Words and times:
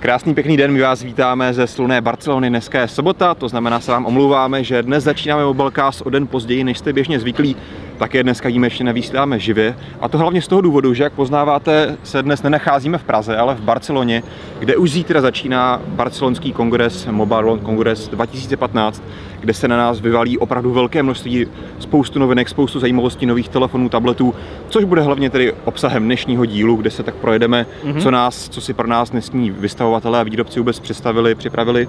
Krásný 0.00 0.34
pěkný 0.34 0.56
den, 0.56 0.72
my 0.72 0.80
vás 0.80 1.02
vítáme 1.02 1.54
ze 1.54 1.66
slunné 1.66 2.00
Barcelony. 2.00 2.48
Dneska 2.48 2.80
je 2.80 2.88
sobota, 2.88 3.34
to 3.34 3.48
znamená, 3.48 3.80
se 3.80 3.92
vám 3.92 4.06
omlouváme, 4.06 4.64
že 4.64 4.82
dnes 4.82 5.04
začínáme 5.04 5.44
Mobilecast 5.44 6.06
o 6.06 6.10
den 6.10 6.26
později, 6.26 6.64
než 6.64 6.78
jste 6.78 6.92
běžně 6.92 7.20
zvyklí. 7.20 7.56
Také 7.98 8.22
dneska 8.22 8.48
výjimečně 8.48 8.84
nevysíláme 8.84 9.38
živě. 9.38 9.76
A 10.00 10.08
to 10.08 10.18
hlavně 10.18 10.42
z 10.42 10.48
toho 10.48 10.60
důvodu, 10.60 10.94
že 10.94 11.02
jak 11.02 11.12
poznáváte, 11.12 11.96
se 12.02 12.22
dnes 12.22 12.42
nenacházíme 12.42 12.98
v 12.98 13.04
Praze, 13.04 13.36
ale 13.36 13.54
v 13.54 13.60
Barceloně, 13.60 14.22
kde 14.58 14.76
už 14.76 14.90
zítra 14.90 15.20
začíná 15.20 15.80
barcelonský 15.86 16.52
kongres 16.52 17.06
Mobile 17.06 17.58
Congress 17.58 18.08
2015, 18.08 19.02
kde 19.48 19.54
se 19.54 19.68
na 19.68 19.76
nás 19.76 20.00
vyvalí 20.00 20.38
opravdu 20.38 20.72
velké 20.72 21.02
množství, 21.02 21.46
spoustu 21.78 22.18
novinek, 22.18 22.48
spoustu 22.48 22.80
zajímavostí 22.80 23.26
nových 23.26 23.48
telefonů, 23.48 23.88
tabletů, 23.88 24.34
což 24.68 24.84
bude 24.84 25.02
hlavně 25.02 25.30
tedy 25.30 25.52
obsahem 25.64 26.04
dnešního 26.04 26.44
dílu, 26.44 26.76
kde 26.76 26.90
se 26.90 27.02
tak 27.02 27.14
projedeme, 27.14 27.66
mm-hmm. 27.84 28.02
co 28.02 28.10
nás, 28.10 28.48
co 28.48 28.60
si 28.60 28.74
pro 28.74 28.86
nás 28.86 29.10
dnesní 29.10 29.50
vystavovatelé 29.50 30.20
a 30.20 30.22
výrobci 30.22 30.60
vůbec 30.60 30.80
představili, 30.80 31.34
připravili. 31.34 31.88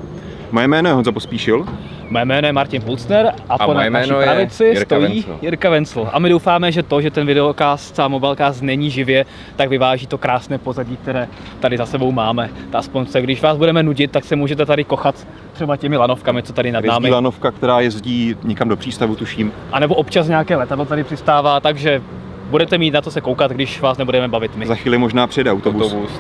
Moje 0.52 0.68
jméno 0.68 0.90
je 0.90 0.94
Honza 0.94 1.12
Pospíšil. 1.12 1.66
Moje 2.10 2.26
jméno 2.26 2.48
je 2.48 2.54
Martin 2.54 2.82
Pulcner 2.82 3.28
a, 3.50 3.54
A 3.54 3.66
po 3.66 3.74
moje 3.74 3.90
naší 3.90 4.10
jméno 4.10 4.22
je 4.22 4.28
pravici 4.28 4.64
Jirka 4.66 4.96
stojí 4.96 5.02
Vencl. 5.02 5.40
Jirka 5.42 5.70
Vencl. 5.70 6.10
A 6.14 6.20
my 6.20 6.30
doufáme, 6.30 6.72
že 6.72 6.84
to, 6.84 7.02
že 7.02 7.12
ten 7.12 7.28
videokast 7.28 8.00
a 8.00 8.08
mobilecast 8.08 8.62
není 8.62 8.90
živě, 8.90 9.26
tak 9.56 9.70
vyváží 9.70 10.08
to 10.08 10.18
krásné 10.18 10.58
pozadí, 10.58 10.98
které 10.98 11.28
tady 11.60 11.78
za 11.78 11.86
sebou 11.86 12.12
máme. 12.12 12.50
Aspoň 12.74 13.06
se, 13.06 13.22
když 13.22 13.42
vás 13.42 13.58
budeme 13.58 13.84
nudit, 13.84 14.12
tak 14.12 14.24
se 14.24 14.36
můžete 14.36 14.66
tady 14.66 14.84
kochat 14.84 15.28
třeba 15.60 15.78
těmi 15.78 15.98
lanovkami, 15.98 16.44
co 16.44 16.54
tady 16.54 16.72
nad 16.72 16.86
námi. 16.86 17.06
Jezdí 17.06 17.14
lanovka, 17.14 17.52
která 17.52 17.80
jezdí 17.80 18.36
někam 18.44 18.70
do 18.70 18.76
přístavu, 18.78 19.16
tuším. 19.16 19.52
A 19.72 19.80
nebo 19.80 19.96
občas 19.96 20.28
nějaké 20.28 20.56
letadlo 20.56 20.86
tady 20.86 21.04
přistává, 21.04 21.60
takže 21.60 22.02
budete 22.50 22.78
mít 22.78 22.92
na 22.94 23.02
to 23.02 23.12
se 23.12 23.22
koukat, 23.22 23.52
když 23.52 23.82
vás 23.82 23.98
nebudeme 23.98 24.28
bavit 24.28 24.56
my. 24.56 24.68
Za 24.68 24.76
chvíli 24.76 24.98
možná 24.98 25.28
přijede 25.28 25.52
autobus. 25.52 25.86
Autobus. 25.94 26.12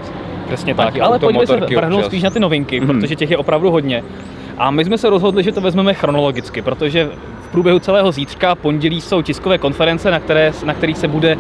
Přesně 0.47 0.75
Taky 0.75 0.99
tak. 0.99 1.07
Ale 1.07 1.19
pojďme 1.19 1.47
se 1.47 1.57
vrhnout 1.57 2.05
spíš 2.05 2.23
na 2.23 2.29
ty 2.29 2.39
novinky, 2.39 2.79
Mhm. 2.79 2.87
protože 2.87 3.15
těch 3.15 3.31
je 3.31 3.37
opravdu 3.37 3.71
hodně. 3.71 4.03
A 4.57 4.71
my 4.71 4.85
jsme 4.85 4.97
se 4.97 5.09
rozhodli, 5.09 5.43
že 5.43 5.51
to 5.51 5.61
vezmeme 5.61 5.93
chronologicky, 5.93 6.61
protože 6.61 7.09
v 7.47 7.51
průběhu 7.51 7.79
celého 7.79 8.11
zítřka 8.11 8.55
pondělí 8.55 9.01
jsou 9.01 9.21
tiskové 9.21 9.57
konference, 9.57 10.11
na, 10.11 10.19
které, 10.19 10.51
na 10.65 10.73
kterých 10.73 10.97
se 10.97 11.07
bude 11.07 11.37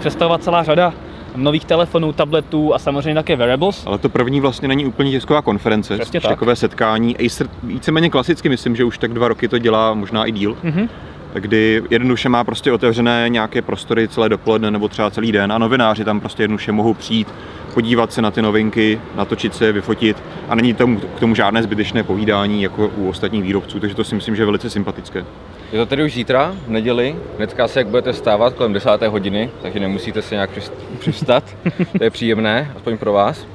představovat 0.00 0.42
celá 0.42 0.62
řada 0.62 0.92
nových 1.36 1.64
telefonů, 1.64 2.12
tabletů 2.12 2.74
a 2.74 2.78
samozřejmě 2.78 3.14
také 3.14 3.36
wearables. 3.36 3.82
Ale 3.86 3.98
to 3.98 4.08
první 4.08 4.40
vlastně 4.40 4.68
není 4.68 4.86
úplně 4.86 5.10
tisková 5.10 5.42
konference, 5.42 5.94
Přesně 5.98 6.20
tak. 6.20 6.30
takové 6.30 6.56
setkání. 6.56 7.16
Acer 7.26 7.48
víceméně 7.62 8.10
klasicky, 8.10 8.48
myslím, 8.48 8.76
že 8.76 8.84
už 8.84 8.98
tak 8.98 9.12
dva 9.14 9.28
roky 9.28 9.48
to 9.48 9.58
dělá, 9.58 9.94
možná 9.94 10.24
i 10.24 10.32
díl. 10.32 10.56
Mhm. 10.62 10.88
kdy 11.34 11.82
jednoduše 11.90 12.28
má 12.28 12.44
prostě 12.44 12.72
otevřené 12.72 13.24
nějaké 13.28 13.62
prostory 13.62 14.08
celé 14.08 14.28
dopoledne 14.28 14.70
nebo 14.70 14.88
třeba 14.88 15.10
celý 15.10 15.32
den 15.32 15.52
a 15.52 15.58
novináři 15.58 16.04
tam 16.04 16.20
prostě 16.20 16.42
jednoduše 16.42 16.72
mohou 16.72 16.94
přijít, 16.94 17.28
podívat 17.74 18.12
se 18.12 18.22
na 18.22 18.30
ty 18.30 18.42
novinky, 18.42 19.00
natočit 19.16 19.54
se, 19.54 19.72
vyfotit 19.72 20.22
a 20.48 20.54
není 20.54 20.74
tomu, 20.74 21.00
k 21.00 21.20
tomu 21.20 21.34
žádné 21.34 21.62
zbytečné 21.62 22.02
povídání 22.02 22.62
jako 22.62 22.90
u 22.96 23.08
ostatních 23.08 23.42
výrobců, 23.42 23.80
takže 23.80 23.96
to 23.96 24.04
si 24.04 24.14
myslím, 24.14 24.36
že 24.36 24.42
je 24.42 24.46
velice 24.46 24.70
sympatické. 24.70 25.24
Je 25.72 25.78
to 25.78 25.86
tedy 25.86 26.02
už 26.04 26.14
zítra, 26.14 26.54
v 26.66 26.70
neděli. 26.70 27.16
Hnedka 27.36 27.68
se, 27.68 27.80
jak 27.80 27.86
budete 27.86 28.12
vstávat 28.12 28.54
kolem 28.54 28.72
10. 28.72 29.02
hodiny, 29.02 29.50
takže 29.62 29.80
nemusíte 29.80 30.22
se 30.22 30.34
nějak 30.34 30.50
přist- 30.50 30.72
přivstat. 30.98 31.44
To 31.98 32.04
je 32.04 32.10
příjemné, 32.10 32.72
aspoň 32.76 32.98
pro 32.98 33.12
vás. 33.12 33.46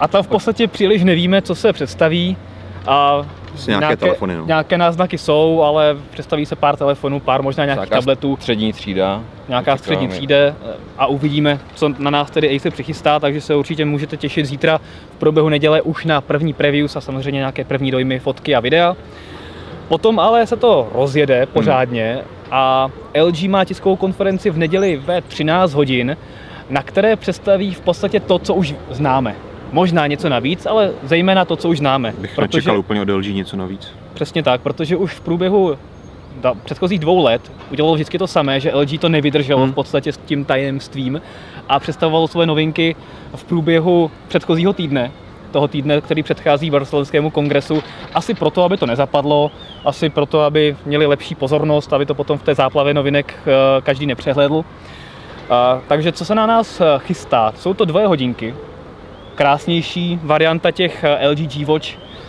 A 0.00 0.08
tam 0.08 0.22
v 0.22 0.28
podstatě 0.28 0.68
příliš 0.68 1.04
nevíme, 1.04 1.42
co 1.42 1.54
se 1.54 1.72
představí. 1.72 2.36
A 2.86 3.26
Asi 3.54 3.70
nějaké 3.70 3.96
telefony, 3.96 4.36
no. 4.36 4.46
nějaké 4.46 4.78
náznaky 4.78 5.18
jsou, 5.18 5.62
ale 5.62 5.96
představí 6.10 6.46
se 6.46 6.56
pár 6.56 6.76
telefonů, 6.76 7.20
pár 7.20 7.42
možná 7.42 7.64
nějakých 7.64 7.78
Nějaká 7.90 7.96
tabletů, 7.96 8.36
Střední 8.36 8.72
třída. 8.72 9.22
nějaká 9.48 9.76
střední 9.76 10.06
Očekáváme. 10.06 10.16
tříde 10.18 10.54
a 10.98 11.06
uvidíme, 11.06 11.58
co 11.74 11.88
na 11.98 12.10
nás 12.10 12.30
tedy 12.30 12.56
Acer 12.56 12.72
přichystá, 12.72 13.20
takže 13.20 13.40
se 13.40 13.54
určitě 13.54 13.84
můžete 13.84 14.16
těšit 14.16 14.46
zítra 14.46 14.78
v 15.16 15.18
průběhu 15.18 15.48
neděle 15.48 15.82
už 15.82 16.04
na 16.04 16.20
první 16.20 16.52
previews 16.52 16.96
a 16.96 17.00
samozřejmě 17.00 17.38
nějaké 17.38 17.64
první 17.64 17.90
dojmy, 17.90 18.18
fotky 18.18 18.54
a 18.54 18.60
videa. 18.60 18.96
Potom 19.92 20.18
ale 20.18 20.46
se 20.46 20.56
to 20.56 20.88
rozjede 20.94 21.46
pořádně 21.46 22.18
a 22.50 22.90
LG 23.22 23.42
má 23.42 23.64
tiskovou 23.64 23.96
konferenci 23.96 24.50
v 24.50 24.58
neděli 24.58 24.96
ve 24.96 25.20
13 25.20 25.74
hodin, 25.74 26.16
na 26.70 26.82
které 26.82 27.16
představí 27.16 27.74
v 27.74 27.80
podstatě 27.80 28.20
to, 28.20 28.38
co 28.38 28.54
už 28.54 28.74
známe. 28.90 29.34
Možná 29.72 30.06
něco 30.06 30.28
navíc, 30.28 30.66
ale 30.66 30.90
zejména 31.02 31.44
to, 31.44 31.56
co 31.56 31.68
už 31.68 31.78
známe. 31.78 32.14
Bych 32.18 32.38
nečekal 32.38 32.78
úplně 32.78 33.02
od 33.02 33.08
LG 33.08 33.26
něco 33.26 33.56
navíc. 33.56 33.92
Přesně 34.14 34.42
tak, 34.42 34.60
protože 34.60 34.96
už 34.96 35.14
v 35.14 35.20
průběhu 35.20 35.78
předchozích 36.64 36.98
dvou 36.98 37.24
let 37.24 37.52
udělalo 37.70 37.94
vždycky 37.94 38.18
to 38.18 38.26
samé, 38.26 38.60
že 38.60 38.74
LG 38.74 39.00
to 39.00 39.08
nevydrželo 39.08 39.62
Hmm. 39.62 39.72
v 39.72 39.74
podstatě 39.74 40.12
s 40.12 40.16
tím 40.16 40.44
tajemstvím 40.44 41.20
a 41.68 41.80
představovalo 41.80 42.28
své 42.28 42.46
novinky 42.46 42.96
v 43.34 43.44
průběhu 43.44 44.10
předchozího 44.28 44.72
týdne, 44.72 45.10
toho 45.52 45.68
týdne, 45.68 46.00
který 46.00 46.22
předchází 46.22 46.70
barcelonskému 46.70 47.30
kongresu, 47.30 47.82
asi 48.14 48.34
proto, 48.34 48.64
aby 48.64 48.76
to 48.76 48.86
nezapadlo, 48.86 49.50
asi 49.84 50.08
proto, 50.08 50.40
aby 50.40 50.76
měli 50.86 51.06
lepší 51.06 51.34
pozornost, 51.34 51.92
aby 51.92 52.06
to 52.06 52.14
potom 52.14 52.38
v 52.38 52.42
té 52.42 52.54
záplavě 52.54 52.94
novinek 52.94 53.34
eh, 53.46 53.50
každý 53.82 54.06
nepřehlédl. 54.06 54.64
A, 55.50 55.80
takže 55.88 56.12
co 56.12 56.24
se 56.24 56.34
na 56.34 56.46
nás 56.46 56.80
eh, 56.80 56.84
chystá? 56.98 57.52
Jsou 57.56 57.74
to 57.74 57.84
dvoje 57.84 58.06
hodinky, 58.06 58.54
krásnější 59.34 60.20
varianta 60.22 60.70
těch 60.70 61.04
eh, 61.04 61.28
LG 61.28 61.38
G 61.38 61.64
Watch 61.64 61.88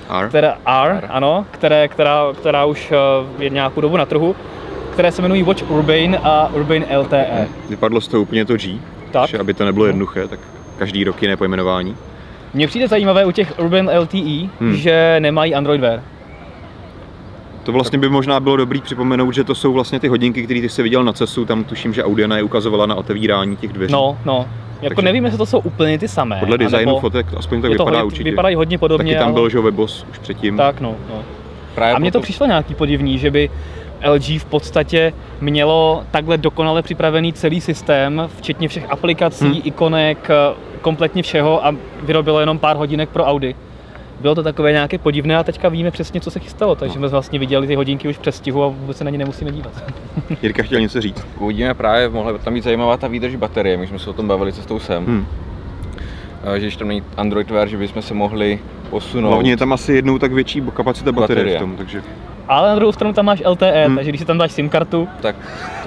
R. 0.10 0.30
které 0.30 0.54
R, 0.66 0.92
R. 0.92 1.06
ano, 1.10 1.46
které, 1.52 1.88
která, 1.88 2.24
která 2.40 2.66
už 2.66 2.94
je 3.40 3.50
nějakou 3.50 3.82
dobu 3.82 3.98
na 3.98 4.06
trhu, 4.06 4.36
které 4.94 5.12
se 5.12 5.22
jmenují 5.22 5.44
Watch 5.44 5.70
Urbane 5.72 6.18
a 6.24 6.50
Urbane 6.54 6.98
LTE. 6.98 7.48
Vypadlo 7.70 8.02
z 8.02 8.08
toho 8.08 8.22
úplně 8.24 8.46
to 8.46 8.58
G, 8.58 8.80
Tak. 9.12 9.30
že 9.30 9.40
aby 9.40 9.54
to 9.54 9.66
nebylo 9.66 9.86
jednoduché, 9.86 10.28
tak 10.28 10.40
každý 10.78 11.04
rok 11.04 11.22
jiné 11.22 11.38
pojmenování. 11.38 11.96
Mně 12.54 12.68
přijde 12.68 12.88
zajímavé 12.88 13.26
u 13.26 13.32
těch 13.32 13.54
Urbane 13.60 14.00
LTE, 14.00 14.50
Hmm. 14.60 14.76
že 14.76 15.16
nemají 15.20 15.56
Android 15.56 15.82
Wear. 15.82 16.02
To 17.64 17.72
vlastně 17.72 18.00
by 18.00 18.10
možná 18.10 18.40
bylo 18.40 18.58
dobrý 18.58 18.82
připomenout, 18.82 19.32
že 19.32 19.44
to 19.44 19.56
jsou 19.56 19.74
vlastně 19.74 20.00
ty 20.00 20.08
hodinky, 20.08 20.44
které 20.44 20.62
ty 20.62 20.70
jsi 20.70 20.84
viděl 20.84 21.04
na 21.04 21.14
CESu, 21.14 21.46
tam 21.46 21.64
tuším, 21.64 21.94
že 21.94 22.04
Audiana 22.04 22.38
je 22.38 22.44
ukazovala 22.44 22.86
na 22.86 22.96
otevírání 22.96 23.58
těch 23.58 23.74
dveří. 23.74 23.94
No, 23.94 24.18
no. 24.26 24.46
Jako 24.82 24.96
Takže- 24.96 25.06
nevím, 25.06 25.24
jestli 25.26 25.38
to 25.38 25.46
jsou 25.46 25.60
úplně 25.60 26.00
ty 26.00 26.08
samé. 26.08 26.38
Podle 26.40 26.58
designu 26.58 27.00
fotek 27.00 27.26
aspoň 27.38 27.62
tak 27.62 27.72
vypadá 27.72 27.90
hodně, 27.90 28.04
určitě. 28.04 28.24
Vypadají 28.30 28.56
hodně 28.56 28.78
podobně. 28.78 29.14
Taky 29.14 29.20
tam 29.20 29.26
ale- 29.28 29.34
byl, 29.34 29.50
že 29.50 29.60
Webos 29.60 30.06
už 30.12 30.18
předtím. 30.20 30.58
Tak, 30.58 30.82
no, 30.82 30.96
no. 31.10 31.24
Právě 31.76 31.96
A 31.96 32.00
mně 32.00 32.12
to 32.12 32.22
přišlo 32.22 32.46
nějaký 32.46 32.76
podivný, 32.76 33.18
že 33.20 33.32
by 33.32 33.50
LG 34.10 34.40
v 34.40 34.46
podstatě 34.46 35.14
mělo 35.42 36.04
takhle 36.12 36.38
dokonale 36.38 36.82
připravený 36.82 37.34
celý 37.34 37.62
systém, 37.62 38.30
včetně 38.38 38.68
všech 38.68 38.92
aplikací, 38.92 39.46
Hmm. 39.46 39.62
ikonek, 39.64 40.30
eh, 40.30 40.56
kompletně 40.82 41.24
všeho 41.24 41.66
a 41.66 41.76
vyrobilo 42.04 42.40
jenom 42.40 42.60
pár 42.60 42.78
hodinek 42.78 43.10
pro 43.10 43.24
Audi. 43.26 43.56
Bylo 44.22 44.36
to 44.36 44.44
takové 44.44 44.72
nějaké 44.72 44.98
podivné 44.98 45.38
a 45.38 45.44
teďka 45.44 45.70
víme 45.70 45.92
přesně, 45.92 46.22
co 46.22 46.32
se 46.32 46.40
chystalo, 46.40 46.76
takže 46.76 46.94
jsme 46.98 47.08
vlastně 47.08 47.40
viděli 47.40 47.68
ty 47.68 47.76
hodinky 47.76 48.08
už 48.08 48.16
v 48.16 48.20
předstihu 48.20 48.64
a 48.64 48.68
vůbec 48.68 48.98
se 48.98 49.04
na 49.04 49.10
ně 49.10 49.18
nemusíme 49.18 49.52
dívat. 49.52 49.84
Jirka 50.42 50.64
chtěl 50.64 50.80
něco 50.80 51.02
říct. 51.02 51.28
Uvidíme 51.40 51.74
právě, 51.74 52.10
mohla 52.10 52.34
by 52.34 52.40
tam 52.40 52.54
být 52.54 52.64
zajímavá 52.64 52.98
ta 52.98 53.08
výdrž 53.08 53.36
baterie, 53.36 53.78
my 53.78 53.88
jsme 53.88 54.00
se 54.00 54.10
o 54.10 54.14
tom 54.14 54.28
bavili 54.28 54.54
cestou 54.54 54.80
sem. 54.80 55.06
Hmm. 55.06 55.26
Eh, 56.44 56.60
Že 56.60 56.66
když 56.66 56.76
tam 56.76 56.88
není 56.88 57.04
Android 57.18 57.52
Wear, 57.52 57.68
že 57.68 57.78
bychom 57.78 58.02
se 58.02 58.14
mohli 58.14 58.60
posunout. 58.90 59.30
Hlavně 59.30 59.52
je 59.52 59.58
tam 59.58 59.74
asi 59.74 59.94
jednou 59.94 60.20
tak 60.20 60.32
větší 60.34 60.62
kapacita 60.74 61.12
baterie, 61.12 61.44
Baterie. 61.44 61.58
v 61.58 61.62
tom, 61.62 61.76
takže 61.76 62.04
Ale 62.48 62.70
na 62.70 62.76
druhou 62.76 62.92
stranu 62.92 63.14
tam 63.14 63.26
máš 63.26 63.44
LTE, 63.46 63.86
Hmm. 63.86 63.96
takže 63.96 64.12
když 64.12 64.22
si 64.22 64.26
tam 64.28 64.38
dáš 64.38 64.52
SIM 64.52 64.70
kartu, 64.70 65.08
tak 65.22 65.36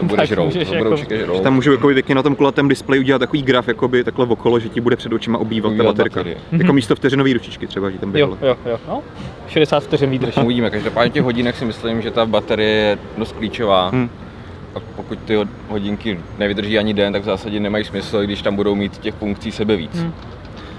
to 0.00 0.04
bude 0.06 0.16
Tak 0.16 0.26
žrout, 0.28 0.44
můžeš 0.44 0.62
to 0.68 0.74
budou 0.74 0.78
jako- 0.84 0.90
určitě 0.90 1.18
žrout. 1.18 1.42
tam 1.42 1.54
můžu 1.54 1.72
jako 1.72 1.88
pěkně 1.88 2.14
na 2.14 2.22
tom 2.22 2.36
kulatém 2.36 2.68
displeji 2.68 3.00
udělat 3.00 3.18
takový 3.18 3.42
graf 3.42 3.68
jakoby 3.68 4.04
takhle 4.04 4.26
okolo, 4.26 4.58
že 4.60 4.68
ti 4.68 4.80
bude 4.80 4.96
před 4.96 5.12
očima 5.12 5.38
obývat 5.38 5.72
ta 5.76 5.84
baterka. 5.84 6.20
baterie. 6.20 6.36
Jako 6.52 6.64
Mhm. 6.64 6.74
místo 6.74 6.96
vteřinové 6.96 7.32
ručičky 7.32 7.66
třeba, 7.66 7.90
že 7.90 7.98
tam 7.98 8.08
jo, 8.08 8.12
běhalo. 8.12 8.38
jo, 8.42 8.56
jo, 8.70 8.78
no, 8.88 9.02
60 9.48 9.82
vteřin 9.82 10.10
výdrž. 10.10 10.36
Uvidíme, 10.36 10.70
každopádně 10.70 11.10
těch 11.10 11.22
hodinek 11.22 11.56
si 11.56 11.64
myslím, 11.64 12.02
že 12.02 12.10
ta 12.10 12.26
baterie 12.26 12.70
je 12.70 12.98
dost 13.18 13.32
klíčová. 13.32 13.88
Hmm. 13.88 14.10
A 14.74 14.78
pokud 14.96 15.18
ty 15.24 15.36
hod- 15.36 15.48
hodinky 15.68 16.20
nevydrží 16.38 16.78
ani 16.78 16.94
den, 16.94 17.12
tak 17.12 17.22
v 17.22 17.24
zásadě 17.24 17.60
nemají 17.60 17.84
smysl, 17.84 18.22
když 18.22 18.42
tam 18.42 18.56
budou 18.56 18.74
mít 18.74 18.98
těch 18.98 19.14
funkcí 19.14 19.52
sebe 19.52 19.76
víc. 19.76 20.00
Hmm. 20.00 20.12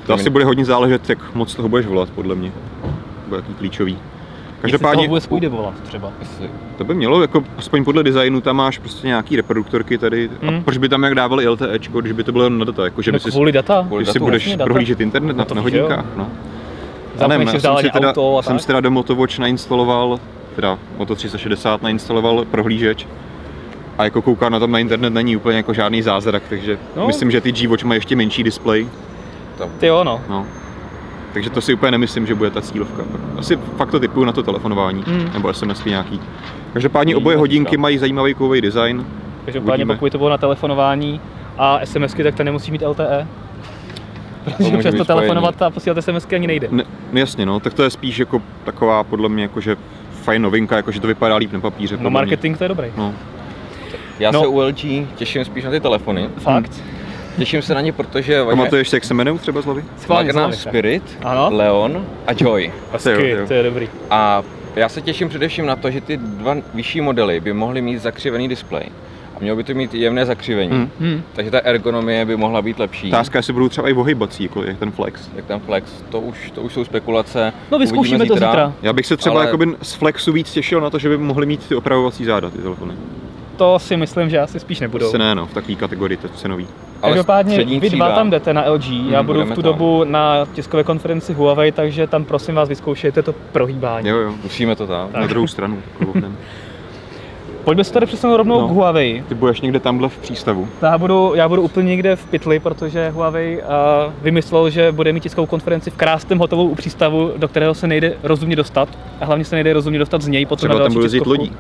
To 0.06 0.14
asi 0.14 0.30
bude 0.30 0.46
hodně 0.46 0.66
záležet, 0.66 1.10
jak 1.10 1.36
moc 1.36 1.56
toho 1.56 1.70
budeš 1.70 1.86
volat, 1.86 2.10
podle 2.10 2.36
mě. 2.36 2.52
Bude 3.28 3.42
takový 3.42 3.56
klíčový. 3.58 3.98
Jestli 4.58 4.62
Každopádně, 4.62 4.96
toho 5.04 5.08
vůbec 5.08 5.28
půjde 5.28 5.50
volat 5.50 5.74
třeba. 5.84 6.12
Jestli- 6.20 6.50
to 6.78 6.84
by 6.84 6.94
mělo, 6.94 7.22
jako 7.22 7.44
aspoň 7.58 7.84
podle 7.84 8.04
designu, 8.04 8.42
tam 8.42 8.56
máš 8.56 8.78
prostě 8.80 9.08
nějaký 9.08 9.36
reproduktorky 9.36 9.98
tady. 9.98 10.30
A 10.42 10.46
Hmm. 10.52 10.64
proč 10.64 10.78
by 10.78 10.90
tam 10.90 11.04
jak 11.04 11.16
dávali 11.16 11.48
LTEčko, 11.48 12.02
když 12.02 12.12
by 12.14 12.24
to 12.24 12.32
bylo 12.32 12.44
jenom 12.44 12.60
na 12.60 12.66
data, 12.66 12.84
jako 12.84 13.02
že 13.02 13.12
No, 13.12 13.16
by 13.16 13.20
si, 13.20 13.32
kvůli 13.32 13.52
data. 13.52 13.84
Kvůli 13.88 14.04
když 14.04 14.14
si 14.14 14.20
datu. 14.20 14.26
budeš 14.26 14.52
data. 14.52 14.64
prohlížet 14.64 15.00
internet 15.02 15.38
na, 15.38 15.46
to 15.46 15.54
na 15.56 15.60
jo. 15.60 15.64
hodinkách, 15.64 16.06
no. 16.16 16.28
Já 17.20 17.28
si 17.52 17.60
jsem, 17.60 17.78
si 17.78 17.90
teda, 17.92 18.10
auto 18.10 18.38
a 18.38 18.42
jsem 18.42 18.54
tak. 18.56 18.62
si 18.62 18.68
teda 18.68 18.80
do 18.80 18.92
Motowatch 18.92 19.40
nainstaloval, 19.40 20.20
teda 20.56 20.80
Moto 20.98 21.16
360 21.16 21.82
nainstaloval 21.82 22.46
prohlížeč 22.52 23.08
a 23.98 24.04
jako 24.04 24.22
koukám 24.22 24.52
na 24.52 24.60
tam 24.60 24.72
na 24.72 24.80
internet 24.80 25.10
není 25.10 25.36
úplně 25.36 25.58
jako 25.58 25.74
žádný 25.74 26.02
zázrak, 26.02 26.44
takže 26.50 26.78
No. 26.96 27.08
myslím, 27.08 27.32
že 27.32 27.42
ty 27.42 27.52
G-Watch 27.52 27.84
mají 27.84 27.98
ještě 27.98 28.16
menší 28.16 28.44
displej, 28.44 28.88
tam- 29.58 29.70
Ty 29.80 29.88
jo, 29.88 30.04
no. 30.04 30.22
no. 30.30 30.46
Takže 31.38 31.50
to 31.50 31.62
si 31.62 31.74
úplně 31.74 31.92
nemyslím, 31.92 32.28
že 32.28 32.36
bude 32.36 32.50
ta 32.52 32.62
cílovka. 32.62 33.04
Asi 33.38 33.56
fakt 33.78 33.92
to 33.92 34.00
typuju 34.00 34.26
na 34.26 34.32
to 34.32 34.44
telefonování, 34.44 35.04
Hmm. 35.08 35.30
nebo 35.34 35.54
SMSky 35.54 35.90
nějaký. 35.90 36.20
Každopádně 36.74 37.16
oboje 37.16 37.38
hodinky 37.38 37.70
teďka. 37.70 37.82
mají 37.82 37.98
zajímavý 37.98 38.34
kovový 38.34 38.62
design. 38.62 39.06
Každopádně 39.46 39.72
Uvidíme. 39.74 39.94
pokud 39.96 40.12
to 40.12 40.18
bylo 40.18 40.30
na 40.30 40.38
telefonování 40.38 41.22
a 41.58 41.80
SMSky, 41.86 42.24
tak 42.24 42.36
to 42.36 42.44
nemusí 42.44 42.72
mít 42.72 42.82
LTE. 42.88 43.28
protože 44.58 44.78
přesto 44.78 45.06
telefonovat 45.06 45.62
a 45.62 45.70
posílat 45.70 45.98
SMSky 46.04 46.36
ani 46.36 46.48
nejde. 46.48 46.68
Ne, 46.72 46.84
no 47.14 47.20
jasně, 47.20 47.46
no, 47.46 47.60
tak 47.60 47.74
to 47.74 47.84
je 47.84 47.90
spíš 47.90 48.20
jako 48.20 48.42
taková 48.64 49.04
podle 49.04 49.30
mě 49.30 49.44
jakože 49.44 49.76
fajn 50.24 50.42
novinka, 50.42 50.76
jakože 50.76 51.00
to 51.02 51.08
vypadá 51.08 51.36
líp 51.36 51.54
na 51.54 51.60
papíře. 51.60 51.96
No 51.96 51.98
podle 51.98 52.10
mě. 52.10 52.14
marketing 52.14 52.58
to 52.58 52.64
je 52.64 52.68
dobrý. 52.68 52.88
No, 52.98 53.14
Já 54.20 54.32
No. 54.32 54.40
se 54.42 54.48
u 54.48 54.60
LG 54.62 55.08
těším 55.16 55.46
spíš 55.46 55.64
na 55.64 55.72
ty 55.72 55.80
telefony. 55.80 56.30
Fakt. 56.38 56.84
Těším 57.38 57.62
se 57.62 57.74
na 57.76 57.82
ně, 57.82 57.94
protože 57.94 58.44
pamatuješ 58.46 58.90
si, 58.90 58.96
jak 58.96 59.04
se 59.04 59.14
jmenují 59.14 59.40
třeba 59.40 59.62
z 59.62 59.66
hlavy? 59.66 59.84
Schválně 59.98 60.34
Magna. 60.34 60.52
Spirit, 60.52 61.18
Ano. 61.24 61.50
Leon 61.52 62.06
a 62.28 62.32
Joy. 62.38 62.72
Asi 62.94 63.10
jo, 63.12 63.48
to 63.48 63.54
je 63.54 63.64
dobrý. 63.64 63.90
A 64.10 64.44
já 64.76 64.90
se 64.90 65.02
těším 65.02 65.30
především 65.30 65.66
na 65.66 65.76
to, 65.76 65.92
že 65.92 66.02
ty 66.02 66.18
dva 66.18 66.56
vyšší 66.74 67.02
modely 67.02 67.40
by 67.40 67.54
mohly 67.54 67.82
mít 67.82 67.98
zakřivený 67.98 68.48
displej. 68.48 68.84
A 69.36 69.40
mělo 69.40 69.58
by 69.58 69.64
to 69.64 69.74
mít 69.74 69.94
jemné 69.94 70.26
zakřivení. 70.26 70.72
Hmm. 70.72 70.90
Hmm. 71.00 71.22
Takže 71.34 71.52
ta 71.52 71.60
ergonomie 71.60 72.26
by 72.26 72.38
mohla 72.38 72.62
být 72.62 72.80
lepší. 72.80 73.08
Otázka, 73.08 73.40
jestli 73.40 73.54
budou 73.54 73.70
třeba 73.70 73.90
i 73.90 73.94
ohybací, 73.94 74.44
jako 74.44 74.64
je 74.64 74.74
ten 74.74 74.92
flex. 74.92 75.30
Jak 75.36 75.46
ten 75.46 75.60
flex, 75.60 75.92
to 76.10 76.20
už, 76.20 76.52
to 76.52 76.62
už 76.62 76.74
jsou 76.74 76.84
spekulace. 76.86 77.54
No 77.72 77.80
vyzkoušíme 77.80 78.26
to 78.26 78.34
zítra. 78.34 78.74
Já 78.82 78.94
bych 78.94 79.06
se 79.06 79.18
třeba 79.18 79.34
Ale- 79.34 79.42
Ale... 79.42 79.48
jakoby 79.50 79.68
z 79.82 79.94
flexu 79.94 80.32
víc 80.32 80.52
těšil 80.52 80.82
na 80.82 80.90
to, 80.90 81.00
že 81.00 81.10
by 81.10 81.18
mohli 81.18 81.46
mít 81.46 81.68
ty 81.68 81.76
opravovací 81.76 82.26
záda, 82.26 82.50
ty 82.50 82.58
telefony. 82.58 82.94
To 83.58 83.80
si 83.80 83.98
myslím, 83.98 84.30
že 84.30 84.40
asi 84.40 84.60
spíš 84.60 84.80
nebudou. 84.80 85.08
Asi 85.08 85.18
ne, 85.18 85.36
no, 85.36 85.46
v 85.46 85.54
takové 85.54 85.76
kategorii 85.76 86.18
to 86.18 86.28
cenový. 86.30 86.68
Ale 87.02 87.12
Každopádně 87.14 87.66
vy 87.80 87.90
dva 87.90 88.10
tam 88.16 88.30
jdete 88.30 88.54
na 88.54 88.72
LG, 88.72 88.86
já 89.10 89.18
Hmm, 89.20 89.26
budu 89.26 89.42
v 89.46 89.50
tu 89.50 89.54
tam. 89.62 89.64
dobu 89.64 90.04
na 90.04 90.46
tiskové 90.54 90.84
konferenci 90.84 91.34
Huawei, 91.34 91.72
takže 91.72 92.08
tam 92.08 92.24
prosím 92.26 92.56
vás 92.56 92.70
vyzkoušejte 92.70 93.22
to 93.22 93.34
prohýbání. 93.52 94.08
Jo, 94.10 94.18
jo, 94.18 94.34
Musíme 94.44 94.76
to 94.76 94.88
tam. 94.88 95.10
na 95.14 95.28
druhou 95.28 95.48
stranu. 95.48 95.78
Pojďme 97.64 97.84
se 97.84 97.94
tady 97.94 98.06
přesunout 98.06 98.38
rovnou 98.38 98.62
No. 98.62 98.68
k 98.68 98.72
Huawei. 98.72 99.24
Ty 99.30 99.36
budeš 99.36 99.62
někde 99.62 99.80
tamhle 99.80 100.10
v 100.10 100.18
přístavu. 100.18 100.68
Já 100.82 100.98
budu, 100.98 101.32
já 101.36 101.50
budu 101.50 101.62
úplně 101.62 101.88
někde 101.88 102.16
v 102.16 102.26
pytli, 102.26 102.60
protože 102.60 103.10
Huawei 103.10 103.58
uh, 103.58 104.14
vymyslel, 104.22 104.70
že 104.70 104.92
bude 104.92 105.14
mít 105.14 105.24
tiskovou 105.24 105.46
konferenci 105.48 105.90
v 105.92 105.96
krásném 105.96 106.40
hotelu 106.40 106.70
u 106.70 106.76
přístavu, 106.76 107.32
do 107.38 107.48
kterého 107.48 107.74
se 107.74 107.88
nejde 107.88 108.14
rozumně 108.24 108.56
dostat. 108.56 108.90
A 109.22 109.26
hlavně 109.26 109.46
se 109.46 109.56
nejde 109.56 109.74
rozumně 109.74 110.00
dostat 110.00 110.22
z 110.22 110.28
něj 110.28 110.46
potom 110.46 110.58
Třeba 110.58 110.74
na 110.74 110.86
tam 110.86 110.94
další 110.94 111.18
bude 111.18 111.30
lodí. 111.30 111.52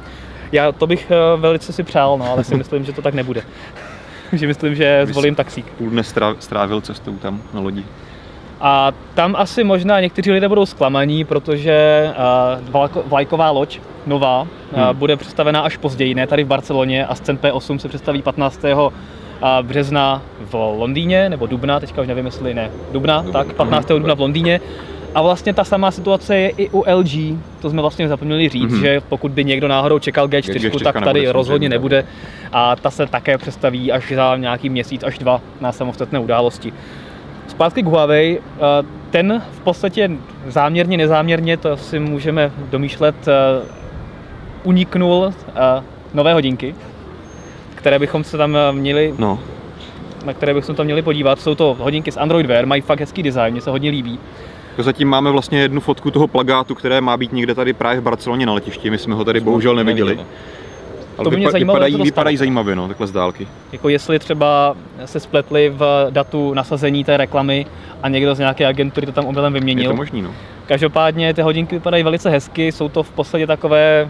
Já 0.51 0.71
to 0.71 0.87
bych 0.87 1.11
uh, 1.35 1.41
velice 1.41 1.73
si 1.73 1.83
přál, 1.83 2.17
no, 2.17 2.31
ale 2.31 2.43
si 2.43 2.55
myslím, 2.61 2.85
že 2.85 2.93
to 2.93 3.01
tak 3.01 3.13
nebude. 3.13 3.41
že 4.33 4.47
myslím, 4.47 4.75
že 4.75 5.05
zvolím 5.05 5.35
taxík. 5.35 5.65
Půl 5.77 5.89
dne 5.89 6.01
strá- 6.01 6.35
strávil 6.39 6.81
cestou 6.81 7.15
tam 7.15 7.41
na 7.53 7.59
lodi. 7.59 7.83
A 8.61 8.91
tam 9.13 9.35
asi 9.37 9.63
možná 9.63 9.99
někteří 9.99 10.31
lidé 10.31 10.47
budou 10.49 10.65
zklamaní, 10.65 11.25
protože 11.25 12.09
vlako, 12.71 13.03
vlajková 13.05 13.51
loď 13.51 13.79
nová 14.05 14.41
uh, 14.41 14.47
Hmm. 14.73 14.95
bude 14.97 15.15
představena 15.15 15.61
až 15.61 15.77
později, 15.77 16.15
ne 16.15 16.27
tady 16.27 16.43
v 16.43 16.47
Barceloně 16.47 17.05
a 17.05 17.15
Scen 17.15 17.37
P8 17.37 17.77
se 17.77 17.87
představí 17.87 18.21
15. 18.21 18.65
a 19.41 19.59
března 19.61 20.21
v 20.39 20.53
Londýně, 20.77 21.29
nebo 21.29 21.47
dubna, 21.47 21.79
teďka 21.79 22.01
už 22.01 22.07
nevím, 22.07 22.25
jestli 22.25 22.53
ne, 22.53 22.71
dubna, 22.91 23.21
Dubna. 23.21 23.43
tak 23.43 23.53
15. 23.53 23.87
dubna 23.87 24.13
v 24.15 24.19
Londýně. 24.19 24.61
A 25.17 25.21
vlastně 25.21 25.53
ta 25.53 25.63
samá 25.63 25.91
situace 25.91 26.37
je 26.37 26.49
i 26.49 26.69
u 26.69 26.83
LG, 26.95 27.37
to 27.61 27.69
jsme 27.69 27.81
vlastně 27.81 28.07
zapomněli 28.07 28.49
říct, 28.49 28.71
Mhm. 28.71 28.81
že 28.81 29.01
pokud 29.09 29.31
by 29.31 29.43
někdo 29.45 29.67
náhodou 29.67 29.99
čekal 29.99 30.27
G4, 30.27 30.53
G4 30.59 30.83
tak 30.83 30.93
tady 30.93 31.19
nebude, 31.19 31.31
rozhodně 31.31 31.69
nebude. 31.69 32.05
A 32.53 32.75
ta 32.75 32.91
se 32.91 33.05
také 33.07 33.37
představí 33.37 33.91
až 33.91 34.11
za 34.15 34.35
nějaký 34.37 34.69
měsíc 34.69 35.03
až 35.03 35.17
dva 35.17 35.41
na 35.61 35.71
samostatné 35.71 36.19
události. 36.19 36.73
Zpátky 37.47 37.83
k 37.83 37.85
Huawei, 37.85 38.39
eh, 38.41 38.59
ten 39.09 39.41
v 39.51 39.59
podstatě 39.59 40.11
záměrně, 40.47 40.97
nezáměrně, 40.97 41.57
to 41.57 41.77
si 41.77 41.99
můžeme 41.99 42.51
domýšlet, 42.69 43.15
eh, 43.27 43.31
uniknul 44.63 45.33
eh, 45.49 45.83
nové 46.13 46.33
hodinky, 46.33 46.75
které 47.75 47.99
bychom 47.99 48.23
se 48.23 48.37
tam 48.37 48.57
měli, 48.71 49.13
No, 49.17 49.39
na 50.25 50.33
které 50.33 50.53
bychom 50.53 50.75
tam 50.75 50.85
měli 50.85 51.01
podívat. 51.01 51.39
Jsou 51.39 51.55
to 51.55 51.77
hodinky 51.79 52.11
z 52.11 52.17
Android 52.17 52.45
Wear, 52.45 52.65
mají 52.65 52.81
fakt 52.81 52.99
hezký 52.99 53.23
design, 53.23 53.51
mně 53.51 53.61
se 53.61 53.69
hodně 53.69 53.89
líbí. 53.89 54.19
Zatím 54.83 55.07
máme 55.07 55.31
vlastně 55.31 55.59
jednu 55.59 55.81
fotku 55.81 56.11
toho 56.11 56.27
plagátu, 56.27 56.75
které 56.75 57.01
má 57.01 57.17
být 57.17 57.33
někde 57.33 57.55
tady 57.55 57.73
právě 57.73 57.99
v 58.01 58.03
Barceloně 58.03 58.45
na 58.45 58.53
letišti. 58.53 58.89
My 58.89 58.97
jsme 58.97 59.15
ho 59.15 59.25
tady 59.25 59.39
bohužel 59.39 59.75
neviděli. 59.75 60.19
Ale 61.17 61.23
To 61.23 61.29
by 61.29 61.37
mě 61.37 61.47
vypa- 61.47 61.51
zajímalo, 61.51 61.79
vypadají, 61.79 62.03
vypadají 62.03 62.37
zajímavě, 62.37 62.75
no, 62.75 62.87
takhle 62.87 63.07
z 63.07 63.11
dálky. 63.11 63.47
Jako 63.71 63.89
jestli 63.89 64.19
třeba 64.19 64.75
se 65.05 65.19
spletli 65.19 65.69
v 65.69 66.07
datu 66.09 66.53
nasazení 66.53 67.03
té 67.03 67.17
reklamy 67.17 67.65
a 68.03 68.09
někdo 68.09 68.35
z 68.35 68.39
nějaké 68.39 68.65
agentury 68.67 69.05
to 69.05 69.11
tam 69.11 69.25
omylem 69.25 69.53
Je 69.55 69.59
vyměnil. 69.59 69.89
to 69.91 69.95
možný, 69.95 70.21
no. 70.21 70.31
Každopádně 70.65 71.33
ty 71.33 71.41
hodinky 71.41 71.75
vypadají 71.75 72.03
velice 72.03 72.29
hezky, 72.29 72.71
jsou 72.71 72.89
to 72.89 73.03
v 73.03 73.09
podstatě 73.11 73.47
takové 73.47 74.09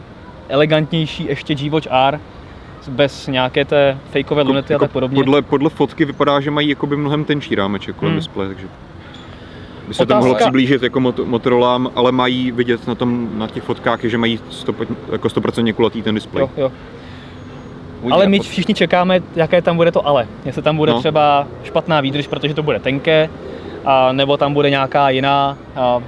elegantnější 0.50 1.26
ještě 1.26 1.56
G-Watch 1.56 1.88
R, 1.92 2.20
bez 2.90 3.28
nějaké 3.28 3.66
té 3.66 3.98
fakeové 4.12 4.44
lunety 4.44 4.74
a 4.74 4.80
tak 4.80 4.92
podobně. 4.92 5.16
Jako 5.20 5.26
Podle, 5.26 5.42
podle 5.42 5.70
fotky 5.70 6.06
vypadá, 6.06 6.40
že 6.40 6.52
mají 6.52 6.70
jakoby 6.70 6.98
mnohem 6.98 7.24
tenčí 7.24 7.56
rámeček 7.56 7.96
kolem 7.96 8.12
Hmm. 8.12 8.20
displeje, 8.20 8.50
takže 8.50 8.68
by 9.88 9.94
se 9.94 9.98
to 9.98 10.04
Otázka- 10.04 10.20
mohlo 10.20 10.36
přiblížit 10.36 10.84
jako 10.84 11.00
mot- 11.00 11.20
Motorolám, 11.26 11.92
ale 11.96 12.12
mají 12.12 12.52
vidět 12.52 12.88
na, 12.88 12.96
tom, 12.96 13.30
na 13.34 13.48
těch 13.48 13.64
fotkách, 13.64 14.00
že 14.04 14.18
mají 14.18 14.40
100, 14.50 14.74
jako 15.12 15.28
100% 15.28 15.74
kulatý 15.74 16.02
ten 16.02 16.16
displej. 16.16 16.42
Jo, 16.42 16.50
jo. 16.58 16.72
Uvidíme 18.02 18.14
Ale 18.16 18.28
my 18.28 18.40
všichni 18.40 18.74
čekáme, 18.74 19.20
jaké 19.36 19.62
tam 19.62 19.76
bude 19.76 19.92
to 19.92 20.08
ale. 20.08 20.28
Jestli 20.46 20.62
tam 20.62 20.78
bude 20.78 20.92
No. 20.92 21.00
třeba 21.00 21.48
špatná 21.64 22.02
výdrž, 22.02 22.28
protože 22.28 22.54
to 22.54 22.64
bude 22.64 22.80
tenké, 22.80 23.30
a 23.86 24.12
nebo 24.12 24.38
tam 24.38 24.54
bude 24.54 24.70
nějaká 24.70 25.10
jiná 25.10 25.58
a, 25.76 26.00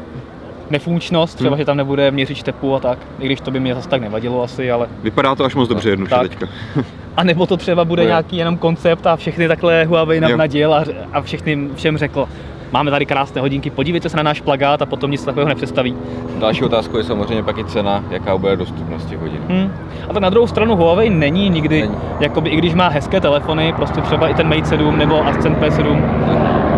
nefunkčnost, 0.70 1.36
třeba 1.36 1.50
Hmm. 1.50 1.58
že 1.58 1.66
tam 1.66 1.78
nebude 1.78 2.12
měřič 2.12 2.44
tepu 2.44 2.76
a 2.76 2.80
tak, 2.80 3.00
i 3.20 3.26
když 3.26 3.42
to 3.42 3.52
by 3.52 3.60
mě 3.60 3.76
zase 3.76 3.90
tak 3.90 4.02
nevadilo 4.02 4.44
asi, 4.44 4.72
ale... 4.72 4.88
Vypadá 5.04 5.36
to 5.36 5.44
až 5.46 5.56
moc 5.56 5.70
dobře 5.70 5.88
No, 5.90 5.92
jednoduše 5.92 6.16
tak. 6.16 6.30
teďka. 6.30 6.48
A 7.18 7.24
nebo 7.24 7.46
to 7.46 7.58
třeba 7.58 7.86
bude 7.86 8.02
Bude. 8.02 8.08
nějaký 8.10 8.38
jenom 8.38 8.58
koncept 8.58 9.08
a 9.08 9.16
všechny 9.16 9.48
takhle 9.48 9.86
Huawei 9.86 10.20
nám 10.20 10.32
Jo. 10.32 10.38
naděl 10.38 10.74
a, 10.74 10.84
a 11.14 11.22
všechny 11.22 11.70
všem 11.76 11.98
řekl, 11.98 12.28
máme 12.72 12.92
tady 12.92 13.06
krásné 13.06 13.42
hodinky, 13.42 13.70
podívejte 13.70 14.10
se 14.10 14.18
na 14.18 14.24
náš 14.24 14.42
plagát 14.42 14.82
a 14.82 14.86
potom 14.86 15.12
nic 15.12 15.26
takového 15.26 15.50
nepředstaví. 15.50 15.96
Další 16.40 16.64
otázkou 16.64 16.98
je 16.98 17.04
samozřejmě 17.04 17.44
pak 17.44 17.58
i 17.58 17.66
cena, 17.66 18.04
jaká 18.10 18.38
bude 18.38 18.56
dostupnost 18.56 19.06
těch 19.06 19.20
hodin. 19.20 19.40
Hmm. 19.50 19.72
A 20.10 20.14
tak 20.14 20.22
na 20.22 20.30
druhou 20.30 20.48
stranu 20.48 20.76
Huawei 20.76 21.10
není 21.10 21.50
nikdy, 21.50 21.82
Není. 21.82 21.96
jakoby 22.20 22.50
i 22.50 22.56
když 22.58 22.74
má 22.74 22.88
hezké 22.88 23.22
telefony, 23.22 23.74
prostě 23.74 24.02
třeba 24.02 24.28
i 24.28 24.34
ten 24.34 24.48
Mate 24.50 24.66
7 24.66 24.98
nebo 24.98 25.28
Ascend 25.28 25.58
P7, 25.58 26.02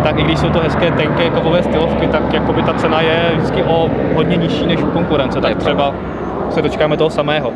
tak 0.02 0.18
i 0.18 0.22
když 0.22 0.38
jsou 0.38 0.50
to 0.50 0.58
hezké 0.60 0.90
tenké 0.90 1.30
kovové 1.30 1.62
stylovky, 1.62 2.06
tak 2.06 2.32
jakoby 2.32 2.62
ta 2.62 2.72
cena 2.74 3.00
je 3.00 3.32
vždycky 3.36 3.62
o 3.62 3.90
hodně 4.14 4.36
nižší 4.36 4.66
než 4.66 4.80
u 4.82 4.86
konkurence, 4.86 5.40
tak 5.40 5.56
třeba 5.56 5.94
se 6.50 6.62
dočkáme 6.62 6.96
toho 6.96 7.10
samého. 7.10 7.52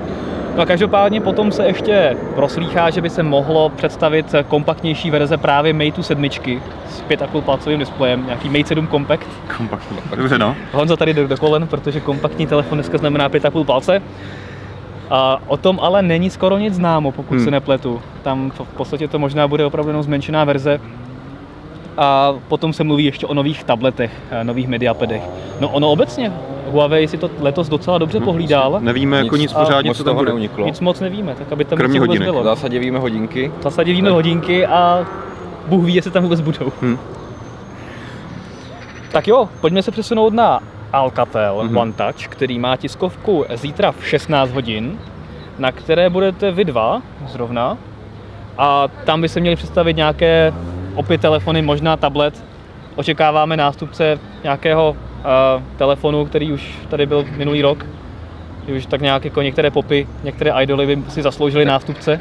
No 0.57 0.63
a 0.63 0.67
každopádně 0.67 1.21
potom 1.21 1.53
se 1.53 1.67
ještě 1.67 2.17
proslýchá, 2.35 2.91
že 2.91 3.01
by 3.01 3.11
se 3.11 3.23
mohlo 3.23 3.69
představit 3.69 4.35
kompaktnější 4.49 5.11
verze 5.11 5.37
právě 5.37 5.73
Mate 5.73 6.03
7 6.03 6.25
s 6.31 7.03
5,5 7.09 7.43
palcovým 7.43 7.79
displejem, 7.79 8.27
nějaký 8.27 8.49
Mate 8.49 8.65
7 8.65 8.89
Compact. 8.89 9.27
Kompaktní. 9.57 9.97
Dobře, 10.17 10.39
no. 10.39 10.57
Honza 10.73 10.97
tady 10.97 11.15
jde 11.15 11.29
do 11.29 11.37
kolen, 11.37 11.67
protože 11.67 12.01
kompaktní 12.01 12.47
telefon 12.47 12.79
dneska 12.79 12.99
znamená 12.99 13.29
5,5 13.31 13.65
palce. 13.65 14.03
A 15.11 15.41
o 15.47 15.57
tom 15.57 15.79
ale 15.83 16.03
není 16.03 16.31
skoro 16.31 16.59
nic 16.59 16.75
známo, 16.75 17.13
pokud 17.13 17.35
Hmm. 17.35 17.45
se 17.45 17.51
nepletu. 17.51 18.03
Tam 18.23 18.51
v 18.51 18.77
podstatě 18.77 19.09
to 19.09 19.19
možná 19.19 19.49
bude 19.49 19.65
opravdu 19.65 19.89
jenom 19.91 20.03
zmenšená 20.03 20.45
verze. 20.45 20.81
A 21.99 22.35
potom 22.49 22.73
se 22.73 22.85
mluví 22.85 23.05
ještě 23.05 23.27
o 23.27 23.35
nových 23.35 23.65
tabletech, 23.65 24.13
eh, 24.31 24.45
nových 24.45 24.69
mediapadech. 24.69 25.23
No 25.61 25.69
ono 25.69 25.91
obecně, 25.91 26.33
Huawei 26.71 27.09
si 27.09 27.17
to 27.17 27.31
letos 27.41 27.69
docela 27.69 27.99
dobře 27.99 28.21
pohlídal. 28.21 28.79
Nevíme 28.81 29.17
jako 29.19 29.37
nic 29.37 29.53
a 29.55 29.59
pořádně, 29.65 29.91
moc 29.91 29.97
co 29.97 30.05
tam 30.05 30.17
bude. 30.17 30.29
neuniklo. 30.31 30.67
Nic 30.67 30.81
moc 30.81 31.01
nevíme, 31.01 31.35
tak 31.35 31.53
aby 31.53 31.65
tam 31.65 31.77
Kromě 31.77 32.01
hodinek. 32.01 32.29
bylo. 32.29 32.41
V 32.41 32.45
zásadě 32.45 32.79
víme 32.79 32.99
hodinky. 32.99 33.53
V 33.59 33.63
zásadě 33.63 33.93
víme 33.93 34.11
hodinky 34.11 34.67
a 34.67 35.07
Bůh 35.67 35.85
ví, 35.85 35.95
jestli 35.95 36.11
tam 36.11 36.23
vůbec 36.23 36.41
budou. 36.41 36.73
Hm. 36.83 36.99
Tak 39.13 39.29
jo, 39.29 39.49
pojďme 39.61 39.83
se 39.83 39.91
přesunout 39.91 40.33
na 40.35 40.61
Alcatel 40.93 41.61
Mhm. 41.65 41.77
One 41.77 41.93
Touch, 41.93 42.27
který 42.29 42.59
má 42.59 42.77
tiskovku 42.77 43.45
zítra 43.55 43.93
v 43.93 44.07
16 44.07 44.51
hodin, 44.51 44.99
na 45.59 45.73
které 45.73 46.11
budete 46.11 46.51
vy 46.51 46.65
dva 46.65 47.03
zrovna. 47.27 47.79
A 48.59 48.89
tam 49.05 49.21
by 49.21 49.29
se 49.29 49.41
měly 49.41 49.57
představit 49.57 49.97
nějaké 49.97 50.53
opět 50.95 51.21
telefony, 51.21 51.63
možná 51.63 51.97
tablet. 51.97 52.45
Očekáváme 52.97 53.57
nástupce 53.57 54.19
nějakého 54.43 54.97
telefonu, 55.77 56.25
který 56.25 56.53
už 56.53 56.79
tady 56.89 57.07
byl 57.07 57.25
minulý 57.37 57.63
rok. 57.63 57.87
Kdy 58.65 58.77
Už 58.79 58.87
tak 58.87 59.01
nějak 59.01 59.25
jako 59.25 59.43
některé 59.43 59.71
popy, 59.71 60.07
některé 60.25 60.53
idoly 60.63 60.87
by 60.97 61.03
si 61.11 61.23
zasloužili 61.23 61.65
nástupce. 61.65 62.21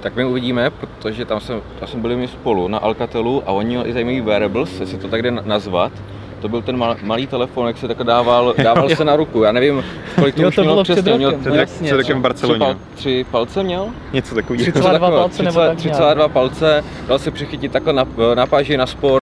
Tak 0.00 0.16
my 0.16 0.24
uvidíme, 0.24 0.70
protože 0.70 1.24
tam, 1.24 1.40
jsem, 1.40 1.60
tam 1.80 1.88
jsme 1.88 2.00
byli 2.00 2.16
my 2.16 2.28
spolu 2.28 2.68
na 2.68 2.78
Alcatelu 2.78 3.42
a 3.46 3.52
oni 3.52 3.68
měli 3.68 3.90
i 3.90 3.92
zajímavý 3.92 4.20
wearables, 4.20 4.80
jestli 4.80 4.98
to 4.98 5.08
tak 5.08 5.22
jde 5.22 5.30
na- 5.30 5.42
nazvat. 5.46 5.92
To 6.40 6.48
byl 6.48 6.62
ten 6.62 6.76
mal, 6.76 6.96
malý 7.02 7.26
telefon, 7.26 7.66
jak 7.66 7.78
se 7.78 7.88
tak 7.88 8.02
dával, 8.04 8.54
dával 8.62 8.88
se 8.88 9.04
na 9.04 9.16
ruku. 9.16 9.42
Já 9.42 9.52
nevím, 9.52 9.84
kolik 10.14 10.34
to 10.34 10.42
Jo, 10.42 10.48
už 10.48 10.54
to 10.54 10.60
mělo 10.60 10.74
bylo 10.74 10.84
před 10.84 10.92
přesně. 10.94 11.14
Měl, 11.16 11.32
Před, 11.32 11.48
no 11.50 11.54
jasně, 11.54 11.86
před 11.86 11.96
rokem 11.96 12.06
v 12.06 12.10
tři, 12.10 12.22
Barceloně. 12.22 12.58
pal, 12.58 12.74
tři 12.94 13.26
palce 13.30 13.62
měl? 13.62 13.88
Něco 14.12 14.34
takového. 14.34 14.62
Tři- 14.62 14.66
Něco 14.76 14.88
3,2 14.88 14.92
takového, 14.92 15.18
palce 15.18 15.42
nebo 15.42 15.60
tak 15.60 15.84
nějak. 15.84 16.00
3,2 16.00 16.28
palce, 16.28 16.84
dal 17.08 17.18
se 17.18 17.30
přichytit 17.30 17.72
takhle 17.72 17.92
na, 17.92 18.04
na 18.34 18.46
páži, 18.46 18.76
na 18.76 18.86
sport. 18.86 19.22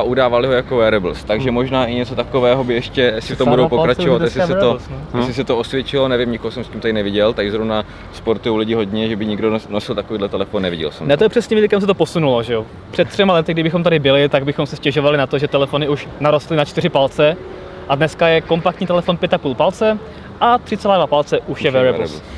A 0.00 0.02
udávali 0.02 0.46
ho 0.46 0.52
jako 0.52 0.76
wearables, 0.76 1.24
takže 1.24 1.48
Hmm. 1.48 1.54
možná 1.54 1.86
i 1.86 1.94
něco 1.94 2.14
takového 2.14 2.64
by 2.64 2.74
ještě, 2.74 3.00
jestli 3.00 3.36
Sám 3.36 3.48
budou 3.48 3.68
pokračovat, 3.68 4.16
už 4.16 4.22
jestli 4.22 4.42
se, 4.42 4.54
to, 4.54 4.78
no. 5.14 5.18
jestli 5.20 5.34
se 5.34 5.44
to 5.44 5.58
osvědčilo, 5.58 6.08
nevím, 6.08 6.30
nikoho 6.32 6.50
jsem 6.50 6.64
s 6.64 6.68
tím 6.68 6.80
tady 6.80 6.92
neviděl, 6.92 7.32
tady 7.32 7.50
zrovna 7.50 7.84
sportují 8.12 8.58
lidi 8.58 8.74
hodně, 8.74 9.08
že 9.08 9.16
by 9.16 9.26
nikdo 9.26 9.50
nos- 9.50 9.68
nosil 9.68 9.94
takovýhle 9.94 10.28
telefon, 10.28 10.62
neviděl 10.62 10.90
jsem 10.90 11.08
Ne, 11.08 11.14
to. 11.16 11.18
to 11.18 11.24
je 11.24 11.28
přesně 11.28 11.54
vidět, 11.54 11.68
kam 11.68 11.80
se 11.80 11.86
to 11.86 11.94
posunulo, 11.94 12.42
že 12.42 12.52
jo. 12.54 12.66
Před 12.90 13.08
třema 13.08 13.34
lety, 13.34 13.52
kdybychom 13.52 13.82
tady 13.82 13.98
byli, 13.98 14.28
tak 14.28 14.44
bychom 14.44 14.66
se 14.66 14.76
stěžovali 14.76 15.18
na 15.18 15.26
to, 15.26 15.38
že 15.38 15.48
telefony 15.48 15.88
už 15.88 16.08
narostly 16.20 16.56
na 16.56 16.64
čtyři 16.64 16.88
palce 16.88 17.36
a 17.88 17.94
dneska 17.94 18.28
je 18.28 18.40
kompaktní 18.40 18.86
telefon 18.86 19.16
5,5 19.16 19.54
palce 19.54 19.98
a 20.40 20.58
3,2 20.58 21.06
palce 21.06 21.40
už, 21.46 21.62
je 21.62 21.68
je 21.68 21.72
wearables. 21.72 22.10
wearables. 22.10 22.32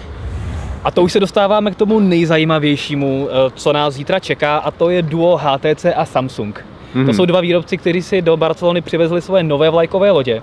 A 0.85 0.91
to 0.91 1.03
už 1.03 1.13
se 1.13 1.21
dostáváme 1.21 1.71
k 1.71 1.75
tomu 1.77 2.01
nejzajímavějšímu, 2.01 3.29
eh, 3.31 3.51
co 3.55 3.73
nás 3.73 3.95
zítra 3.95 4.19
čeká, 4.19 4.57
a 4.57 4.71
to 4.71 4.91
je 4.91 5.03
duo 5.03 5.37
HTC 5.37 5.85
a 5.95 6.05
Samsung. 6.05 6.65
To 6.95 6.99
Mhm. 6.99 7.13
jsou 7.15 7.25
dva 7.25 7.41
výrobci, 7.41 7.77
kteří 7.79 8.03
si 8.03 8.23
do 8.23 8.37
Barcelony 8.37 8.81
přivezli 8.81 9.21
svoje 9.21 9.43
nové 9.43 9.71
vlajkové 9.71 10.11
lodě. 10.11 10.43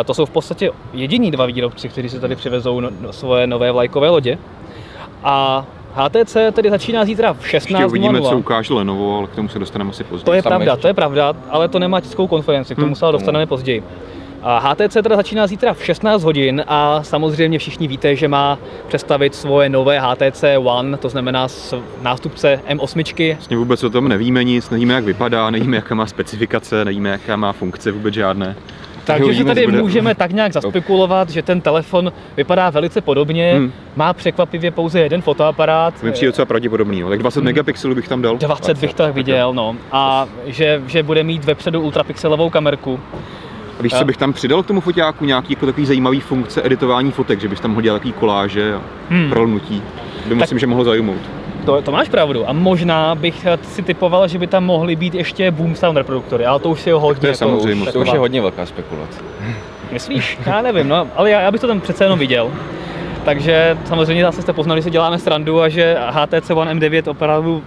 Eh, 0.00 0.04
To 0.04 0.14
jsou 0.14 0.26
v 0.26 0.30
podstatě 0.30 0.70
jediní 0.92 1.30
dva 1.30 1.46
výrobci, 1.46 1.88
kteří 1.88 2.08
si 2.08 2.20
tady 2.20 2.36
přivezou 2.36 2.80
no- 2.80 2.90
no- 3.00 3.12
svoje 3.12 3.46
nové 3.46 3.72
vlajkové 3.72 4.08
lodě. 4.10 4.38
A 5.24 5.64
HTC 5.94 6.36
tedy 6.52 6.70
začíná 6.70 7.04
zítra 7.04 7.32
v 7.32 7.36
Ještě 7.42 7.50
16.00. 7.60 7.86
uvidíme, 7.86 8.20
co 8.22 8.38
ukáže 8.38 8.74
Lenovo, 8.74 9.18
ale 9.18 9.26
k 9.26 9.30
tomu 9.30 9.48
se 9.48 9.58
dostaneme 9.58 9.90
asi 9.90 10.04
později. 10.04 10.24
To 10.24 10.32
je 10.32 10.42
Tam 10.42 10.50
pravda, 10.50 10.72
ještě- 10.72 10.82
to 10.82 10.88
je 10.88 10.94
pravda, 10.94 11.32
ale 11.50 11.68
to 11.68 11.78
nemá 11.78 12.00
tiskovou 12.00 12.28
konferenci, 12.28 12.74
k 12.74 12.76
tomu 12.76 12.86
Hmm, 12.86 12.94
se 12.94 13.06
dostaneme 13.12 13.46
později. 13.46 13.82
A 14.42 14.58
HTC 14.58 14.92
teda 15.02 15.16
začíná 15.16 15.46
zítra 15.46 15.74
v 15.74 15.84
16 15.84 16.22
hodin 16.24 16.64
a 16.66 17.02
samozřejmě 17.02 17.58
všichni 17.58 17.88
víte, 17.88 18.16
že 18.16 18.28
má 18.28 18.58
představit 18.88 19.34
svoje 19.34 19.68
nové 19.68 20.00
HTC 20.00 20.44
One, 20.58 20.96
to 20.96 21.08
znamená 21.08 21.48
s- 21.48 21.74
nástupce 22.02 22.60
M8. 22.68 23.34
Vlastně 23.36 23.56
vůbec 23.56 23.84
o 23.84 23.90
tom 23.90 24.08
nevíme 24.08 24.44
nic, 24.44 24.70
nevíme, 24.70 24.94
jak 24.94 25.04
vypadá, 25.04 25.50
nevíme, 25.50 25.76
jaká 25.76 25.94
má 25.94 26.06
specifikace, 26.06 26.84
nevíme, 26.84 27.08
jaká 27.10 27.36
má 27.36 27.52
funkce, 27.52 27.92
vůbec 27.92 28.14
žádné. 28.14 28.56
Takže 29.04 29.34
si 29.34 29.44
tady 29.44 29.64
bude. 29.66 29.82
můžeme 29.82 30.14
tak 30.14 30.32
nějak 30.32 30.52
zaspekulovat, 30.52 31.30
že 31.30 31.42
ten 31.42 31.60
telefon 31.60 32.12
vypadá 32.36 32.70
velice 32.70 33.00
podobně, 33.00 33.52
Hmm. 33.56 33.72
má 33.96 34.12
překvapivě 34.12 34.70
pouze 34.70 35.00
jeden 35.00 35.22
fotoaparát, 35.22 36.00
To 36.00 36.06
mi 36.06 36.12
přijde 36.12 36.28
docela 36.28 36.46
pravděpodobný, 36.46 37.00
no. 37.00 37.08
tak 37.08 37.18
20 37.18 37.44
megapixelů 37.44 37.94
bych 37.94 38.08
tam 38.08 38.22
dal. 38.22 38.36
20 38.36 38.78
bych 38.78 38.94
tak 38.94 39.14
viděl, 39.14 39.54
no. 39.54 39.76
A 39.92 40.26
že, 40.46 40.82
že 40.86 41.02
bude 41.02 41.22
mít 41.24 41.44
vepředu 41.44 41.80
ultrapixelovou 41.80 42.50
kamerku. 42.50 43.00
A 43.80 43.82
víš, 43.82 43.94
co 43.98 44.04
bych 44.04 44.16
tam 44.16 44.32
přidal 44.32 44.62
k 44.62 44.66
tomu 44.66 44.80
foťáku? 44.80 45.24
Nějaký 45.24 45.52
jako 45.52 45.66
takový 45.66 45.86
zajímavý 45.86 46.20
funkce 46.20 46.66
editování 46.66 47.12
fotek, 47.12 47.40
že 47.40 47.48
bys 47.48 47.60
tam 47.60 47.74
hodil 47.74 47.94
takový 47.94 48.12
koláže 48.12 48.74
a 48.74 48.80
Hmm. 49.10 49.30
prolnutí. 49.30 49.82
By 50.26 50.34
myslím, 50.34 50.58
že 50.58 50.66
mohlo 50.66 50.84
zajmout. 50.84 51.18
To, 51.64 51.82
to 51.82 51.92
máš 51.92 52.08
pravdu. 52.08 52.48
A 52.48 52.52
možná 52.52 53.14
bych 53.14 53.46
eh, 53.46 53.58
si 53.62 53.82
typoval, 53.82 54.28
že 54.28 54.38
by 54.38 54.46
tam 54.46 54.64
mohly 54.64 54.96
být 54.96 55.14
ještě 55.14 55.50
boom 55.50 55.74
sound 55.74 55.96
reproduktory, 55.98 56.46
ale 56.46 56.60
to 56.60 56.68
už 56.70 56.80
si 56.80 56.90
ho 56.90 57.00
hodně. 57.00 57.20
To 57.20 57.26
je 57.26 57.30
jako 57.30 57.38
samozřejmost. 57.38 57.92
To 57.92 58.00
už 58.00 58.12
je 58.12 58.18
hodně 58.18 58.40
velká 58.40 58.66
spekulace. 58.66 59.20
Myslíš? 59.92 60.38
Já 60.46 60.62
nevím, 60.62 60.88
no, 60.88 61.08
ale 61.16 61.30
já, 61.30 61.40
já 61.40 61.50
bych 61.50 61.60
to 61.60 61.66
tam 61.66 61.80
přece 61.80 62.04
jenom 62.04 62.18
viděl. 62.18 62.50
Takže 63.24 63.78
samozřejmě 63.84 64.24
zase 64.24 64.42
jste 64.42 64.52
poznali, 64.52 64.80
že 64.80 64.82
si 64.84 64.90
děláme 64.90 65.18
srandu 65.18 65.60
a 65.60 65.68
že 65.68 65.96
HTC 66.10 66.50
One 66.50 66.74
M9 66.74 67.10
opravdu 67.10 67.62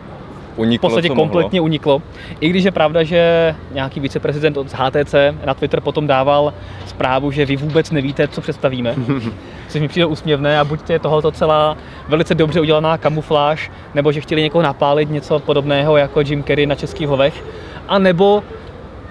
v 0.55 0.59
Uniklo, 0.59 0.89
podstatě 0.89 1.07
co 1.07 1.15
mohlo. 1.15 1.31
kompletně 1.31 1.61
uniklo. 1.61 2.01
I 2.39 2.49
když 2.49 2.63
je 2.63 2.71
pravda, 2.71 3.03
že 3.03 3.55
nějaký 3.71 3.99
viceprezident 3.99 4.57
od 4.57 4.73
HTC 4.73 5.15
na 5.45 5.53
Twitter 5.53 5.81
potom 5.81 6.07
dával 6.07 6.53
zprávu, 6.85 7.31
že 7.31 7.45
vy 7.45 7.55
vůbec 7.55 7.91
nevíte, 7.91 8.27
co 8.27 8.41
představíme. 8.41 8.95
Což 9.67 9.81
mi 9.81 9.87
přijde 9.87 10.05
úsměvné 10.05 10.59
a 10.59 10.63
buď 10.63 10.89
je 10.89 10.99
tohoto 10.99 11.31
celá 11.31 11.77
velice 12.07 12.35
dobře 12.35 12.61
udělaná 12.61 12.97
kamufláž, 12.97 13.71
nebo 13.93 14.11
že 14.11 14.21
chtěli 14.21 14.41
někoho 14.41 14.61
napálit 14.61 15.09
něco 15.09 15.39
podobného 15.39 15.97
jako 15.97 16.21
Jim 16.21 16.43
Carrey 16.43 16.65
na 16.65 16.75
českých 16.75 17.07
hovech, 17.07 17.43
a 17.87 17.99
nebo 17.99 18.43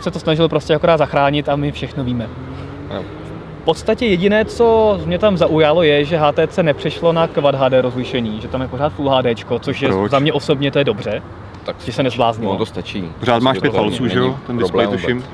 se 0.00 0.10
to 0.10 0.18
snažil 0.18 0.48
prostě 0.48 0.74
akorát 0.74 0.96
zachránit 0.96 1.48
a 1.48 1.56
my 1.56 1.72
všechno 1.72 2.04
víme. 2.04 2.28
V 3.62 3.64
podstatě 3.64 4.06
jediné, 4.06 4.44
co 4.44 4.98
mě 5.04 5.18
tam 5.18 5.36
zaujalo, 5.36 5.82
je, 5.82 6.04
že 6.04 6.18
HTC 6.18 6.58
nepřešlo 6.62 7.12
na 7.12 7.26
Quad 7.26 7.54
HD 7.54 7.72
rozlišení, 7.80 8.40
že 8.40 8.48
tam 8.48 8.62
je 8.62 8.68
pořád 8.68 8.92
Full 8.92 9.10
HD, 9.10 9.26
což 9.60 9.82
je 9.82 9.88
Proč? 9.88 10.10
za 10.10 10.18
mě 10.18 10.32
osobně 10.32 10.70
to 10.70 10.78
je 10.78 10.84
dobře. 10.84 11.22
Tak 11.64 11.76
Že 11.84 11.92
se 11.92 12.02
nezbláznilo. 12.02 12.52
No, 12.52 12.58
to 12.58 12.66
stačí. 12.66 13.04
Pořád 13.20 13.42
máš 13.42 13.56
To 13.56 13.60
pět 13.60 13.72
palců, 13.74 14.08
že 14.08 14.18
jo? 14.18 14.38
Ten 14.46 14.58
displej 14.58 14.86
problém 14.86 15.00
tuším. 15.00 15.24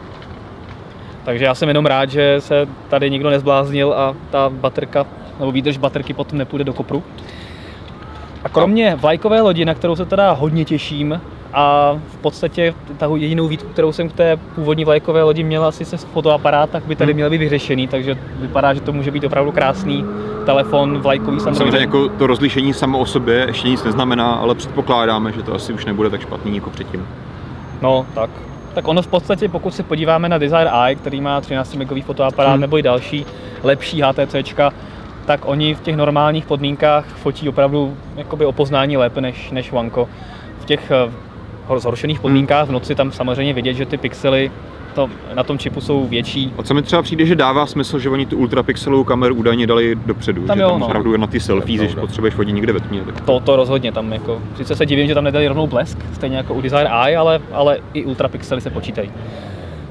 Takže 1.24 1.44
já 1.44 1.54
jsem 1.54 1.68
jenom 1.68 1.86
rád, 1.86 2.10
že 2.10 2.36
se 2.38 2.68
tady 2.88 3.10
nikdo 3.10 3.30
nezbláznil 3.30 3.92
a 3.92 4.14
ta 4.30 4.48
baterka, 4.48 5.06
nebo 5.38 5.52
výdrž 5.52 5.76
baterky 5.76 6.14
potom 6.14 6.38
nepůjde 6.38 6.64
do 6.64 6.72
kopru. 6.72 7.02
A 8.44 8.48
kromě 8.48 8.94
vlajkové 8.94 9.40
lodi, 9.40 9.64
na 9.64 9.74
kterou 9.74 9.96
se 9.96 10.04
teda 10.04 10.32
hodně 10.32 10.64
těším, 10.64 11.20
a 11.52 11.92
v 12.12 12.16
podstatě 12.16 12.74
ta 12.98 13.08
jedinou 13.16 13.48
výtku, 13.48 13.68
kterou 13.68 13.92
jsem 13.92 14.08
k 14.08 14.12
té 14.12 14.36
původní 14.54 14.84
vlajkové 14.84 15.22
lodi 15.22 15.42
měl 15.44 15.64
asi 15.64 15.84
se 15.84 15.96
fotoaparát, 15.96 16.70
tak 16.70 16.84
by 16.84 16.96
tady 16.96 17.12
Hmm. 17.12 17.16
měl 17.16 17.30
být 17.30 17.38
vyřešený, 17.38 17.88
takže 17.88 18.18
vypadá, 18.40 18.74
že 18.74 18.80
to 18.80 18.92
může 18.92 19.10
být 19.10 19.24
opravdu 19.24 19.52
krásný 19.52 20.04
telefon 20.46 20.98
vlajkový 20.98 21.40
Samozřejmě 21.40 21.62
Androidem. 21.64 21.80
jako 21.82 22.08
to 22.08 22.26
rozlišení 22.26 22.74
samo 22.74 22.98
o 22.98 23.06
sobě 23.06 23.44
ještě 23.48 23.68
nic 23.68 23.84
neznamená, 23.84 24.32
ale 24.32 24.54
předpokládáme, 24.54 25.32
že 25.32 25.42
to 25.42 25.54
asi 25.54 25.72
už 25.72 25.84
nebude 25.84 26.10
tak 26.10 26.20
špatný 26.20 26.54
jako 26.54 26.70
předtím. 26.70 27.06
No, 27.82 28.06
tak. 28.14 28.30
Tak 28.74 28.88
ono 28.88 29.02
v 29.02 29.06
podstatě, 29.06 29.48
pokud 29.48 29.74
se 29.74 29.82
podíváme 29.82 30.28
na 30.28 30.38
Desire 30.38 30.70
Eye, 30.84 30.94
který 30.94 31.20
má 31.20 31.40
13 31.40 31.74
megový 31.74 32.02
fotoaparát, 32.02 32.52
Hmm. 32.52 32.60
nebo 32.60 32.78
i 32.78 32.82
další 32.82 33.26
lepší 33.62 34.02
HTCčka, 34.02 34.72
tak 35.26 35.40
oni 35.44 35.74
v 35.74 35.80
těch 35.80 35.96
normálních 35.96 36.46
podmínkách 36.46 37.04
fotí 37.06 37.48
opravdu 37.48 37.96
jakoby 38.16 38.44
o 38.46 38.52
poznání 38.52 38.96
lépe 38.96 39.20
než, 39.20 39.50
než 39.50 39.72
Wanko. 39.72 40.08
V 40.60 40.64
těch 40.64 40.90
eh, 40.90 41.10
zhoršených 41.76 42.20
podmínkách 42.20 42.68
v 42.68 42.72
noci 42.72 42.94
tam 42.94 43.12
samozřejmě 43.12 43.52
vidět, 43.52 43.74
že 43.74 43.86
ty 43.86 43.96
pixely 43.96 44.50
to, 44.94 45.10
na 45.34 45.42
tom 45.42 45.58
čipu 45.58 45.80
jsou 45.80 46.06
větší. 46.06 46.52
A 46.58 46.62
co 46.62 46.74
mi 46.74 46.82
třeba 46.82 47.02
přijde, 47.02 47.26
že 47.26 47.34
dává 47.36 47.66
smysl, 47.66 47.98
že 47.98 48.10
oni 48.10 48.26
tu 48.26 48.36
ultrapixelovou 48.36 49.04
kameru 49.04 49.34
údajně 49.34 49.66
dali 49.66 49.94
dopředu. 50.06 50.46
Tam 50.46 50.56
že 50.56 50.62
jo, 50.62 50.70
tam 50.70 50.80
no. 50.80 50.86
opravdu 50.86 51.16
na 51.16 51.26
ty 51.26 51.38
je 51.66 51.76
když 51.76 51.94
potřebuješ 51.94 52.34
vodit 52.34 52.54
někde 52.54 52.72
ve 52.72 52.80
tmě. 52.80 53.00
Tak 53.00 53.20
To, 53.20 53.40
to 53.40 53.56
rozhodně 53.56 53.92
tam 53.92 54.12
jako, 54.12 54.42
sice 54.56 54.76
se 54.76 54.86
divím, 54.86 55.06
že 55.06 55.14
tam 55.14 55.24
nedali 55.24 55.48
rovnou 55.48 55.66
blesk, 55.66 55.98
stejně 56.12 56.36
jako 56.36 56.54
u 56.54 56.60
Desire 56.60 56.88
Eye, 57.04 57.16
ale, 57.16 57.40
ale 57.52 57.78
i 57.94 58.04
ultrapixely 58.04 58.60
se 58.60 58.70
počítají. 58.70 59.10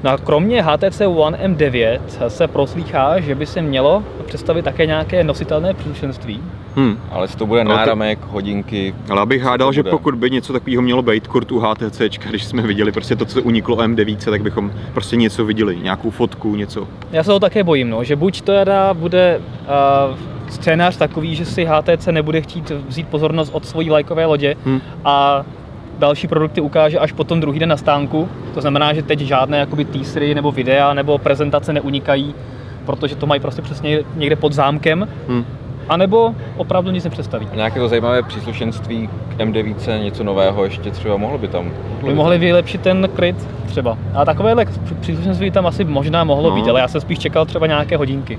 No 0.04 0.10
a 0.10 0.16
kromě 0.16 0.62
HTC 0.62 1.00
One 1.00 1.38
M9 1.38 2.00
se 2.28 2.46
proslýchá, 2.46 3.20
že 3.20 3.34
by 3.34 3.46
se 3.46 3.62
mělo 3.62 4.02
představit 4.26 4.62
také 4.62 4.86
nějaké 4.86 5.24
nositelné 5.24 5.74
příšenství. 5.74 6.40
Hm. 6.78 6.98
Ale 7.10 7.28
to 7.28 7.46
bude 7.46 7.60
Ale 7.60 7.70
to- 7.70 7.76
náramek, 7.76 8.18
hodinky, 8.30 8.94
Ale 9.10 9.20
abych 9.22 9.42
hádal, 9.42 9.68
to 9.68 9.72
že 9.72 9.82
pokud 9.82 10.14
by 10.14 10.30
něco 10.30 10.52
takového 10.52 10.82
mělo 10.82 11.02
být 11.02 11.26
kurt 11.26 11.52
u 11.52 11.58
HTC, 11.60 12.00
když 12.28 12.44
jsme 12.44 12.62
viděli 12.62 12.92
prostě 12.92 13.16
to, 13.16 13.24
co 13.24 13.42
uniklo 13.42 13.76
M9, 13.76 14.30
tak 14.30 14.42
bychom 14.42 14.72
prostě 14.94 15.16
něco 15.16 15.44
viděli, 15.44 15.76
nějakou 15.82 16.10
fotku, 16.10 16.56
něco. 16.56 16.88
Já 17.12 17.22
se 17.22 17.26
toho 17.26 17.40
také 17.40 17.64
bojím, 17.64 17.90
no, 17.90 18.04
že 18.04 18.16
buď 18.16 18.40
to 18.40 18.52
teda 18.52 18.94
bude 18.94 19.40
uh, 20.10 20.16
scénář 20.50 20.96
takový, 20.96 21.36
že 21.36 21.44
si 21.44 21.64
HTC 21.64 22.06
nebude 22.06 22.40
chtít 22.40 22.72
vzít 22.88 23.08
pozornost 23.08 23.50
od 23.54 23.66
svojí 23.66 23.90
lajkové 23.90 24.26
lodě 24.26 24.56
Hm. 24.66 24.80
a 25.04 25.44
další 25.98 26.28
produkty 26.28 26.60
ukáže 26.60 26.98
až 26.98 27.12
potom 27.12 27.40
druhý 27.40 27.58
den 27.58 27.68
na 27.68 27.76
stánku. 27.76 28.28
To 28.54 28.60
znamená, 28.60 28.92
že 28.92 29.02
teď 29.02 29.20
žádné 29.20 29.58
jakoby 29.58 29.84
teasery 29.84 30.34
nebo 30.34 30.52
videa 30.52 30.94
nebo 30.94 31.18
prezentace 31.18 31.72
neunikají, 31.72 32.34
protože 32.86 33.16
to 33.16 33.26
mají 33.26 33.40
prostě 33.40 33.62
přesně 33.62 34.00
někde 34.16 34.36
pod 34.36 34.52
zámkem. 34.52 35.08
Hm. 35.28 35.44
A 35.88 35.96
nebo 35.96 36.34
opravdu 36.56 36.90
nic 36.90 37.04
nepředstaví. 37.04 37.48
a 37.52 37.56
nějaké 37.56 37.80
to 37.80 37.88
zajímavé 37.88 38.22
příslušenství 38.22 39.08
k 39.36 39.38
M9, 39.40 40.02
něco 40.02 40.24
nového 40.24 40.64
ještě 40.64 40.90
třeba 40.90 41.16
mohlo 41.16 41.38
by 41.38 41.48
tam. 41.48 41.70
By 42.04 42.14
mohli 42.14 42.38
vylepšit 42.38 42.80
ten 42.80 43.08
kryt 43.16 43.48
třeba. 43.66 43.98
A 44.14 44.24
takovéhle 44.24 44.66
příslušenství 45.00 45.50
tam 45.50 45.66
asi 45.66 45.84
možná 45.84 46.24
mohlo 46.24 46.50
No. 46.50 46.56
být, 46.56 46.68
ale 46.68 46.80
já 46.80 46.88
jsem 46.88 47.00
spíš 47.00 47.18
čekal 47.18 47.46
třeba 47.46 47.66
nějaké 47.66 47.96
hodinky 47.96 48.38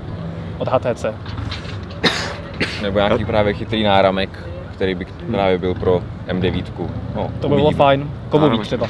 od 0.58 0.68
HTC. 0.68 1.04
Nebo 2.82 2.98
nějaký 2.98 3.24
právě 3.24 3.54
chytrý 3.54 3.82
náramek, 3.82 4.30
který 4.74 4.94
by 4.94 5.06
právě 5.30 5.58
byl 5.58 5.74
pro 5.74 6.02
M9. 6.28 6.62
No, 7.16 7.30
To 7.40 7.48
by 7.48 7.54
bylo 7.54 7.70
fajn. 7.70 8.10
Komu 8.28 8.50
ví 8.50 8.58
třeba. 8.58 8.86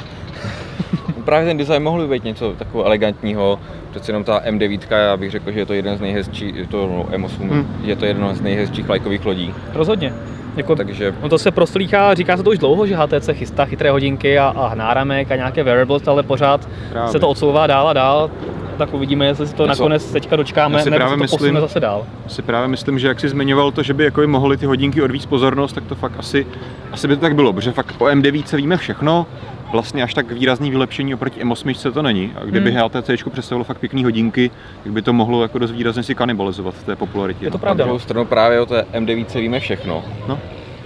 Právě 1.25 1.47
ten 1.47 1.57
design 1.57 1.83
mohl 1.83 2.01
by 2.01 2.13
být 2.13 2.23
něco 2.23 2.53
takového 2.57 2.85
elegantního, 2.85 3.59
přece 3.91 4.09
jenom 4.11 4.23
ta 4.23 4.39
M9, 4.39 4.79
já 4.91 5.17
bych 5.17 5.31
řekl, 5.31 5.51
že 5.51 5.59
je 5.59 5.65
to 5.65 5.73
jeden 5.73 5.97
z 5.97 6.01
nejhezčích, 6.01 6.67
to 6.69 6.87
no, 6.87 7.03
M8, 7.17 7.49
Hmm. 7.49 7.67
je 7.83 7.95
to 7.95 8.05
jedno 8.05 8.35
z 8.35 8.41
nejhezčích 8.41 8.89
lajkových 8.89 9.25
lodí, 9.25 9.53
Rozhodně. 9.73 10.13
Jako, 10.55 10.75
takže 10.75 11.13
no 11.23 11.29
to 11.29 11.37
se 11.37 11.51
proslýchá, 11.51 12.13
říká 12.13 12.37
se 12.37 12.43
to 12.43 12.49
už 12.49 12.57
dlouho, 12.57 12.87
že 12.87 12.95
HTC 12.95 13.29
chystá 13.33 13.65
chytré 13.65 13.91
hodinky 13.91 14.39
a, 14.39 14.47
a 14.47 14.75
náramek 14.75 15.31
a 15.31 15.35
nějaké 15.35 15.63
wearables, 15.63 16.07
ale 16.07 16.23
pořád 16.23 16.69
Právě. 16.91 17.11
se 17.11 17.19
to 17.19 17.29
odsouvá 17.29 17.67
dál 17.67 17.87
a 17.87 17.93
dál. 17.93 18.31
Tak 18.77 18.93
uvidíme, 18.93 19.25
jestli 19.25 19.47
si 19.47 19.55
to 19.55 19.63
Já 19.63 19.75
co- 19.75 19.83
nakonec 19.83 20.11
teďka 20.11 20.35
dočkáme, 20.35 20.77
Já 20.77 20.83
si 20.83 20.89
nebo 20.89 20.97
právě 21.05 21.27
se 21.27 21.37
to 21.37 21.43
myslím- 21.43 21.61
zase 21.61 21.79
dál. 21.79 22.05
Si 22.27 22.41
právě 22.41 22.67
myslím, 22.67 22.99
že 22.99 23.07
jak 23.07 23.19
jsi 23.19 23.29
zmiňoval 23.29 23.71
to, 23.71 23.83
že 23.83 23.93
by 23.93 24.03
jako 24.03 24.27
mohly 24.27 24.57
ty 24.57 24.65
hodinky 24.65 25.01
odvíct 25.01 25.25
pozornost, 25.29 25.73
tak 25.73 25.83
to 25.85 25.95
fakt 25.95 26.13
asi, 26.17 26.47
asi 26.91 27.07
by 27.07 27.15
to 27.15 27.21
tak 27.21 27.35
bylo, 27.35 27.53
protože 27.53 27.71
fakt 27.71 27.95
o 27.99 28.05
M9 28.05 28.57
víme 28.57 28.77
všechno, 28.77 29.25
vlastně 29.71 30.03
až 30.03 30.13
tak 30.13 30.31
výrazný 30.31 30.69
vylepšení 30.71 31.13
oproti 31.13 31.43
M8 31.43 31.91
to 31.91 32.01
není. 32.01 32.31
A 32.35 32.45
kdyby 32.45 32.71
Hmm. 32.71 32.81
HTC 32.81 33.09
představilo 33.29 33.63
fakt 33.63 33.77
pěkný 33.77 34.03
hodinky, 34.03 34.51
tak 34.83 34.91
by 34.91 35.01
to 35.01 35.13
mohlo 35.13 35.41
jako 35.41 35.59
dost 35.59 35.71
výrazně 35.71 36.03
si 36.03 36.15
kanibalizovat 36.15 36.75
v 36.75 36.83
té 36.83 36.95
popularitě. 36.95 37.45
Je 37.45 37.51
to 37.51 37.57
no. 37.57 37.61
pravda. 37.61 37.83
na 37.83 37.85
druhou 37.85 37.99
stranu 37.99 38.25
právě 38.25 38.61
o 38.61 38.65
té 38.65 38.85
M9 38.93 39.39
víme 39.39 39.59
všechno. 39.59 40.03
No. 40.27 40.39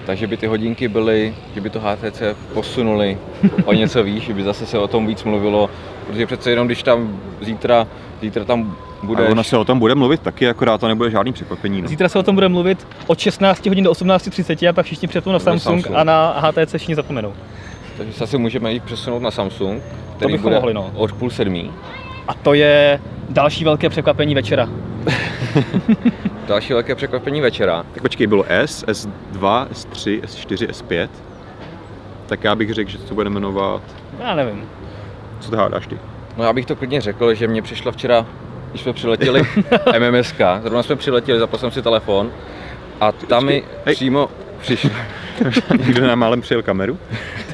Takže 0.05 0.27
by 0.27 0.37
ty 0.37 0.47
hodinky 0.47 0.87
byly, 0.87 1.35
že 1.55 1.61
by 1.61 1.69
to 1.69 1.79
HTC 1.79 2.21
posunuli 2.53 3.17
o 3.65 3.73
něco 3.73 4.03
výš, 4.03 4.23
že 4.23 4.33
by 4.33 4.43
zase 4.43 4.65
se 4.65 4.77
o 4.77 4.87
tom 4.87 5.07
víc 5.07 5.23
mluvilo, 5.23 5.69
Protože 6.07 6.25
přece 6.25 6.49
jenom, 6.49 6.67
když 6.67 6.83
tam 6.83 7.19
zítra, 7.41 7.87
zítra 8.21 8.45
tam 8.45 8.75
Bude 9.03 9.27
ono 9.27 9.43
se 9.43 9.57
o 9.57 9.65
tom 9.65 9.79
bude 9.79 9.95
mluvit 9.95 10.21
taky, 10.21 10.49
akorát 10.49 10.77
to 10.77 10.87
nebude 10.87 11.11
žádný 11.11 11.33
překvapení. 11.33 11.81
No. 11.81 11.87
Zítra 11.87 12.09
se 12.09 12.19
o 12.19 12.23
tom 12.23 12.35
bude 12.35 12.49
mluvit 12.49 12.87
od 13.07 13.19
16 13.19 13.65
hodin 13.65 13.83
do 13.83 13.91
18.30 13.91 14.69
a 14.69 14.73
pak 14.73 14.85
všichni 14.85 15.07
přepnou 15.07 15.31
na 15.31 15.35
Na 15.35 15.39
Samsung, 15.39 15.81
Samsung. 15.81 15.97
a 15.97 16.03
na 16.03 16.35
HTC 16.39 16.75
všichni 16.77 16.95
zapomenou. 16.95 17.33
Takže 17.97 18.13
se 18.13 18.23
asi 18.23 18.37
můžeme 18.37 18.73
jít 18.73 18.83
přesunout 18.83 19.21
na 19.21 19.31
Samsung, 19.31 19.83
který 20.17 20.33
bychom 20.33 20.43
bude 20.43 20.55
mohli, 20.55 20.73
no. 20.73 20.91
od 20.95 21.13
půl 21.13 21.29
sedmí. 21.29 21.71
A 22.27 22.33
to 22.33 22.53
je 22.53 23.01
další 23.29 23.63
velké 23.63 23.89
překvapení 23.89 24.35
večera. 24.35 24.69
Další 26.47 26.73
velké 26.73 26.95
překvapení 26.95 27.41
večera. 27.41 27.85
Tak 27.93 28.01
počkej, 28.01 28.27
bylo 28.27 28.45
S, 28.47 28.85
S2, 28.85 29.67
S3, 29.67 30.21
S4, 30.21 30.67
S5. 30.67 31.07
Tak 32.25 32.43
já 32.43 32.55
bych 32.55 32.73
řekl, 32.73 32.91
že 32.91 32.97
se 32.97 33.03
to 33.03 33.13
bude 33.13 33.29
jmenovat... 33.29 33.81
Já 34.19 34.35
nevím. 34.35 34.69
Co 35.39 35.51
to 35.51 35.57
hádáš 35.57 35.87
ty? 35.87 35.97
No 36.37 36.43
já 36.43 36.53
bych 36.53 36.65
to 36.65 36.75
klidně 36.75 37.01
řekl, 37.01 37.33
že 37.33 37.47
mě 37.47 37.61
přišla 37.61 37.91
včera, 37.91 38.25
když 38.69 38.81
jsme 38.81 38.93
přiletěli 38.93 39.41
MMSK, 39.99 40.41
zrovna 40.61 40.83
jsme 40.83 40.95
přiletěli, 40.95 41.39
zapal 41.39 41.59
jsem 41.59 41.71
si 41.71 41.81
telefon 41.81 42.31
a 43.01 43.11
tam 43.11 43.45
mi 43.45 43.63
hej. 43.85 43.95
přímo 43.95 44.29
přišlo, 44.65 44.89
Někdo 45.85 46.07
nám 46.07 46.19
málem 46.19 46.41
přijel 46.41 46.63
kameru? 46.63 46.99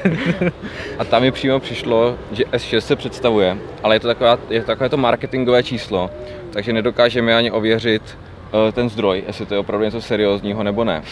a 0.98 1.04
tam 1.04 1.22
mi 1.22 1.30
přímo 1.30 1.60
přišlo, 1.60 2.16
že 2.32 2.44
S6 2.44 2.78
se 2.78 2.96
představuje, 2.96 3.58
ale 3.82 3.94
je 3.94 4.00
to, 4.00 4.08
taková, 4.08 4.38
je 4.50 4.60
to 4.60 4.66
takové 4.66 4.88
to 4.88 4.96
marketingové 4.96 5.62
číslo, 5.62 6.10
takže 6.50 6.72
nedokážeme 6.72 7.34
ani 7.34 7.50
ověřit 7.50 8.02
eh, 8.68 8.72
ten 8.72 8.88
zdroj, 8.88 9.24
jestli 9.26 9.46
to 9.46 9.54
je 9.54 9.60
opravdu 9.60 9.84
něco 9.84 10.00
seriózního 10.00 10.62
nebo 10.62 10.84
ne. 10.84 11.02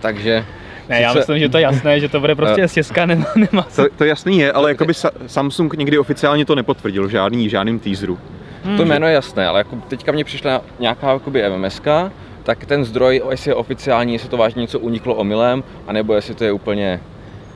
Takže 0.00 0.44
Ne, 0.88 1.00
já 1.00 1.12
myslím, 1.12 1.38
že 1.38 1.48
to 1.48 1.58
je 1.58 1.62
jasné, 1.62 2.00
že 2.00 2.08
to 2.08 2.20
bude 2.20 2.34
prostě 2.34 2.64
S6, 2.64 3.06
nemá, 3.06 3.26
nemá 3.36 3.62
To, 3.76 3.86
to 3.96 4.04
jasný 4.04 4.38
je, 4.38 4.52
ale 4.52 4.70
jakoby 4.70 4.92
Sa- 4.92 5.10
Samsung 5.26 5.74
nikdy 5.74 5.98
oficiálně 5.98 6.44
to 6.44 6.54
nepotvrdil 6.54 7.08
žádný, 7.08 7.48
žádným 7.48 7.78
teaseru. 7.78 8.18
To 8.76 8.84
jméno 8.84 9.06
je 9.06 9.12
jasné, 9.12 9.46
ale 9.46 9.60
jako 9.60 9.76
teďka 9.88 10.12
mě 10.12 10.24
přišla 10.24 10.60
nějaká 10.78 11.12
jakoby 11.12 11.42
MMSK, 11.50 11.86
tak 12.48 12.66
ten 12.66 12.84
zdroj, 12.84 13.22
jestli 13.30 13.50
je 13.50 13.54
oficiální, 13.54 14.12
jestli 14.12 14.28
to 14.28 14.36
vážně 14.36 14.60
něco 14.60 14.78
uniklo 14.78 15.14
omylem, 15.14 15.64
anebo 15.86 16.14
jestli 16.14 16.34
to 16.34 16.44
je 16.44 16.52
úplně 16.52 17.00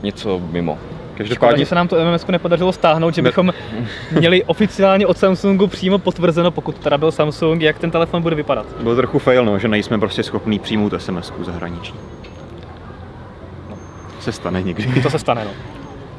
něco 0.03 0.41
mimo. 0.51 0.73
Škoda, 0.73 1.17
Každopádně 1.17 1.59
že 1.59 1.65
se 1.65 1.75
nám 1.75 1.87
to 1.87 2.05
MMS 2.05 2.27
nepodařilo 2.27 2.71
stáhnout, 2.71 3.15
že 3.15 3.21
Ne- 3.21 3.29
bychom 3.29 3.53
měli 4.11 4.43
oficiálně 4.43 5.07
od 5.07 5.17
Samsungu 5.17 5.67
přímo 5.67 5.97
potvrzeno, 5.97 6.51
pokud 6.51 6.75
teda 6.79 6.97
byl 6.97 7.11
Samsung, 7.11 7.61
jak 7.61 7.79
ten 7.79 7.91
telefon 7.91 8.21
bude 8.21 8.35
vypadat. 8.35 8.65
byl 8.81 8.95
trochu 8.95 9.19
fail, 9.19 9.45
no, 9.45 9.59
že 9.59 9.67
nejsme 9.67 9.99
prostě 9.99 10.23
schopní 10.23 10.59
přijmout 10.59 10.93
sms 10.97 11.33
zahraniční. 11.45 11.99
Se 14.19 14.31
stane 14.31 14.61
někdy. 14.61 15.01
To 15.01 15.09
se 15.09 15.19
stane, 15.19 15.45
no. 15.45 15.51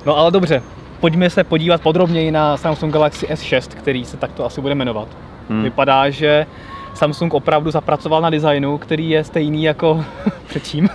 No 0.07 0.17
ale 0.17 0.31
dobře, 0.31 0.63
pojďme 1.01 1.31
se 1.31 1.45
podívat 1.45 1.83
podrobněji 1.83 2.31
na 2.31 2.57
Samsung 2.57 2.93
Galaxy 2.93 3.27
S6, 3.27 3.69
který 3.69 4.05
se 4.05 4.17
takto 4.17 4.45
asi 4.45 4.61
bude 4.61 4.75
jmenovat. 4.75 5.09
Hmm. 5.49 5.63
Vypadá, 5.63 6.11
že 6.11 6.47
Samsung 6.95 7.35
opravdu 7.35 7.71
zapracoval 7.71 8.23
na 8.23 8.31
designu, 8.31 8.79
který 8.79 9.11
je 9.11 9.25
stejný 9.25 9.65
jako 9.65 10.05
předtím. 10.47 10.89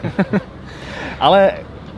ale 1.20 1.52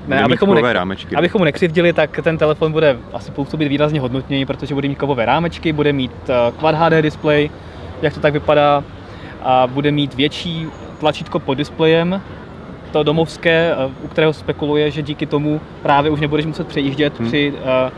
ne, 0.08 0.24
abychom 0.24 0.50
mu, 0.50 0.56
ne, 0.56 0.74
rámečky. 0.74 1.16
abychom 1.16 1.40
mu 1.40 1.46
nekřivdili, 1.46 1.94
tak 1.94 2.20
ten 2.24 2.38
telefon 2.38 2.72
bude 2.72 2.98
asi 3.14 3.32
působit 3.32 3.68
výrazně 3.68 4.00
hodnotněji, 4.00 4.46
protože 4.46 4.74
bude 4.74 4.88
mít 4.88 4.96
kovové 4.96 5.26
rámečky, 5.26 5.74
bude 5.74 5.94
mít 5.94 6.12
eh, 6.30 6.34
Quad 6.60 6.76
HD 6.76 6.94
display, 7.02 7.50
jak 8.02 8.14
to 8.14 8.20
tak 8.20 8.34
vypadá, 8.34 8.84
a 9.44 9.68
bude 9.68 9.92
mít 9.92 10.14
větší 10.14 10.68
tlačítko 11.00 11.40
pod 11.40 11.54
displejem, 11.54 12.22
to 12.92 13.04
domovské, 13.04 13.72
eh, 13.74 13.90
u 14.04 14.08
kterého 14.08 14.34
spekuluje, 14.34 14.92
že 14.92 15.02
díky 15.02 15.26
tomu 15.26 15.62
právě 15.82 16.12
už 16.12 16.20
nebudeš 16.20 16.46
muset 16.46 16.68
přejíždět 16.68 17.20
Hmm. 17.20 17.28
při 17.28 17.54
eh, 17.88 17.92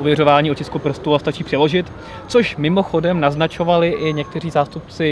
ověřování 0.00 0.50
otisku 0.50 0.78
prstu 0.78 1.14
a 1.14 1.18
stačí 1.18 1.44
přeložit, 1.44 1.92
což 2.28 2.56
mimochodem 2.56 3.20
naznačovali 3.20 3.88
i 3.88 4.12
někteří 4.12 4.50
zástupci 4.50 5.04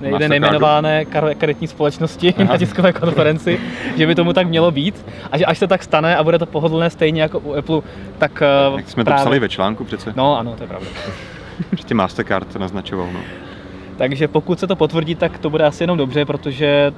jeden 0.00 0.12
Mastercardu. 0.12 0.28
nejmenované 0.30 1.04
kar- 1.04 1.34
karetní 1.34 1.66
společnosti 1.66 2.34
Aha. 2.38 2.44
na 2.52 2.58
tiskové 2.58 2.92
konferenci, 2.92 3.60
že 3.96 4.06
by 4.06 4.14
tomu 4.14 4.32
tak 4.32 4.48
mělo 4.48 4.70
být 4.70 5.06
a 5.32 5.38
že 5.38 5.44
až 5.44 5.58
se 5.58 5.66
tak 5.66 5.82
stane 5.82 6.16
a 6.16 6.24
bude 6.24 6.38
to 6.38 6.46
pohodlné 6.46 6.90
stejně 6.90 7.22
jako 7.22 7.38
u 7.38 7.54
Apple, 7.54 7.80
tak 8.18 8.42
eh, 8.42 8.76
Jak 8.76 8.88
jsme 8.90 9.04
právě... 9.04 9.18
to 9.20 9.24
psali 9.24 9.38
ve 9.38 9.48
článku 9.48 9.84
přece. 9.84 10.12
No 10.16 10.38
ano, 10.38 10.54
to 10.56 10.62
je 10.62 10.68
pravda. 10.68 10.86
Prostě 11.70 11.94
Mastercard 11.94 12.56
naznačoval. 12.56 13.08
No. 13.12 13.20
Takže 13.96 14.28
pokud 14.28 14.60
se 14.60 14.66
to 14.66 14.76
potvrdí, 14.76 15.14
tak 15.14 15.38
to 15.38 15.50
bude 15.50 15.64
asi 15.64 15.82
jenom 15.82 15.98
dobře, 15.98 16.24
protože 16.24 16.92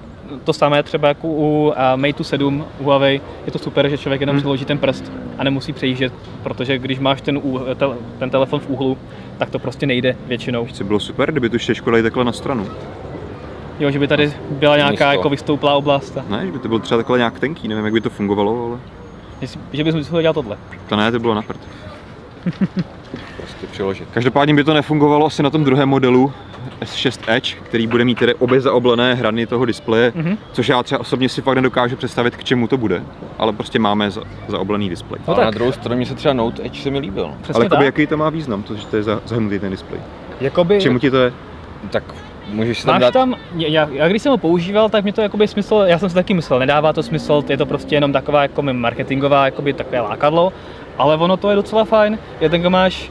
to 0.45 0.53
samé 0.53 0.83
třeba 0.83 1.09
jako 1.09 1.29
u 1.29 1.73
Mate 1.97 2.25
7 2.25 2.65
u 2.79 2.85
Huawei, 2.85 3.21
je 3.47 3.53
to 3.53 3.59
super, 3.59 3.89
že 3.89 3.99
člověk 3.99 4.21
jenom 4.21 4.35
Hmm. 4.35 4.41
přiloží 4.41 4.65
ten 4.65 4.79
prst 4.79 5.13
a 5.39 5.45
nemusí 5.45 5.73
přejíždět, 5.73 6.13
protože 6.43 6.79
když 6.79 6.99
máš 6.99 7.21
ten, 7.21 7.41
ten 8.19 8.31
telefon 8.31 8.61
v 8.61 8.69
úhlu, 8.71 8.99
tak 9.39 9.51
to 9.51 9.59
prostě 9.59 9.87
nejde 9.87 10.17
většinou. 10.27 10.67
Co 10.73 10.85
bylo 10.85 11.01
super, 11.01 11.31
kdyby 11.31 11.49
tu 11.51 11.59
štěčko 11.59 11.91
dali 11.91 12.03
takhle 12.03 12.25
na 12.25 12.33
stranu. 12.33 12.67
Jo, 13.81 13.91
že 13.91 13.99
by 13.99 14.09
tady 14.09 14.33
byla 14.51 14.77
nějaká 14.77 14.91
Místo. 14.91 15.05
jako 15.19 15.29
vystouplá 15.29 15.75
oblast. 15.75 16.19
Ne, 16.29 16.47
že 16.47 16.53
by 16.53 16.59
to 16.59 16.69
bylo 16.69 16.81
třeba 16.81 16.99
takhle 16.99 17.19
nějak 17.19 17.41
tenký, 17.41 17.69
nevím, 17.69 17.85
jak 17.85 17.95
by 17.95 18.01
to 18.01 18.11
fungovalo, 18.11 18.67
ale 18.67 18.79
že, 19.47 19.59
že 19.73 19.85
bys 19.85 19.95
musel 19.95 20.21
dělat 20.23 20.33
tohle. 20.33 20.57
to 20.89 20.97
ne, 20.97 21.13
to 21.13 21.19
bylo 21.19 21.35
na 21.35 21.43
prd. 21.43 21.61
Prostě 23.51 23.67
přiložit. 23.67 24.09
Každopádně 24.15 24.55
by 24.55 24.65
to 24.65 24.75
nefungovalo 24.75 25.27
asi 25.27 25.43
na 25.43 25.51
tom 25.51 25.65
druhém 25.65 25.89
modelu 25.89 26.33
S6 26.81 27.19
Edge, 27.27 27.55
který 27.63 27.87
bude 27.87 28.05
mít 28.05 28.19
tedy 28.19 28.35
obě 28.35 28.61
zaoblené 28.61 29.15
hrany 29.15 29.47
toho 29.47 29.65
displeje, 29.65 30.13
Mhm. 30.15 30.39
což 30.53 30.69
já 30.69 30.83
třeba 30.83 31.01
osobně 31.01 31.29
si 31.29 31.43
fakt 31.43 31.55
nedokážu 31.57 31.97
představit, 31.97 32.37
k 32.37 32.45
čemu 32.45 32.67
to 32.69 32.77
bude, 32.77 33.03
ale 33.39 33.53
prostě 33.53 33.79
máme 33.79 34.11
za, 34.11 34.21
zaoblený 34.49 34.89
displej. 34.89 35.21
No 35.29 35.35
ale 35.35 35.37
tak. 35.37 35.45
na 35.45 35.51
druhou 35.51 35.73
stranu 35.73 35.99
mi 35.99 36.07
se 36.07 36.15
třeba 36.15 36.35
Note 36.35 36.63
Edge 36.67 36.83
se 36.83 36.91
mi 36.91 36.99
líbil. 36.99 37.31
Přesně 37.43 37.55
ale 37.59 37.65
jakoby, 37.65 37.77
tak. 37.79 37.85
jaký 37.85 38.07
to 38.07 38.17
má 38.17 38.31
význam, 38.31 38.63
to, 38.63 38.75
že 38.75 38.87
to 38.87 38.97
je 38.97 39.03
za- 39.03 39.21
zahnutý 39.27 39.59
ten 39.59 39.71
displej? 39.71 40.01
Jakoby, 40.41 40.79
K 40.79 40.81
čemu 40.83 40.99
ti 40.99 41.11
to 41.11 41.17
je? 41.17 41.33
Tak 41.91 42.03
můžeš 42.53 42.83
tam 42.85 42.95
Máš 42.95 43.01
dát... 43.01 43.11
tam, 43.11 43.35
já, 43.57 43.89
já 43.93 44.09
když 44.09 44.23
jsem 44.23 44.31
ho 44.33 44.39
používal, 44.39 44.89
tak 44.89 45.05
mi 45.05 45.13
to 45.13 45.21
jakoby 45.21 45.49
smysl, 45.49 45.83
já 45.87 45.99
jsem 45.99 46.09
si 46.09 46.15
taky 46.15 46.35
myslel, 46.35 46.59
nedává 46.59 46.93
to 46.93 47.03
smysl, 47.03 47.45
je 47.49 47.57
to 47.57 47.67
prostě 47.67 47.95
jenom 47.95 48.13
taková 48.13 48.43
jako 48.43 48.63
marketingová, 48.63 49.45
jakoby 49.45 49.73
takové 49.73 50.01
lákadlo, 50.01 50.53
ale 50.99 51.17
ono 51.17 51.37
to 51.37 51.51
je 51.51 51.57
docela 51.57 51.85
fajn, 51.85 52.19
je 52.41 52.49
ten, 52.49 52.69
máš 52.71 53.11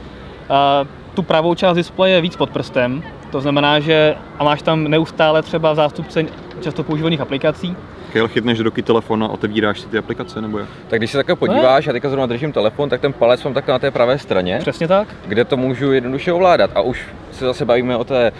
tu 1.14 1.22
pravou 1.22 1.54
část 1.54 1.76
displeje 1.76 2.20
víc 2.20 2.36
pod 2.36 2.50
prstem, 2.50 3.02
to 3.30 3.40
znamená, 3.40 3.80
že 3.80 4.16
a 4.38 4.44
máš 4.44 4.62
tam 4.62 4.84
neustále 4.84 5.42
třeba 5.42 5.74
zástupce 5.74 6.24
často 6.60 6.84
používaných 6.84 7.20
aplikací, 7.20 7.76
Kejl 8.12 8.28
chytneš 8.28 8.58
do 8.58 8.64
ruky 8.64 8.82
telefon 8.82 9.24
a 9.24 9.28
otevíráš 9.28 9.80
si 9.80 9.88
ty 9.88 9.98
aplikace, 9.98 10.40
nebo 10.42 10.58
jak? 10.58 10.68
Tak 10.88 10.98
když 11.00 11.10
se 11.10 11.18
takhle 11.18 11.36
podíváš, 11.36 11.86
já 11.86 11.92
teďka 11.92 12.08
zrovna 12.08 12.26
držím 12.26 12.52
telefon, 12.52 12.88
tak 12.88 13.00
ten 13.00 13.12
palec 13.12 13.44
mám 13.44 13.54
takhle 13.54 13.72
na 13.72 13.78
té 13.78 13.90
pravé 13.90 14.18
straně, 14.18 14.58
přesně 14.60 14.88
tak. 14.88 15.08
kde 15.26 15.44
to 15.44 15.56
můžu 15.56 15.92
jednoduše 15.92 16.32
ovládat. 16.32 16.70
A 16.74 16.80
už 16.80 17.02
se 17.32 17.44
zase 17.44 17.64
bavíme 17.64 17.96
o 17.96 18.04
té 18.04 18.26
e, 18.26 18.32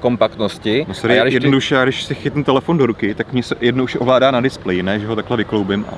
kompaktnosti. 0.00 0.84
No 0.88 0.90
a 0.90 0.94
sorry, 0.94 1.16
já 1.16 1.22
když 1.22 1.32
ty- 1.32 1.36
jednoduše, 1.36 1.74
já 1.74 1.84
když 1.84 2.04
si 2.04 2.14
chytnu 2.14 2.44
telefon 2.44 2.78
do 2.78 2.86
ruky, 2.86 3.14
tak 3.14 3.32
mě 3.32 3.42
se 3.42 3.54
jednoduše 3.60 3.98
ovládá 3.98 4.30
na 4.30 4.40
displeji, 4.40 4.82
ne, 4.82 4.98
že 5.00 5.06
ho 5.06 5.16
takhle 5.16 5.36
vykloubím 5.36 5.84
a 5.88 5.94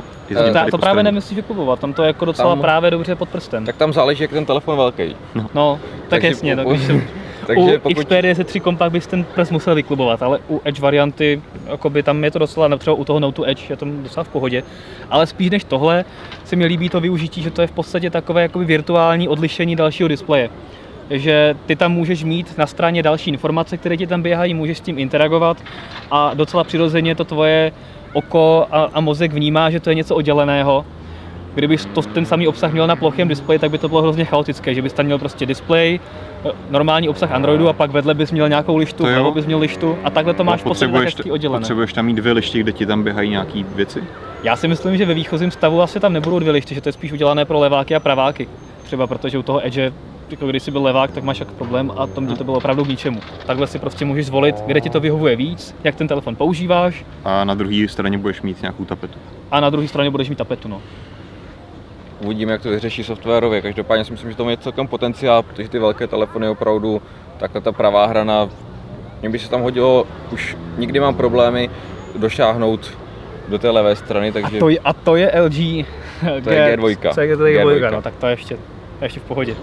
Eh, 0.48 0.52
Ta, 0.52 0.66
to 0.70 0.78
právě 0.78 1.02
nemyslíš 1.02 1.36
vyklubovat, 1.36 1.80
tam 1.80 1.92
to 1.92 2.02
je 2.02 2.06
jako 2.06 2.24
docela 2.24 2.48
Tam- 2.50 2.60
právě 2.60 2.90
dobře 2.90 3.14
pod 3.14 3.28
prstem. 3.28 3.66
tak 3.66 3.76
tam 3.76 3.92
záleží, 3.92 4.22
jak 4.22 4.30
je 4.30 4.34
ten 4.34 4.46
telefon 4.46 4.76
velký. 4.76 5.16
no, 5.54 5.80
tak 5.82 6.08
takže 6.08 6.28
jasně, 6.28 6.56
tak 6.56 6.66
když 6.68 6.82
jsem, 6.86 7.02
Takže 7.54 7.76
u 7.76 7.80
pokud... 7.80 7.98
Xperia 7.98 8.34
Z3 8.34 8.60
Compact 8.60 8.92
bys 8.92 9.06
ten 9.06 9.24
prst 9.24 9.52
musel 9.52 9.74
vyklubovat, 9.74 10.22
ale 10.22 10.38
u 10.48 10.60
Edge 10.64 10.80
varianty, 10.80 11.42
jakoby 11.66 12.02
tam 12.02 12.24
je 12.24 12.30
to 12.30 12.38
docela, 12.38 12.76
třeba 12.76 12.96
u 12.96 13.04
toho 13.04 13.20
Note 13.20 13.50
Edge 13.50 13.62
je 13.70 13.76
to 13.76 13.86
docela 14.02 14.24
v 14.24 14.28
pohodě, 14.28 14.62
ale 15.10 15.26
spíš 15.26 15.50
než 15.50 15.64
tohle 15.64 16.04
se 16.44 16.56
mi 16.56 16.66
líbí 16.66 16.88
to 16.88 17.00
využití, 17.00 17.42
že 17.42 17.50
to 17.50 17.60
je 17.62 17.66
v 17.66 17.72
podstatě 17.72 18.10
takové 18.10 18.42
jakoby 18.42 18.64
virtuální 18.64 19.28
odlišení 19.28 19.76
dalšího 19.76 20.08
displeje. 20.08 20.50
Že 21.10 21.54
ty 21.66 21.76
tam 21.76 21.92
můžeš 21.92 22.24
mít 22.24 22.58
na 22.58 22.66
straně 22.66 23.02
další 23.02 23.30
informace, 23.30 23.76
které 23.76 23.96
ti 23.96 24.06
tam 24.06 24.22
běhají, 24.22 24.54
můžeš 24.54 24.78
s 24.78 24.80
tím 24.80 24.98
interagovat 24.98 25.56
a 26.10 26.34
docela 26.34 26.64
přirozeně 26.64 27.14
to 27.14 27.24
tvoje 27.24 27.72
oko 28.12 28.66
a, 28.70 28.90
a 28.94 29.00
mozek 29.00 29.32
vnímá, 29.32 29.70
že 29.70 29.80
to 29.80 29.90
je 29.90 29.94
něco 29.94 30.16
odděleného. 30.16 30.84
Kdybys 31.54 31.84
to, 31.86 32.02
ten 32.02 32.26
samý 32.26 32.48
obsah 32.48 32.72
měl 32.72 32.86
na 32.86 32.96
plochém 32.96 33.28
displeji, 33.28 33.58
tak 33.58 33.70
by 33.70 33.78
to 33.78 33.88
bylo 33.88 34.02
hrozně 34.02 34.24
chaotické, 34.24 34.74
že 34.74 34.82
bys 34.82 34.92
tam 34.92 35.06
měl 35.06 35.18
prostě 35.18 35.46
displej, 35.46 36.00
normální 36.70 37.08
obsah 37.08 37.32
Androidu 37.32 37.68
a 37.68 37.72
pak 37.72 37.90
vedle 37.90 38.14
bys 38.14 38.32
měl 38.32 38.48
nějakou 38.48 38.76
lištu, 38.76 39.02
vlevo 39.02 39.32
bys 39.32 39.46
měl 39.46 39.58
lištu 39.58 39.98
a 40.04 40.10
takhle 40.10 40.34
to 40.34 40.44
máš 40.44 40.60
v 40.60 40.64
podstatě 40.64 40.86
tak 40.86 40.92
potřebuješ, 40.92 41.16
hezky 41.16 41.30
oddělené. 41.30 41.60
potřebuješ 41.60 41.92
tam 41.92 42.06
mít 42.06 42.14
dvě 42.14 42.32
liště, 42.32 42.58
kde 42.58 42.72
ti 42.72 42.86
tam 42.86 43.02
běhají 43.02 43.30
nějaký 43.30 43.64
věci? 43.74 44.04
Já 44.42 44.56
si 44.56 44.68
myslím, 44.68 44.96
že 44.96 45.06
ve 45.06 45.14
výchozím 45.14 45.50
stavu 45.50 45.82
asi 45.82 46.00
tam 46.00 46.12
nebudou 46.12 46.38
dvě 46.38 46.52
lišty, 46.52 46.74
že 46.74 46.80
to 46.80 46.88
je 46.88 46.92
spíš 46.92 47.12
udělané 47.12 47.44
pro 47.44 47.58
leváky 47.58 47.94
a 47.94 48.00
praváky. 48.00 48.48
Třeba 48.82 49.06
protože 49.06 49.38
u 49.38 49.42
toho 49.42 49.66
Edge, 49.66 49.92
jako 50.30 50.46
když 50.46 50.62
jsi 50.62 50.70
byl 50.70 50.82
levák, 50.82 51.10
tak 51.10 51.24
máš 51.24 51.40
jak 51.40 51.52
problém 51.52 51.92
a 51.96 52.06
tam 52.06 52.26
ti 52.26 52.34
to 52.34 52.44
bylo 52.44 52.56
opravdu 52.56 52.84
k 52.84 52.88
ničemu. 52.88 53.20
Takhle 53.46 53.66
si 53.66 53.78
prostě 53.78 54.04
můžeš 54.04 54.26
zvolit, 54.26 54.56
kde 54.66 54.80
ti 54.80 54.90
to 54.90 55.00
vyhovuje 55.00 55.36
víc, 55.36 55.74
jak 55.84 55.94
ten 55.94 56.08
telefon 56.08 56.36
používáš 56.36 57.04
A 57.24 57.44
na 57.44 57.54
druhé 57.54 57.88
straně 57.88 58.18
budeš 58.18 58.42
mít 58.42 58.62
nějakou 58.62 58.84
tapetu. 58.84 59.18
a 59.50 59.60
na 59.60 59.70
druhé 59.70 59.88
straně 59.88 60.10
budeš 60.10 60.28
mít 60.28 60.38
tapetu. 60.38 60.68
No. 60.68 60.80
Uvidíme, 62.20 62.52
jak 62.52 62.62
to 62.62 62.70
vyřeší 62.70 63.04
softwarově. 63.04 63.62
Každopádně 63.62 64.04
si 64.04 64.12
myslím, 64.12 64.30
že 64.30 64.36
to 64.36 64.44
má 64.44 64.56
celkem 64.56 64.88
potenciál, 64.88 65.42
protože 65.42 65.68
ty 65.68 65.78
velké 65.78 66.06
telefony 66.06 66.48
opravdu, 66.48 67.02
takhle 67.38 67.60
ta 67.60 67.72
pravá 67.72 68.06
hrana, 68.06 68.48
mně 69.20 69.30
by 69.30 69.38
se 69.38 69.50
tam 69.50 69.62
hodilo, 69.62 70.06
už 70.32 70.56
nikdy 70.78 71.00
mám 71.00 71.14
problémy 71.14 71.70
došáhnout 72.16 72.98
do 73.48 73.58
té 73.58 73.70
levé 73.70 73.96
strany, 73.96 74.28
A 74.28 74.32
takže 74.32 74.58
to, 74.58 74.68
je, 74.68 74.78
a 74.78 74.92
to 74.92 75.16
je 75.16 75.32
LG 75.42 75.86
To 76.44 76.50
je 76.50 76.76
G2. 76.76 77.14
To 77.14 77.20
je 77.20 77.36
G2, 77.36 77.64
G2. 77.64 77.92
no 77.92 78.02
tak 78.02 78.16
to 78.16 78.26
je 78.26 78.32
ještě, 78.32 78.56
ještě 79.02 79.20
v 79.20 79.22
pohodě. 79.22 79.54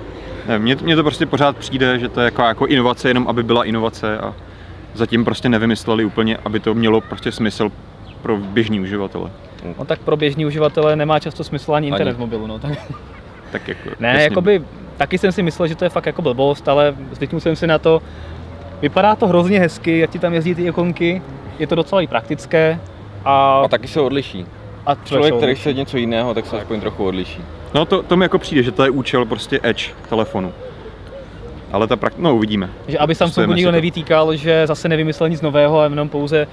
Ne, 0.48 0.60
mně, 0.60 0.76
mně 0.82 0.96
to 0.96 1.04
prostě 1.04 1.26
pořád 1.26 1.58
přijde, 1.58 2.00
že 2.00 2.10
to 2.10 2.20
je 2.22 2.26
jako, 2.26 2.42
jako 2.42 2.66
inovace, 2.66 3.10
jenom 3.10 3.28
aby 3.28 3.44
byla 3.44 3.64
inovace 3.64 4.18
a 4.18 4.34
zatím 4.94 5.26
prostě 5.26 5.50
nevymysleli 5.50 6.06
úplně, 6.06 6.38
aby 6.46 6.60
to 6.60 6.74
mělo 6.74 7.02
prostě 7.02 7.32
smysl 7.32 7.70
pro 8.22 8.38
běžní 8.38 8.80
uživatele. 8.80 9.32
No 9.80 9.86
tak 9.86 10.00
pro 10.00 10.18
běžní 10.18 10.46
uživatele 10.46 10.96
nemá 10.96 11.20
často 11.20 11.44
smysl 11.44 11.76
ani 11.76 11.88
internet 11.88 12.12
Ani. 12.12 12.18
v 12.18 12.20
mobilu, 12.20 12.48
no 12.48 12.60
tak. 12.60 12.72
Tak 13.52 13.68
jako, 13.68 13.90
Ne, 14.00 14.24
jakoby, 14.24 14.62
taky 14.98 15.18
jsem 15.18 15.32
si 15.32 15.44
myslel, 15.44 15.68
že 15.68 15.76
to 15.76 15.86
je 15.86 15.90
fakt 15.90 16.06
jako 16.06 16.22
blbost, 16.22 16.68
ale 16.68 16.96
zvyknul 17.12 17.42
jsem 17.42 17.56
si 17.56 17.68
na 17.68 17.78
to. 17.80 18.02
Vypadá 18.82 19.16
to 19.16 19.28
hrozně 19.28 19.60
hezky, 19.60 20.00
jak 20.00 20.10
ti 20.10 20.20
tam 20.20 20.34
jezdí 20.34 20.56
ty 20.56 20.64
ikonky, 20.64 21.22
je 21.60 21.68
to 21.68 21.76
docela 21.76 22.02
i 22.02 22.08
praktické 22.08 22.80
a, 23.26 23.62
A 23.66 23.68
taky 23.68 23.88
se 23.88 24.02
odliší. 24.02 24.46
a 24.86 24.96
Člověk, 24.96 25.36
který 25.36 25.56
chce 25.56 25.74
něco 25.74 25.98
jiného, 25.98 26.34
tak 26.34 26.46
se 26.46 26.58
aspoň 26.58 26.80
trochu 26.80 27.06
odliší. 27.06 27.42
No 27.74 27.86
to, 27.86 28.04
to 28.04 28.18
mi 28.18 28.26
jako 28.26 28.40
přijde, 28.40 28.64
že 28.64 28.72
to 28.72 28.84
je 28.84 28.90
účel 28.90 29.26
prostě 29.26 29.60
Edge 29.64 29.92
telefonu. 30.10 30.54
Ale 31.72 31.88
ta 31.88 31.96
prak... 31.96 32.14
no 32.18 32.36
uvidíme. 32.36 32.70
Že 32.88 32.98
aby 32.98 33.16
Samsungu 33.16 33.32
Pustujeme 33.34 33.56
nikdo 33.56 33.72
nevytýkal, 33.72 34.36
že 34.36 34.68
zase 34.68 34.90
nevymyslel 34.90 35.30
nic 35.30 35.42
nového 35.42 35.80
a 35.80 35.84
jenom 35.84 36.10
pouze 36.10 36.48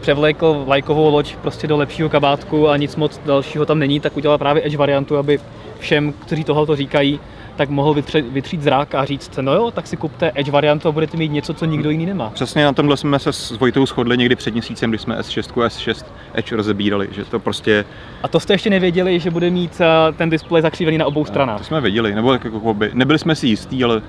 převlékl 0.00 0.64
lajkovou 0.66 1.10
loď 1.10 1.36
prostě 1.36 1.66
do 1.66 1.76
lepšího 1.76 2.08
kabátku 2.08 2.68
a 2.68 2.76
nic 2.76 2.96
moc 2.96 3.20
dalšího 3.26 3.66
tam 3.66 3.78
není, 3.78 4.00
tak 4.00 4.16
udělal 4.16 4.38
právě 4.38 4.66
Edge 4.66 4.76
variantu, 4.76 5.16
aby 5.16 5.38
všem, 5.78 6.12
kteří 6.12 6.44
tohle 6.44 6.76
říkají, 6.76 7.20
tak 7.56 7.68
mohl 7.68 7.94
vytře- 7.94 8.24
vytřít 8.32 8.62
zrak 8.62 8.94
a 8.94 9.04
říct, 9.04 9.38
no 9.40 9.54
jo, 9.54 9.70
tak 9.70 9.86
si 9.86 9.96
kupte 9.96 10.32
Edge 10.34 10.50
variantu 10.50 10.88
a 10.88 10.92
budete 10.92 11.16
mít 11.16 11.32
něco, 11.32 11.54
co 11.54 11.64
nikdo 11.64 11.90
jiný 11.90 12.06
nemá. 12.06 12.30
Přesně 12.30 12.64
na 12.64 12.72
tomhle 12.72 12.96
jsme 12.96 13.18
se 13.18 13.32
s 13.32 13.50
Vojtou 13.50 13.86
shodli 13.86 14.18
někdy 14.18 14.36
před 14.36 14.54
měsícem, 14.54 14.90
kdy 14.90 14.98
jsme 14.98 15.18
S6 15.18 15.62
a 15.62 15.68
S6 15.68 16.04
Edge 16.34 16.56
rozebírali, 16.56 17.08
že 17.12 17.24
to 17.24 17.38
prostě, 17.38 17.84
A 18.22 18.28
to 18.28 18.40
jste 18.40 18.54
ještě 18.54 18.70
nevěděli, 18.70 19.20
že 19.20 19.30
bude 19.30 19.50
mít 19.50 19.80
eh, 19.80 20.12
ten 20.12 20.30
displej 20.30 20.62
zakřívený 20.62 20.98
na 20.98 21.06
obou 21.06 21.24
to 21.24 21.28
stranách. 21.28 21.64
jsme 21.64 21.80
věděli, 21.80 22.14
nebo 22.14 22.30
tak 22.32 22.44
jako 22.44 22.74
by, 22.74 22.90
nebyli 22.94 23.18
jsme 23.18 23.34
si 23.34 23.46
jistí, 23.46 23.84
ale 23.84 24.02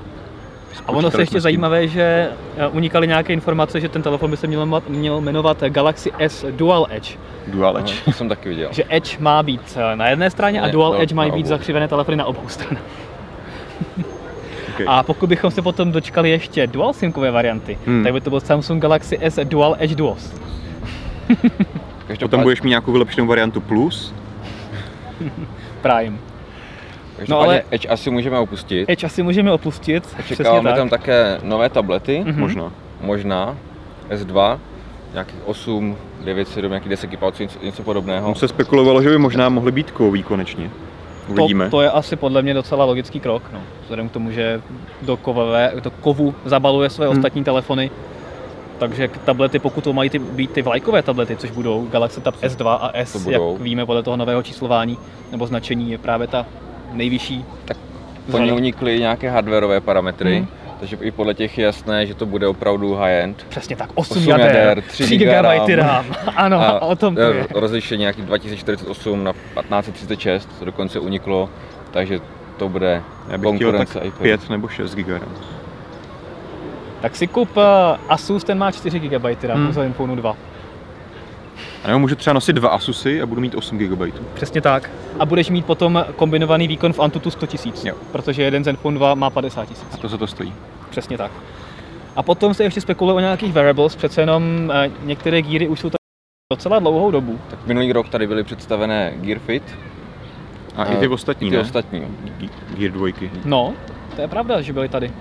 A 0.85 0.89
ono 0.91 1.11
se 1.11 1.21
ještě 1.21 1.41
zajímavé, 1.41 1.87
že 1.87 2.29
eh, 2.57 2.67
unikaly 2.67 3.07
nějaké 3.07 3.33
informace, 3.33 3.79
že 3.79 3.89
ten 3.89 4.01
telefon 4.01 4.31
by 4.31 4.37
se 4.37 4.47
měl, 4.47 4.81
měl 4.89 5.21
jmenovat 5.21 5.63
Galaxy 5.63 6.11
S 6.19 6.45
Dual 6.51 6.87
Edge. 6.89 7.17
Dual 7.47 7.73
No, 7.73 7.79
Edge. 7.79 7.93
to 8.05 8.11
jsem 8.11 8.29
taky 8.29 8.49
viděl. 8.49 8.69
Že 8.71 8.83
Edge 8.89 9.17
má 9.19 9.43
být 9.43 9.77
eh, 9.77 9.95
na 9.95 10.07
jedné 10.09 10.29
straně 10.29 10.61
a 10.61 10.65
Ne, 10.65 10.71
Dual 10.71 10.91
no, 10.93 11.01
Edge 11.01 11.15
mají 11.15 11.31
být 11.31 11.45
zakřivené 11.45 11.87
telefony 11.87 12.17
na 12.17 12.25
obou 12.25 12.47
stranách. 12.47 12.83
Okay. 14.73 14.85
A 14.89 15.03
pokud 15.03 15.27
bychom 15.29 15.51
se 15.51 15.61
potom 15.61 15.91
dočkali 15.91 16.29
ještě 16.29 16.67
dual 16.67 16.93
simkové 16.93 17.31
varianty, 17.31 17.77
Hmm. 17.85 18.03
tak 18.03 18.13
by 18.13 18.21
to 18.21 18.29
byl 18.29 18.39
Samsung 18.39 18.81
Galaxy 18.81 19.17
S 19.21 19.39
Dual 19.45 19.75
Edge 19.79 19.95
Duos. 19.95 20.33
Potom 22.19 22.41
budeš 22.43 22.61
mít 22.61 22.69
nějakou 22.69 22.91
vylepšenou 22.91 23.27
variantu 23.27 23.61
Plus, 23.61 24.13
Prime. 25.81 26.17
No, 27.29 27.39
ale... 27.39 27.63
Edge 27.71 27.87
asi 27.89 28.09
můžeme 28.09 28.39
opustit. 28.39 28.89
Edge 28.89 29.05
asi 29.05 29.23
můžeme 29.23 29.51
opustit, 29.51 30.15
Čekáme 30.27 30.69
tak. 30.69 30.77
tam 30.77 30.89
také 30.89 31.39
nové 31.43 31.69
tablety, 31.69 32.23
Mhm. 32.27 32.39
možná. 32.41 32.71
možná 33.01 33.57
S2, 34.09 34.59
nějakých 35.13 35.35
8, 35.45 35.97
9, 36.25 36.47
7, 36.47 36.69
nějaký 36.71 36.89
10 36.89 37.17
palců, 37.17 37.43
něco, 37.43 37.59
něco 37.63 37.83
podobného. 37.83 38.25
Tam 38.25 38.35
se 38.35 38.47
spekulovalo, 38.47 39.01
že 39.01 39.09
by 39.09 39.17
možná 39.17 39.49
mohly 39.49 39.71
být 39.71 39.91
kový 39.91 40.23
konečně. 40.23 40.69
Uvidíme. 41.27 41.65
To, 41.65 41.71
to 41.71 41.81
je 41.81 41.91
asi 41.91 42.15
podle 42.15 42.41
mě 42.41 42.53
docela 42.53 42.85
logický 42.85 43.19
krok, 43.19 43.43
no. 43.53 43.59
vzhledem 43.83 44.09
k 44.09 44.11
tomu, 44.11 44.31
že 44.31 44.61
do, 45.01 45.17
kovové, 45.17 45.71
do 45.83 45.91
kovu 45.91 46.35
zabaluje 46.45 46.89
své 46.89 47.07
Hmm. 47.07 47.17
ostatní 47.17 47.43
telefony. 47.43 47.91
Takže 48.79 49.09
tablety, 49.25 49.59
pokud 49.59 49.83
to 49.83 49.93
mají 49.93 50.09
ty, 50.09 50.19
být 50.19 50.51
ty 50.51 50.61
vlajkové 50.61 51.01
tablety, 51.01 51.35
což 51.37 51.51
budou 51.51 51.87
Galaxy 51.91 52.21
Tab 52.21 52.35
S2 52.41 52.67
a 52.81 52.91
S, 52.93 53.25
jak 53.27 53.41
víme 53.59 53.85
podle 53.85 54.03
toho 54.03 54.17
nového 54.17 54.43
číslování 54.43 54.97
nebo 55.31 55.47
značení, 55.47 55.91
je 55.91 55.97
právě 55.97 56.27
ta 56.27 56.45
nejvyšší. 56.93 57.45
Tak 57.65 57.77
Po 58.31 58.37
ní 58.37 58.51
unikly 58.51 58.99
nějaké 58.99 59.29
hardwareové 59.29 59.81
parametry, 59.81 60.37
Mhm. 60.39 60.47
takže 60.79 60.97
i 61.01 61.11
podle 61.11 61.33
těch 61.33 61.57
je 61.57 61.65
jasné, 61.65 62.05
že 62.05 62.13
to 62.15 62.25
bude 62.25 62.47
opravdu 62.47 62.95
high-end. 62.95 63.45
Přesně 63.49 63.75
tak, 63.75 63.89
8, 63.95 64.17
8 64.17 64.29
jader, 64.29 64.55
jader, 64.55 64.81
3 64.81 65.03
3 65.03 65.17
GB 65.17 65.31
RAM. 65.31 65.67
RAM. 65.75 66.05
Ano, 66.35 66.59
a 66.61 66.79
o 66.81 66.95
tom 66.95 67.15
to 67.15 67.21
je. 67.21 67.41
eh, 67.49 67.59
rozlišení 67.59 67.99
nějaký 67.99 68.21
2048 68.21 69.23
na 69.23 69.33
1536 69.33 70.49
to 70.59 70.65
dokonce 70.65 70.99
uniklo, 70.99 71.49
takže 71.91 72.19
to 72.57 72.69
bude 72.69 73.01
Já 73.29 73.37
bych 73.37 73.39
chtěl 73.39 73.51
konkurence 73.51 73.93
tak 73.99 74.07
iPadu. 74.07 74.23
5 74.23 74.49
nebo 74.49 74.67
6 74.67 74.95
GB. 74.95 75.21
Tak 77.01 77.15
si 77.15 77.27
kup 77.27 77.57
uh, 77.57 77.63
Asus, 78.09 78.43
ten 78.43 78.57
má 78.57 78.71
4 78.71 78.99
GB 78.99 79.23
RAM 79.43 79.55
Hmm. 79.57 79.63
hmm. 79.65 79.73
za 79.73 79.81
Zenfone 79.81 80.15
2. 80.15 80.35
A 81.83 81.87
nebo 81.87 81.99
můžu 81.99 82.15
třeba 82.15 82.33
nosit 82.33 82.53
dva 82.53 82.69
Asusy 82.69 83.21
a 83.21 83.25
budu 83.25 83.41
mít 83.41 83.55
8 83.55 83.77
GB. 83.77 84.01
Přesně 84.33 84.61
tak. 84.61 84.89
A 85.19 85.25
budeš 85.25 85.49
mít 85.49 85.65
potom 85.65 86.05
kombinovaný 86.15 86.67
výkon 86.67 86.93
v 86.93 86.99
Antutu 86.99 87.31
100 87.31 87.47
000, 87.65 87.77
Jo. 87.83 87.95
protože 88.11 88.43
jeden 88.43 88.63
Zenfone 88.63 88.95
2 88.97 89.15
má 89.15 89.29
50 89.29 89.69
000. 89.69 89.81
A 89.93 89.97
to 89.97 90.07
za 90.07 90.17
to 90.17 90.27
stojí. 90.27 90.53
Přesně 90.89 91.17
tak. 91.17 91.31
A 92.15 92.23
potom 92.23 92.53
se 92.53 92.63
ještě 92.63 92.81
spekuluje 92.81 93.15
o 93.15 93.19
nějakých 93.19 93.53
wearables, 93.53 93.95
přece 93.95 94.21
jenom 94.21 94.71
eh, 94.73 94.91
některé 95.03 95.41
gíry 95.41 95.67
už 95.67 95.79
jsou 95.79 95.89
tady 95.89 95.97
docela 96.53 96.79
dlouhou 96.79 97.11
dobu. 97.11 97.39
Tak 97.49 97.67
minulý 97.67 97.93
rok 97.93 98.09
tady 98.09 98.27
byly 98.27 98.43
představené 98.43 99.13
Gear 99.15 99.39
Fit, 99.39 99.63
A 100.75 100.85
i 100.85 100.95
ty 100.97 101.07
ostatní, 101.07 101.47
i 101.47 101.49
ty 101.51 101.55
ne? 101.55 101.61
ostatní. 101.61 102.01
Ge- 102.39 102.49
Gear 102.77 102.91
2. 102.91 103.07
No, 103.45 103.73
to 104.15 104.21
je 104.21 104.27
pravda, 104.27 104.61
že 104.61 104.73
byli 104.73 104.89
tady. 104.89 105.11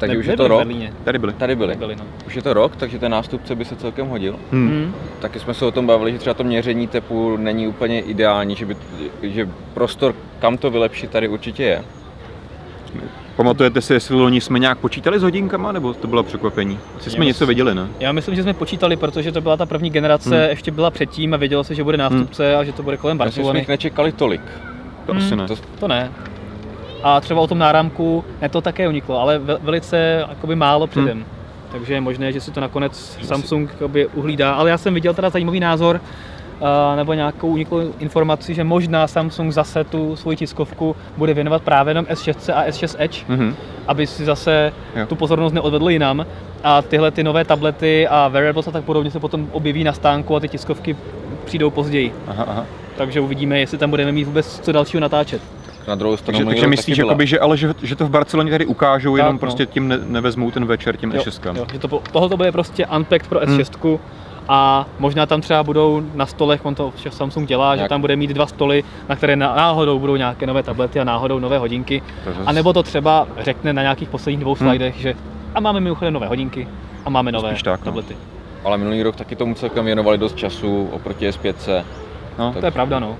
Takže 0.00 0.14
Ne- 0.16 0.20
už 0.20 0.26
je 0.26 0.36
to 0.36 0.48
rok. 0.48 0.62
Tady 1.04 1.18
byly. 1.18 1.32
tady. 1.32 1.54
Byli, 1.56 1.96
no. 1.96 2.04
Už 2.26 2.36
je 2.36 2.42
to 2.42 2.54
rok, 2.54 2.76
takže 2.76 2.98
ten 2.98 3.12
nástupce 3.12 3.54
by 3.54 3.64
se 3.64 3.76
celkem 3.76 4.06
hodil. 4.06 4.36
Hmm. 4.52 4.68
Hmm. 4.68 4.94
Taky 5.20 5.40
jsme 5.40 5.54
se 5.54 5.64
o 5.66 5.70
tom 5.70 5.86
bavili, 5.86 6.12
že 6.12 6.18
třeba 6.18 6.34
to 6.34 6.44
měření 6.44 6.86
tepu 6.86 7.36
není 7.36 7.66
úplně 7.68 8.00
ideální, 8.00 8.56
že, 8.56 8.66
by, 8.66 8.76
že 9.22 9.48
prostor, 9.74 10.14
kam 10.38 10.58
to 10.58 10.70
vylepšit, 10.70 11.10
tady 11.10 11.28
určitě 11.28 11.62
je. 11.62 11.82
Pamatujete 13.36 13.80
si, 13.80 13.92
jestli 13.92 14.14
loni 14.16 14.40
jsme 14.40 14.58
nějak 14.58 14.78
počítali 14.78 15.18
s 15.18 15.22
hodinkama, 15.22 15.72
nebo 15.72 15.94
to 15.94 16.06
bylo 16.08 16.22
překvapení? 16.22 16.78
Asi 16.96 17.10
jsme 17.10 17.24
něco 17.24 17.28
myslím- 17.44 17.46
věděli, 17.48 17.74
ne? 17.74 17.86
Já 18.00 18.12
myslím, 18.12 18.34
že 18.34 18.42
jsme 18.42 18.54
počítali, 18.54 18.96
protože 18.96 19.32
to 19.32 19.40
byla 19.40 19.56
ta 19.56 19.66
první 19.66 19.90
generace, 19.90 20.40
Hmm. 20.40 20.48
ještě 20.50 20.70
byla 20.70 20.90
předtím 20.90 21.34
a 21.34 21.36
vědělo 21.36 21.64
se, 21.64 21.74
že 21.74 21.84
bude 21.84 21.96
nástupce 21.96 22.56
a 22.56 22.64
že 22.64 22.72
to 22.72 22.82
bude 22.82 22.96
kolem 22.96 23.16
Myslím, 23.16 23.28
že 23.30 23.32
jsme 23.32 23.40
Barcelony. 23.42 23.58
jich 23.60 23.68
nečekali 23.68 24.12
tolik. 24.12 24.40
To 25.06 25.12
Hmm. 25.12 25.22
asi 25.22 25.36
ne. 25.36 25.46
To, 25.46 25.56
To 25.78 25.88
ne. 25.88 26.10
A 27.02 27.20
třeba 27.20 27.40
o 27.40 27.46
tom 27.46 27.58
náramku, 27.58 28.24
ne 28.42 28.48
to 28.48 28.60
také 28.60 28.88
uniklo, 28.88 29.20
ale 29.20 29.38
ve- 29.38 29.58
velice 29.62 30.24
jakoby 30.28 30.56
málo 30.56 30.86
předem. 30.86 31.24
Takže 31.72 31.94
je 31.94 32.00
možné, 32.00 32.32
že 32.32 32.40
si 32.40 32.50
to 32.50 32.60
nakonec 32.60 33.18
Samsung 33.22 33.70
jakoby 33.72 34.06
uhlídá. 34.06 34.52
Ale 34.54 34.70
já 34.70 34.78
jsem 34.78 34.94
viděl 34.94 35.14
teda 35.14 35.30
zajímavý 35.30 35.60
názor, 35.60 36.00
a, 36.62 36.96
nebo 36.96 37.12
nějakou 37.14 37.48
uniklou 37.48 37.92
informaci, 37.98 38.54
že 38.54 38.64
možná 38.64 39.06
Samsung 39.06 39.52
zase 39.52 39.84
tu 39.84 40.16
svoji 40.16 40.36
tiskovku 40.36 40.96
bude 41.16 41.34
věnovat 41.34 41.62
právě 41.62 41.90
jenom 41.90 42.04
S6 42.04 42.52
a 42.54 42.64
S6 42.70 42.96
Edge, 42.98 43.24
Mhm. 43.28 43.54
aby 43.86 44.06
si 44.06 44.24
zase 44.24 44.72
Jo. 44.96 45.06
tu 45.06 45.14
pozornost 45.14 45.52
neodvedl 45.52 45.90
jinam. 45.90 46.26
A 46.64 46.82
tyhle 46.82 47.10
ty 47.10 47.24
nové 47.24 47.44
tablety 47.44 48.08
a 48.08 48.28
wearables 48.28 48.68
a 48.68 48.70
tak 48.70 48.84
podobně 48.84 49.10
se 49.10 49.20
potom 49.20 49.48
objeví 49.52 49.84
na 49.84 49.92
stánku 49.92 50.36
a 50.36 50.40
ty 50.40 50.48
tiskovky 50.48 50.96
přijdou 51.44 51.70
později. 51.70 52.14
Aha, 52.28 52.44
aha. 52.48 52.66
Takže 52.96 53.20
uvidíme, 53.20 53.58
jestli 53.58 53.78
tam 53.78 53.90
budeme 53.90 54.12
mít 54.12 54.24
vůbec 54.24 54.60
co 54.60 54.72
dalšího 54.72 55.00
natáčet. 55.00 55.42
Na 55.88 55.94
druhou 55.94 56.16
stranu 56.16 56.26
Takže, 56.26 56.38
minulý 56.44 56.54
takže 56.54 56.66
rok 56.66 56.70
myslíš, 56.70 56.98
jakoby, 56.98 57.26
že, 57.26 57.40
ale 57.40 57.56
že, 57.56 57.74
že 57.82 57.96
to 57.96 58.06
v 58.06 58.10
Barceloně 58.10 58.50
tady 58.50 58.66
ukážou, 58.66 59.16
jenom 59.16 59.32
no. 59.32 59.38
prostě 59.38 59.66
tím 59.66 59.88
ne, 59.88 59.98
nevezmou 60.06 60.50
ten 60.50 60.64
večer 60.64 60.96
těm 60.96 61.12
Jo, 61.12 61.22
S6. 61.22 61.56
jo, 61.56 61.66
že 61.72 61.78
to, 61.78 61.88
tohle 62.12 62.28
to 62.28 62.36
bude 62.36 62.52
prostě 62.52 62.86
unpacked 62.86 63.28
pro 63.28 63.40
Hmm. 63.40 63.58
S6 63.58 63.98
a 64.48 64.86
možná 64.98 65.26
tam 65.26 65.40
třeba 65.40 65.62
budou 65.62 66.02
na 66.14 66.26
stolech, 66.26 66.66
on 66.66 66.74
to 66.74 66.90
vše 66.96 67.10
Samsung 67.10 67.48
dělá, 67.48 67.74
že 67.76 67.78
Nějak- 67.78 67.88
tam 67.88 68.00
bude 68.00 68.16
mít 68.16 68.30
dva 68.30 68.46
stoly, 68.46 68.84
na 69.08 69.16
které 69.16 69.36
ná- 69.36 69.54
náhodou 69.56 69.98
budou 69.98 70.16
nějaké 70.16 70.46
nové 70.46 70.62
tablety 70.62 71.00
a 71.00 71.04
náhodou 71.04 71.38
nové 71.38 71.58
hodinky. 71.58 72.02
To 72.24 72.30
zas- 72.32 72.42
A 72.46 72.52
nebo 72.52 72.72
to 72.72 72.82
třeba 72.82 73.28
řekne 73.38 73.72
na 73.72 73.82
nějakých 73.82 74.08
posledních 74.08 74.40
dvou 74.40 74.54
Hmm. 74.54 74.68
slidech, 74.68 74.94
že 74.96 75.14
a 75.54 75.60
máme 75.60 75.80
mimochodem 75.80 76.14
nové 76.14 76.26
hodinky 76.26 76.68
a 77.04 77.10
máme 77.10 77.32
nové 77.32 77.54
tak, 77.64 77.80
no. 77.80 77.84
tablety. 77.84 78.16
Ale 78.64 78.78
minulý 78.78 79.02
rok 79.02 79.16
taky 79.16 79.36
tomu 79.36 79.54
celkem 79.54 79.84
věnovali 79.84 80.18
dost 80.18 80.36
času 80.36 80.88
oproti 80.92 81.28
S5. 81.28 81.84
No, 82.38 82.54
To 82.60 82.66
je 82.66 82.70
pravda, 82.70 82.98
no. 83.00 83.16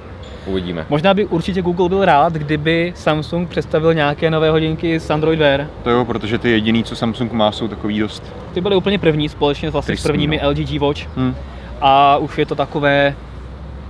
Uvidíme. 0.46 0.86
Možná 0.88 1.14
by 1.14 1.24
určitě 1.26 1.62
Google 1.62 1.88
byl 1.88 2.04
rád, 2.04 2.32
kdyby 2.32 2.92
Samsung 2.96 3.48
představil 3.48 3.94
nějaké 3.94 4.30
nové 4.30 4.50
hodinky 4.50 5.00
s 5.00 5.10
Android 5.10 5.38
Wear. 5.38 5.66
to 5.82 5.90
jo, 5.90 6.04
protože 6.04 6.38
ty 6.38 6.50
jediný, 6.50 6.84
co 6.84 6.96
Samsung 6.96 7.32
má, 7.32 7.52
jsou 7.52 7.68
takový 7.68 7.98
dost. 7.98 8.22
Ty 8.54 8.60
byly 8.60 8.76
úplně 8.76 8.98
první 8.98 9.28
společně 9.28 9.70
vlastně 9.70 9.96
s 9.96 10.02
prvními 10.02 10.40
no. 10.42 10.48
LG 10.50 10.56
G 10.56 10.78
Watch 10.78 11.00
Hm. 11.16 11.34
a 11.80 12.16
už 12.16 12.38
je 12.38 12.46
to 12.46 12.54
takové, 12.54 13.14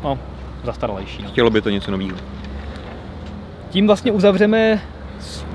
no, 0.04 0.18
zastaralejší. 0.64 1.22
No. 1.22 1.28
Chtělo 1.28 1.50
by 1.50 1.60
to 1.60 1.70
něco 1.70 1.90
nového. 1.90 2.16
Tím 3.70 3.86
vlastně 3.86 4.12
uzavřeme 4.12 4.80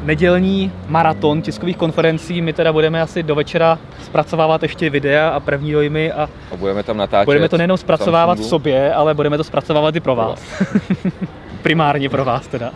nedělní 0.03 0.71
maraton 0.87 1.41
tiskových 1.41 1.77
konferencí. 1.77 2.41
My 2.41 2.53
teda 2.53 2.73
budeme 2.73 3.01
asi 3.01 3.23
do 3.23 3.35
večera 3.35 3.79
zpracovávat 4.03 4.63
ještě 4.63 4.89
videa 4.89 5.29
a 5.29 5.39
první 5.39 5.71
dojmy 5.71 6.11
a 6.11 6.29
A 6.51 6.55
budeme 6.55 6.83
tam 6.83 6.97
natáčet. 6.97 7.25
budeme 7.25 7.49
to 7.49 7.57
nejenom 7.57 7.77
zpracovávat 7.77 8.39
v 8.39 8.43
sobě, 8.45 8.93
ale 8.93 9.13
budeme 9.13 9.37
to 9.37 9.43
zpracovávat 9.43 9.95
i 9.95 9.99
pro 9.99 10.15
vás. 10.15 10.63
Primárně 11.61 12.09
pro 12.09 12.25
vás 12.25 12.47
teda. 12.47 12.71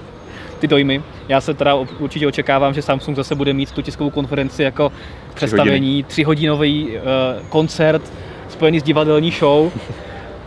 Ty 0.60 0.68
dojmy. 0.68 1.02
Já 1.30 1.42
se 1.42 1.54
teda 1.54 1.76
určitě 1.76 2.28
očekávám, 2.28 2.74
že 2.74 2.82
Samsung 2.82 3.18
zase 3.18 3.36
bude 3.36 3.54
mít 3.54 3.72
tu 3.72 3.82
tiskovou 3.82 4.10
konferenci 4.10 4.64
jako 4.64 4.92
představení, 5.34 6.04
třihodinový 6.04 6.88
uh, 6.88 7.02
koncert 7.50 8.02
spojený 8.50 8.80
s 8.80 8.84
divadelní 8.84 9.32
show. 9.32 9.72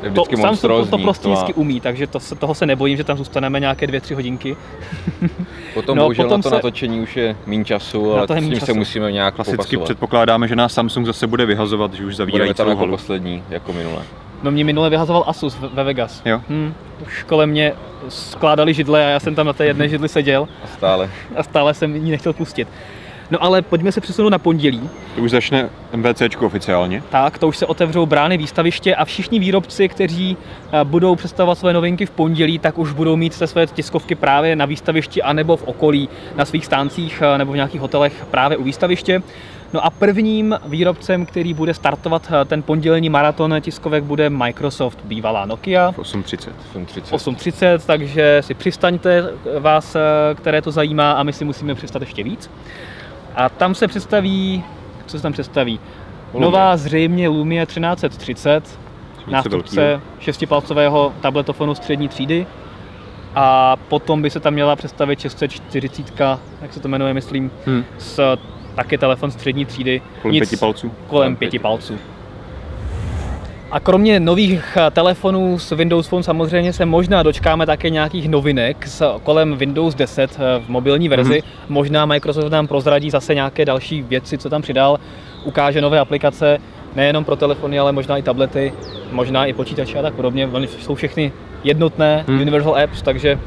Je 0.02 0.10
To, 0.10 0.22
vždycky 0.22 0.36
Samsung 0.42 0.60
to, 0.60 0.68
to 0.68 0.74
monstrózní. 0.76 1.02
prostě 1.04 1.28
má- 1.28 1.34
vždycky 1.34 1.54
umí, 1.54 1.80
takže 1.80 2.06
to, 2.06 2.20
se- 2.20 2.34
toho 2.34 2.54
se 2.54 2.66
nebojím, 2.66 2.96
že 2.96 3.04
tam 3.04 3.16
zůstaneme 3.16 3.60
nějaké 3.60 3.86
dvě, 3.86 4.00
tři 4.00 4.14
hodinky. 4.14 4.56
Potom 5.74 5.96
No, 5.98 6.02
bohužel 6.04 6.24
potom 6.24 6.38
na 6.38 6.42
to 6.42 6.48
se- 6.48 6.54
natočení 6.54 7.00
už 7.00 7.16
je 7.16 7.36
méně 7.46 7.64
času, 7.64 8.10
Na 8.12 8.18
ale 8.18 8.26
to 8.26 8.34
je 8.34 8.40
s 8.40 8.44
tím 8.44 8.54
se 8.54 8.60
času. 8.66 8.74
musíme 8.74 9.12
nějak 9.12 9.34
Klasicky 9.34 9.56
popasovat. 9.56 9.84
předpokládáme, 9.84 10.48
že 10.48 10.56
nás 10.56 10.72
Samsung 10.74 11.06
zase 11.06 11.26
bude 11.26 11.46
vyhazovat, 11.46 11.94
že 11.94 12.04
už 12.06 12.16
zavírají 12.16 12.38
Budeme 12.40 12.54
tam 12.54 12.66
celou 12.66 12.70
jako 12.80 12.86
poslední, 12.96 13.42
jako 13.50 13.72
minule. 13.72 14.02
No 14.42 14.50
mě 14.50 14.64
minule 14.64 14.90
vyhazoval 14.90 15.24
Asus 15.26 15.58
ve- 15.58 15.68
ve 15.68 15.84
Vegas. 15.84 16.22
Jo. 16.24 16.40
Hm, 16.48 16.74
už 17.06 17.22
kolem 17.22 17.50
mě 17.50 17.72
skládali 18.08 18.74
židle 18.74 19.06
a 19.06 19.08
já 19.08 19.20
jsem 19.20 19.34
tam 19.34 19.46
na 19.46 19.52
té 19.52 19.64
jedné 19.66 19.88
židli 19.88 20.08
seděl 20.08 20.48
A 20.64 20.66
stále. 20.66 21.10
a 21.36 21.42
stále 21.42 21.74
jsem 21.74 21.96
ji 21.96 22.10
nechtěl 22.10 22.32
pustit. 22.32 22.68
No 23.32 23.42
ale 23.42 23.62
pojďme 23.62 23.92
se 23.92 24.00
přesunout 24.00 24.28
na 24.28 24.38
pondělí. 24.38 24.90
To 25.14 25.20
už 25.20 25.30
začne 25.30 25.68
MVCčko 25.96 26.46
oficiálně. 26.46 27.02
Tak, 27.10 27.38
to 27.38 27.48
už 27.48 27.56
se 27.56 27.66
otevřou 27.66 28.06
brány 28.06 28.36
výstaviště 28.36 28.94
a 28.94 29.04
všichni 29.04 29.38
výrobci, 29.38 29.88
kteří 29.88 30.36
eh, 30.72 30.84
budou 30.84 31.14
představovat 31.14 31.58
své 31.58 31.72
novinky 31.72 32.06
v 32.06 32.10
pondělí, 32.10 32.58
tak 32.58 32.78
už 32.78 32.92
budou 32.92 33.16
mít 33.16 33.34
se 33.34 33.46
své 33.46 33.66
tiskovky 33.66 34.14
právě 34.14 34.56
na 34.56 34.64
výstavišti 34.64 35.22
anebo 35.22 35.56
v 35.56 35.62
okolí, 35.62 36.08
na 36.36 36.44
svých 36.44 36.66
stáncích 36.66 37.22
eh, 37.24 37.38
nebo 37.38 37.52
v 37.52 37.54
nějakých 37.54 37.80
hotelech 37.80 38.26
právě 38.30 38.56
u 38.56 38.64
výstaviště. 38.64 39.22
No 39.72 39.84
a 39.84 39.90
prvním 39.90 40.58
výrobcem, 40.66 41.26
který 41.26 41.54
bude 41.54 41.74
startovat 41.74 42.32
eh, 42.32 42.44
ten 42.44 42.62
pondělní 42.62 43.08
maraton 43.08 43.54
tiskovek, 43.60 44.04
bude 44.04 44.30
Microsoft, 44.30 44.98
bývalá 45.04 45.46
Nokia. 45.46 45.90
V 45.90 45.98
8.30. 45.98 46.50
8.30. 46.74 47.02
8.30, 47.02 47.80
takže 47.86 48.38
si 48.40 48.54
přistaňte 48.54 49.24
vás, 49.58 49.96
které 50.34 50.62
to 50.62 50.70
zajímá 50.70 51.12
a 51.12 51.22
my 51.22 51.32
si 51.32 51.44
musíme 51.44 51.74
přistat 51.74 52.02
ještě 52.02 52.22
víc. 52.22 52.50
A 53.36 53.48
tam 53.48 53.74
se 53.74 53.88
představí, 53.88 54.64
co 55.06 55.16
se 55.16 55.22
tam 55.22 55.32
představí? 55.32 55.80
Lumia. 56.34 56.50
Nová 56.50 56.76
zřejmě 56.76 57.28
Lumia 57.28 57.64
1330, 57.66 58.78
Něco 59.18 59.30
nástupce 59.30 60.00
šestipalcového 60.20 61.12
tabletofonu 61.20 61.74
střední 61.74 62.08
třídy. 62.08 62.46
A 63.34 63.76
potom 63.76 64.22
by 64.22 64.30
se 64.30 64.40
tam 64.40 64.54
měla 64.54 64.76
představit 64.76 65.20
640, 65.20 66.20
jak 66.62 66.72
se 66.72 66.80
to 66.80 66.88
jmenuje, 66.88 67.14
myslím, 67.14 67.50
Hm. 67.66 67.84
s 67.98 68.36
taky 68.74 68.98
telefon 68.98 69.30
střední 69.30 69.64
třídy. 69.64 70.02
Kolem 70.22 70.32
Nic- 70.34 70.40
pěti 70.40 70.56
palců. 70.56 70.92
kolem 71.06 71.36
pěti. 71.36 71.58
palců. 71.58 71.98
A 73.72 73.80
kromě 73.80 74.20
nových 74.20 74.76
eh, 74.76 74.90
telefonů 74.90 75.58
s 75.58 75.70
Windows 75.70 76.08
Phone 76.08 76.22
samozřejmě 76.22 76.72
se 76.72 76.86
možná 76.86 77.22
dočkáme 77.22 77.66
také 77.66 77.90
nějakých 77.90 78.28
novinek 78.28 78.86
s 78.86 79.18
kolem 79.22 79.56
Windows 79.56 79.94
10 79.94 80.38
eh, 80.38 80.60
v 80.66 80.68
mobilní 80.68 81.08
verzi. 81.08 81.38
Mm-hmm. 81.40 81.68
Možná 81.68 82.06
Microsoft 82.06 82.50
nám 82.50 82.66
prozradí 82.66 83.10
zase 83.10 83.34
nějaké 83.34 83.64
další 83.64 84.02
věci, 84.02 84.38
co 84.38 84.50
tam 84.50 84.62
přidal, 84.62 84.98
ukáže 85.44 85.80
nové 85.80 85.98
aplikace, 85.98 86.58
nejenom 86.94 87.24
pro 87.24 87.36
telefony, 87.36 87.78
ale 87.78 87.92
možná 87.92 88.16
i 88.16 88.22
tablety, 88.22 88.72
možná 89.12 89.46
i 89.46 89.52
počítače 89.52 89.98
a 89.98 90.02
tak 90.02 90.14
podobně. 90.14 90.46
Oni 90.46 90.66
jsou 90.66 90.94
všechny 90.94 91.32
jednotné 91.64 92.24
Hmm. 92.26 92.40
Universal 92.40 92.76
Apps, 92.84 93.02
takže 93.02 93.38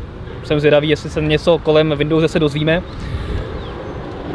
jsem 0.43 0.59
zvědavý, 0.59 0.89
jestli 0.89 1.09
se 1.09 1.21
něco 1.21 1.57
kolem 1.57 1.93
Windows 1.97 2.21
10 2.21 2.39
dozvíme. 2.39 2.81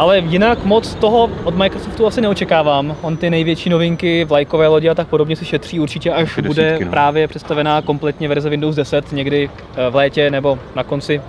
Ale 0.00 0.18
jinak 0.18 0.64
moc 0.64 0.94
toho 0.94 1.30
od 1.44 1.54
Microsoftu 1.56 2.06
asi 2.06 2.20
neočekávám. 2.20 2.96
On 3.02 3.16
ty 3.16 3.30
největší 3.30 3.70
novinky, 3.70 4.24
vlajkové 4.24 4.68
lodi 4.68 4.88
a 4.88 4.94
tak 4.94 5.08
podobně 5.08 5.36
si 5.36 5.44
šetří 5.44 5.80
určitě, 5.80 6.12
až 6.12 6.34
Ty 6.34 6.42
bude 6.42 6.62
desítky, 6.62 6.84
no. 6.84 6.90
právě 6.90 7.28
představená 7.28 7.82
kompletně 7.82 8.28
verze 8.28 8.50
Windows 8.50 8.76
10 8.76 9.12
někdy 9.12 9.50
eh, 9.76 9.90
v 9.90 9.94
létě 9.94 10.30
nebo 10.30 10.58
na 10.74 10.84
konci, 10.84 11.22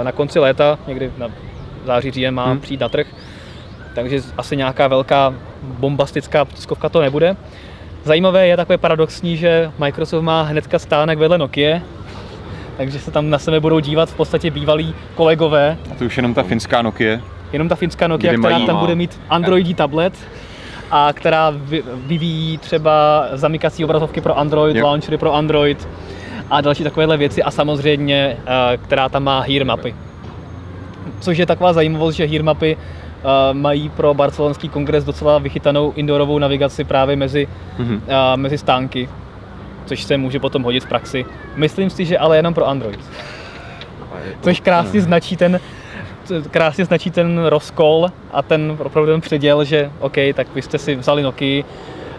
eh, 0.00 0.04
na 0.04 0.12
konci 0.12 0.38
léta, 0.38 0.78
někdy 0.86 1.10
na 1.18 1.28
září, 1.86 2.10
říjen 2.10 2.34
má 2.34 2.46
Hmm. 2.46 2.60
přijít 2.60 2.80
na 2.80 2.88
trh. 2.88 3.06
Takže 3.94 4.20
asi 4.38 4.56
nějaká 4.56 4.88
velká 4.88 5.34
bombastická 5.62 6.44
tiskovka 6.54 6.88
to 6.88 7.00
nebude. 7.00 7.36
Zajímavé 8.04 8.46
je 8.46 8.56
takové 8.56 8.78
paradoxní, 8.78 9.36
že 9.36 9.70
Microsoft 9.78 10.22
má 10.22 10.42
hnedka 10.42 10.78
stánek 10.78 11.18
vedle 11.18 11.38
Nokia, 11.38 11.80
takže 12.76 12.98
se 12.98 13.10
tam 13.10 13.30
na 13.30 13.38
sebe 13.38 13.60
budou 13.60 13.78
dívat 13.78 14.10
v 14.10 14.14
podstatě 14.14 14.50
bývalí 14.50 14.94
kolegové, 15.14 15.76
A 15.92 15.94
to 15.94 16.04
už 16.04 16.16
jenom 16.16 16.34
ta 16.34 16.42
finská 16.42 16.82
Nokia. 16.82 17.20
Jenom 17.54 17.68
ta 17.68 17.74
finská 17.76 18.06
Nokia, 18.08 18.32
Kde 18.32 18.38
která 18.40 18.54
mají- 18.54 18.66
tam 18.66 18.76
bude 18.76 18.94
mít 18.94 19.20
Androidí 19.30 19.74
tablet 19.74 20.14
a 20.90 21.12
která 21.12 21.50
vy- 21.56 21.82
vyvíjí 22.06 22.58
třeba 22.58 23.24
zamykací 23.32 23.84
obrazovky 23.84 24.20
pro 24.20 24.38
Android, 24.38 24.76
Jo. 24.76 24.86
launchery 24.86 25.18
pro 25.18 25.34
Android 25.34 25.88
a 26.50 26.60
další 26.60 26.84
takovéhle 26.84 27.16
věci 27.16 27.42
a 27.42 27.50
samozřejmě, 27.50 28.36
eh, 28.46 28.76
která 28.76 29.08
tam 29.08 29.24
má 29.24 29.40
hear 29.40 29.64
mapy. 29.66 29.94
Což 31.20 31.38
je 31.38 31.46
taková 31.46 31.72
zajímavost, 31.72 32.14
že 32.14 32.26
hear 32.26 32.42
mapy 32.42 32.76
eh, 32.76 33.54
mají 33.54 33.88
pro 33.88 34.14
barcelonský 34.14 34.68
kongres 34.68 35.04
docela 35.04 35.38
vychytanou 35.38 35.92
indoorovou 35.96 36.38
navigaci 36.38 36.84
právě 36.84 37.16
mezi, 37.16 37.48
Mhm. 37.78 38.02
eh, 38.08 38.36
mezi 38.36 38.58
stánky, 38.58 39.08
což 39.86 40.02
se 40.04 40.16
může 40.16 40.40
potom 40.40 40.62
hodit 40.62 40.84
v 40.84 40.88
praxi. 40.88 41.24
Myslím 41.56 41.90
si, 41.90 42.04
že 42.04 42.18
ale 42.18 42.36
jenom 42.36 42.54
pro 42.54 42.68
Android. 42.68 43.00
Což 44.40 44.60
krásně 44.60 45.00
značí 45.00 45.36
ten 45.36 45.60
krásně 46.50 46.84
značí 46.84 47.10
ten 47.10 47.44
rozkol 47.46 48.08
a 48.32 48.42
ten 48.42 48.76
opravdu 48.84 49.12
ten 49.12 49.20
předěl, 49.20 49.64
že 49.64 49.90
OK, 50.00 50.16
tak 50.34 50.46
vy 50.54 50.62
jste 50.62 50.78
si 50.78 50.94
vzali 50.94 51.22
Nokia, 51.22 51.64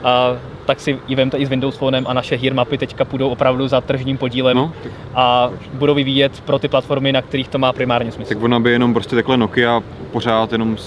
a 0.03 0.35
tak 0.65 0.79
si 0.79 0.99
ji 1.07 1.15
vemte 1.15 1.37
i 1.37 1.45
s 1.45 1.49
Windows 1.49 1.77
Phonem 1.77 2.05
a 2.07 2.13
naše 2.13 2.37
hear 2.37 2.53
mapy 2.53 2.77
teďka 2.77 3.05
půjdou 3.05 3.29
opravdu 3.29 3.67
za 3.67 3.81
tržním 3.81 4.17
podílem 4.17 4.57
No, 4.57 4.71
tak, 4.83 4.91
a 5.15 5.49
budou 5.73 5.93
vyvíjet 5.93 6.41
pro 6.41 6.59
ty 6.59 6.67
platformy, 6.67 7.11
na 7.11 7.21
kterých 7.21 7.47
to 7.47 7.57
má 7.57 7.73
primárně 7.73 8.11
smysl. 8.11 8.29
tak 8.33 8.43
ona 8.43 8.59
by 8.59 8.71
jenom 8.71 8.93
prostě 8.93 9.15
takhle 9.15 9.37
Nokia 9.37 9.81
pořád 10.11 10.51
jenom 10.51 10.77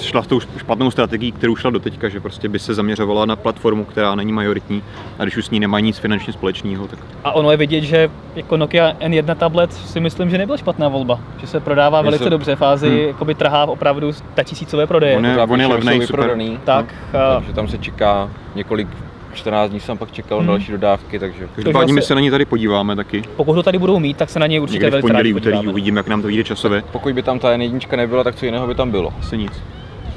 šla 0.00 0.22
s 0.22 0.26
tou 0.26 0.40
špatnou 0.40 0.90
strategií, 0.90 1.32
kterou 1.32 1.56
šla 1.56 1.70
do 1.70 1.78
teďka, 1.80 2.08
že 2.08 2.20
prostě 2.20 2.48
by 2.48 2.58
se 2.58 2.74
zaměřovala 2.74 3.26
na 3.26 3.36
platformu, 3.36 3.84
která 3.84 4.14
není 4.14 4.32
majoritní 4.32 4.82
a 5.18 5.22
když 5.22 5.36
už 5.36 5.46
s 5.46 5.50
ní 5.50 5.60
nemají 5.60 5.84
nic 5.84 5.98
finančně 5.98 6.32
společného, 6.32 6.88
tak 6.88 6.98
A 7.24 7.32
ono 7.32 7.50
je 7.50 7.56
vidět, 7.56 7.80
že 7.80 8.10
jako 8.36 8.56
Nokia 8.56 8.92
N1 9.00 9.34
tablet 9.36 9.72
si 9.72 10.00
myslím, 10.00 10.30
že 10.30 10.38
nebyla 10.38 10.56
špatná 10.58 10.88
volba, 10.88 11.20
že 11.40 11.46
se 11.46 11.60
prodává 11.60 12.00
Mně 12.00 12.04
velice 12.04 12.24
se- 12.24 12.30
dobře, 12.30 12.56
fázi 12.56 12.88
Hmm. 12.88 12.98
jakoby 12.98 13.34
trhá 13.34 13.64
opravdu 13.66 14.10
tisícové 14.44 14.86
prodeje. 14.86 15.16
On 15.16 15.26
je- 15.26 15.36
on 15.38 15.60
je 15.60 15.66
levnej, 15.66 16.00
jsou 16.00 16.06
super. 16.06 16.20
vyprodaný, 16.20 16.58
tak, 16.64 16.94
a 17.14 17.34
takže 17.34 17.52
tam 17.52 17.68
se 17.68 17.78
čeká 17.78 18.30
několik 18.54 18.88
14 19.34 19.70
dní 19.70 19.80
jsem 19.80 19.98
pak 19.98 20.12
čekal 20.12 20.38
Hmm. 20.38 20.46
na 20.46 20.52
další 20.52 20.72
dodávky, 20.72 21.18
takže 21.18 21.48
každopádně 21.54 21.92
my 21.92 22.02
se 22.02 22.14
na 22.14 22.20
ní 22.20 22.30
tady 22.30 22.44
podíváme 22.44 22.96
taky. 22.96 23.22
pokud 23.36 23.54
to 23.54 23.62
tady 23.62 23.78
budou 23.78 23.98
mít, 23.98 24.16
tak 24.16 24.30
se 24.30 24.38
na 24.38 24.46
něj 24.46 24.60
určitě 24.60 24.76
Někdy 24.78 24.88
v 24.88 24.92
velice 24.92 25.08
pondělí, 25.08 25.34
úterý 25.34 25.58
uvidíme, 25.68 25.98
jak 25.98 26.08
nám 26.08 26.22
to 26.22 26.28
vyjde 26.28 26.44
časově. 26.44 26.82
pokud 26.92 27.12
by 27.14 27.22
tam 27.22 27.38
ta 27.38 27.50
jednička 27.52 27.96
nebyla, 27.96 28.24
tak 28.24 28.34
co 28.34 28.44
jiného 28.44 28.66
by 28.66 28.74
tam 28.74 28.90
bylo. 28.90 29.12
Asi 29.20 29.38
nic. 29.38 29.52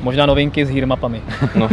Možná 0.06 0.26
novinky 0.26 0.66
s 0.66 0.70
hear 0.70 0.86
mapami. 0.88 1.22
No, 1.56 1.70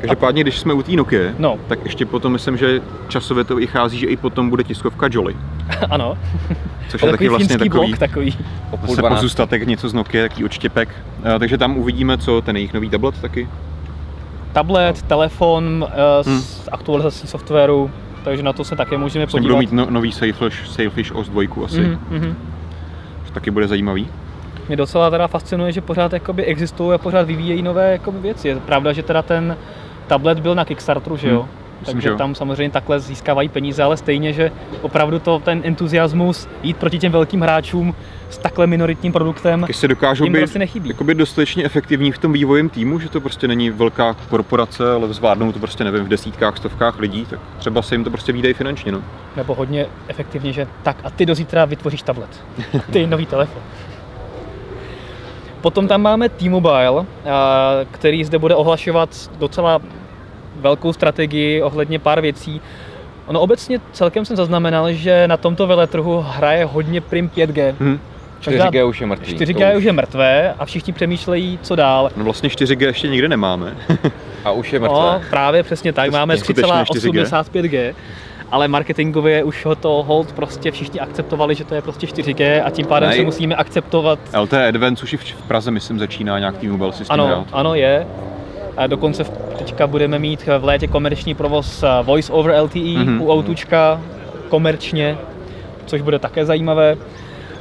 Každopádně, 0.00 0.42
když 0.42 0.58
jsme 0.58 0.72
u 0.74 0.82
té 0.82 0.92
Nokia, 0.92 1.32
No. 1.38 1.58
tak 1.68 1.78
ještě 1.84 2.06
potom 2.06 2.32
myslím, 2.32 2.56
že 2.56 2.80
časově 3.08 3.44
to 3.44 3.56
vychází, 3.56 3.98
že 3.98 4.06
i 4.06 4.16
potom 4.16 4.50
bude 4.50 4.64
tiskovka 4.64 5.08
Jolly, 5.10 5.36
ano, 5.90 6.18
což 6.88 7.02
je 7.02 7.10
taky 7.10 7.28
vlastně 7.28 7.58
takový 7.58 7.88
blok 7.88 7.98
takový. 7.98 8.36
zase 8.86 9.00
12. 9.00 9.18
pozůstatek 9.18 9.66
něco 9.66 9.88
z 9.88 9.94
Nokia, 9.94 10.28
taký 10.28 10.44
odštěpek. 10.44 10.88
Eh, 11.24 11.38
Takže 11.38 11.58
tam 11.58 11.76
uvidíme, 11.76 12.18
co 12.18 12.40
ten 12.40 12.56
jejich 12.56 12.74
nový 12.74 12.90
tablet 12.90 13.20
taky. 13.20 13.48
Tablet, 14.52 15.02
telefon 15.02 15.64
uh, 15.88 16.26
Hmm. 16.32 16.40
s 16.40 16.68
aktualizací 16.72 17.26
softwaru, 17.26 17.90
takže 18.24 18.42
na 18.42 18.52
to 18.52 18.64
se 18.64 18.76
také 18.76 18.98
můžeme 18.98 19.24
Vlastně 19.24 19.40
podívat. 19.40 19.48
budou 19.54 19.58
mít 19.58 19.72
no, 19.72 19.86
nový 19.90 20.12
Sailfish, 20.12 20.68
Sailfish 20.68 21.12
OS 21.12 21.28
2 21.28 21.42
asi, 21.64 21.80
mm. 21.80 21.86
Mhm, 21.86 21.98
mhm. 22.10 22.36
což 23.22 23.30
taky 23.30 23.50
bude 23.50 23.68
zajímavý. 23.68 24.08
Mě 24.68 24.76
docela 24.76 25.10
teda 25.10 25.26
fascinuje, 25.28 25.72
že 25.72 25.80
pořád 25.80 26.12
jakoby 26.12 26.44
existují 26.44 26.94
a 26.94 26.98
pořád 26.98 27.26
vyvíjejí 27.26 27.62
nové 27.62 27.92
jakoby 27.92 28.18
věci. 28.18 28.48
Je 28.48 28.56
pravda, 28.56 28.92
že 28.92 29.02
teda 29.02 29.22
ten 29.22 29.56
tablet 30.06 30.40
byl 30.40 30.54
na 30.54 30.64
Kickstarteru, 30.64 31.16
že 31.16 31.28
jo? 31.28 31.40
Hmm, 31.40 31.48
myslím, 31.80 31.94
Takže 31.94 32.08
jo. 32.08 32.16
tam 32.16 32.34
samozřejmě 32.34 32.70
takhle 32.72 33.00
získávají 33.00 33.48
peníze, 33.48 33.82
ale 33.82 33.96
stejně, 33.96 34.32
že 34.32 34.52
opravdu 34.82 35.18
to 35.18 35.38
ten 35.38 35.60
entuziasmus 35.64 36.48
jít 36.62 36.76
proti 36.76 36.98
těm 36.98 37.12
velkým 37.12 37.40
hráčům 37.40 37.94
s 38.30 38.38
takhle 38.38 38.66
minoritním 38.66 39.12
produktem, 39.12 39.60
Když 39.62 39.76
se 39.76 39.88
dokážou 39.88 40.24
jim 40.24 40.32
být 40.32 40.38
prostě 40.38 40.58
nechybí. 40.58 40.88
jakoby 40.88 41.14
dostatečně 41.14 41.64
efektivní 41.64 42.12
v 42.12 42.18
tom 42.18 42.32
vývojem 42.32 42.68
týmu, 42.68 42.98
že 42.98 43.08
to 43.08 43.20
prostě 43.20 43.48
není 43.48 43.70
velká 43.70 44.16
korporace, 44.30 44.92
ale 44.92 45.14
zvládnou 45.14 45.52
to 45.52 45.58
prostě 45.58 45.84
nevím 45.84 46.04
v 46.04 46.08
desítkách, 46.08 46.56
stovkách 46.56 46.98
lidí, 46.98 47.26
tak 47.30 47.40
třeba 47.58 47.82
se 47.82 47.94
jim 47.94 48.04
to 48.04 48.10
prostě 48.10 48.32
výdají 48.32 48.54
finančně. 48.54 48.92
No. 48.92 49.02
Nebo 49.36 49.54
hodně 49.54 49.86
efektivně, 50.08 50.52
že 50.52 50.66
tak 50.82 50.96
a 51.04 51.10
ty 51.10 51.26
do 51.26 51.34
zítra 51.34 51.64
vytvoříš 51.64 52.02
tablet. 52.02 52.44
Ty 52.92 53.06
nový 53.06 53.26
telefon. 53.26 53.62
Potom 55.60 55.88
tam 55.88 56.02
máme 56.02 56.28
T-Mobile, 56.28 57.04
a, 57.30 57.70
který 57.90 58.24
zde 58.24 58.38
bude 58.38 58.54
ohlašovat 58.54 59.30
docela 59.38 59.80
velkou 60.56 60.92
strategii 60.92 61.62
ohledně 61.62 61.98
pár 61.98 62.20
věcí. 62.20 62.60
Ono 63.26 63.40
obecně 63.40 63.80
celkem 63.92 64.24
jsem 64.24 64.36
zaznamenal, 64.36 64.92
že 64.92 65.28
na 65.28 65.36
tomto 65.36 65.66
veletrhu 65.66 66.24
hraje 66.28 66.64
hodně 66.64 67.00
prim 67.00 67.28
5G. 67.28 67.74
Hm. 67.80 67.98
4G 68.40 68.88
už 68.88 69.00
je 69.00 69.06
mrtvý. 69.06 69.36
4G 69.36 69.72
to 69.72 69.78
už 69.78 69.84
je 69.84 69.92
mrtvé 69.92 70.54
a 70.58 70.64
všichni 70.64 70.92
přemýšlejí, 70.92 71.58
co 71.62 71.76
dál. 71.76 72.10
No 72.16 72.24
vlastně 72.24 72.48
4G 72.48 72.86
ještě 72.86 73.08
nikde 73.08 73.28
nemáme. 73.28 73.76
A 74.44 74.50
už 74.50 74.72
je 74.72 74.80
mrtvé. 74.80 74.96
No, 74.96 75.20
právě 75.30 75.62
přesně 75.62 75.92
tak. 75.92 76.10
Máme 76.10 76.36
skutečně 76.36 76.72
3,85G, 76.72 77.94
ale 78.50 78.68
marketingově 78.68 79.44
už 79.44 79.64
ho 79.66 79.74
to 79.74 80.02
hold 80.06 80.32
prostě 80.32 80.70
všichni 80.70 81.00
akceptovali, 81.00 81.54
že 81.54 81.64
to 81.64 81.74
je 81.74 81.82
prostě 81.82 82.06
4G 82.06 82.62
a 82.64 82.70
tím 82.70 82.86
pádem 82.86 83.08
Ne, 83.10 83.16
se 83.16 83.22
musíme 83.22 83.54
akceptovat. 83.56 84.18
LTE 84.40 84.68
Advance 84.68 85.04
už 85.04 85.12
i 85.12 85.16
v 85.16 85.42
Praze, 85.48 85.70
myslím, 85.70 85.98
začíná 85.98 86.38
nějak 86.38 86.58
T-Mobile 86.58 86.92
systém 86.92 87.14
Ano, 87.14 87.26
hrát. 87.26 87.46
ano 87.52 87.74
je. 87.74 88.06
A 88.76 88.86
dokonce 88.86 89.24
v- 89.24 89.30
teďka 89.58 89.86
budeme 89.86 90.18
mít 90.18 90.48
v 90.58 90.64
létě 90.64 90.86
komerční 90.86 91.34
provoz 91.34 91.84
Voice 92.02 92.32
over 92.32 92.54
LTE 92.60 92.78
Mhm. 92.80 93.18
mm-hmm. 93.18 93.22
u 93.22 93.30
Outučka 93.32 94.00
komerčně, 94.48 95.18
což 95.86 96.00
bude 96.02 96.18
také 96.18 96.44
zajímavé. 96.44 96.96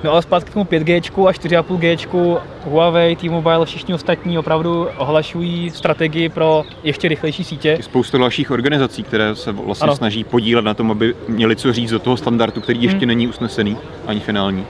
No 0.05 0.11
ale 0.11 0.21
zpátky 0.21 0.49
k 0.51 0.53
tomu 0.53 0.65
5G 0.65 1.27
a 1.27 1.31
4,5G, 1.31 2.39
Huawei, 2.65 3.15
T-Mobile, 3.15 3.65
všichni 3.65 3.93
ostatní 3.93 4.39
opravdu 4.39 4.87
ohlašují 4.97 5.69
strategii 5.69 6.29
pro 6.29 6.63
ještě 6.83 7.07
rychlejší 7.07 7.43
sítě. 7.43 7.77
Spousta 7.81 8.17
dalších 8.17 8.51
organizací, 8.51 9.03
které 9.03 9.35
se 9.35 9.51
vlastně 9.51 9.83
Ano. 9.83 9.95
snaží 9.95 10.23
podílet 10.23 10.65
na 10.65 10.73
tom, 10.73 10.91
aby 10.91 11.15
měli 11.27 11.55
co 11.55 11.73
říct 11.73 11.91
do 11.91 11.99
toho 11.99 12.17
standardu, 12.17 12.61
který 12.61 12.83
ještě 12.83 12.97
Hmm. 12.99 13.07
není 13.07 13.27
usnesený, 13.27 13.77
ani 14.07 14.19
finální. 14.19 14.65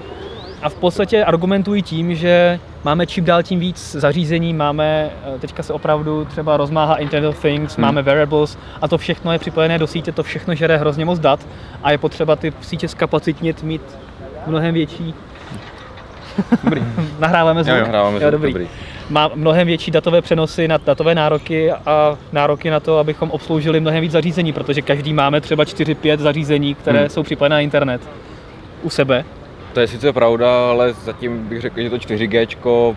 A 0.61 0.69
v 0.69 0.75
podstatě 0.75 1.25
argumentují 1.25 1.81
tím, 1.81 2.15
že 2.15 2.59
máme 2.83 3.05
čím 3.07 3.25
dál 3.25 3.43
tím 3.43 3.59
víc 3.59 3.91
zařízení, 3.99 4.53
máme, 4.53 5.09
eh, 5.35 5.39
teďka 5.39 5.63
se 5.63 5.73
opravdu 5.73 6.25
třeba 6.25 6.57
rozmáhá 6.57 6.95
Internet 6.95 7.29
of 7.29 7.41
Things, 7.41 7.75
Hmm. 7.75 7.85
máme 7.85 8.01
wearables 8.01 8.57
a 8.81 8.87
to 8.87 8.97
všechno 8.97 9.31
je 9.31 9.39
připojené 9.39 9.77
do 9.77 9.87
sítě, 9.87 10.11
to 10.11 10.23
všechno 10.23 10.55
žere 10.55 10.77
hrozně 10.77 11.05
moc 11.05 11.19
dat 11.19 11.47
a 11.83 11.91
je 11.91 11.97
potřeba 11.97 12.35
ty 12.35 12.53
sítě 12.61 12.87
zkapacitnit, 12.87 13.63
mít 13.63 13.81
mnohem 14.47 14.73
větší. 14.73 15.13
Dobrý. 16.63 16.81
Nahráváme 17.19 17.63
zvuk? 17.63 17.73
Jo, 17.77 17.79
jo, 17.81 17.87
Hráváme 17.89 18.15
jo, 18.15 18.19
zvuk, 18.19 18.31
dobrý. 18.31 18.53
dobrý. 18.53 18.67
Má 19.09 19.31
mnohem 19.35 19.67
větší 19.67 19.91
datové 19.91 20.21
přenosy 20.21 20.67
na 20.67 20.77
datové 20.77 21.15
nároky 21.15 21.71
a 21.71 22.17
nároky 22.31 22.69
na 22.69 22.79
to, 22.79 22.97
abychom 22.97 23.31
obsloužili 23.31 23.79
mnohem 23.79 24.01
víc 24.01 24.11
zařízení, 24.11 24.53
protože 24.53 24.81
každý 24.81 25.13
máme 25.13 25.41
třeba 25.41 25.63
4-5 25.63 26.17
zařízení, 26.19 26.75
které 26.75 26.99
Hmm. 26.99 27.09
jsou 27.09 27.23
připojené 27.23 27.55
na 27.55 27.59
internet 27.59 28.01
u 28.83 28.89
sebe. 28.89 29.25
To 29.73 29.79
je 29.79 29.87
sice 29.87 30.13
pravda, 30.13 30.69
ale 30.69 30.93
zatím 30.93 31.47
bych 31.47 31.61
řekl, 31.61 31.81
že 31.81 31.89
to 31.89 31.97
4G 31.97 32.95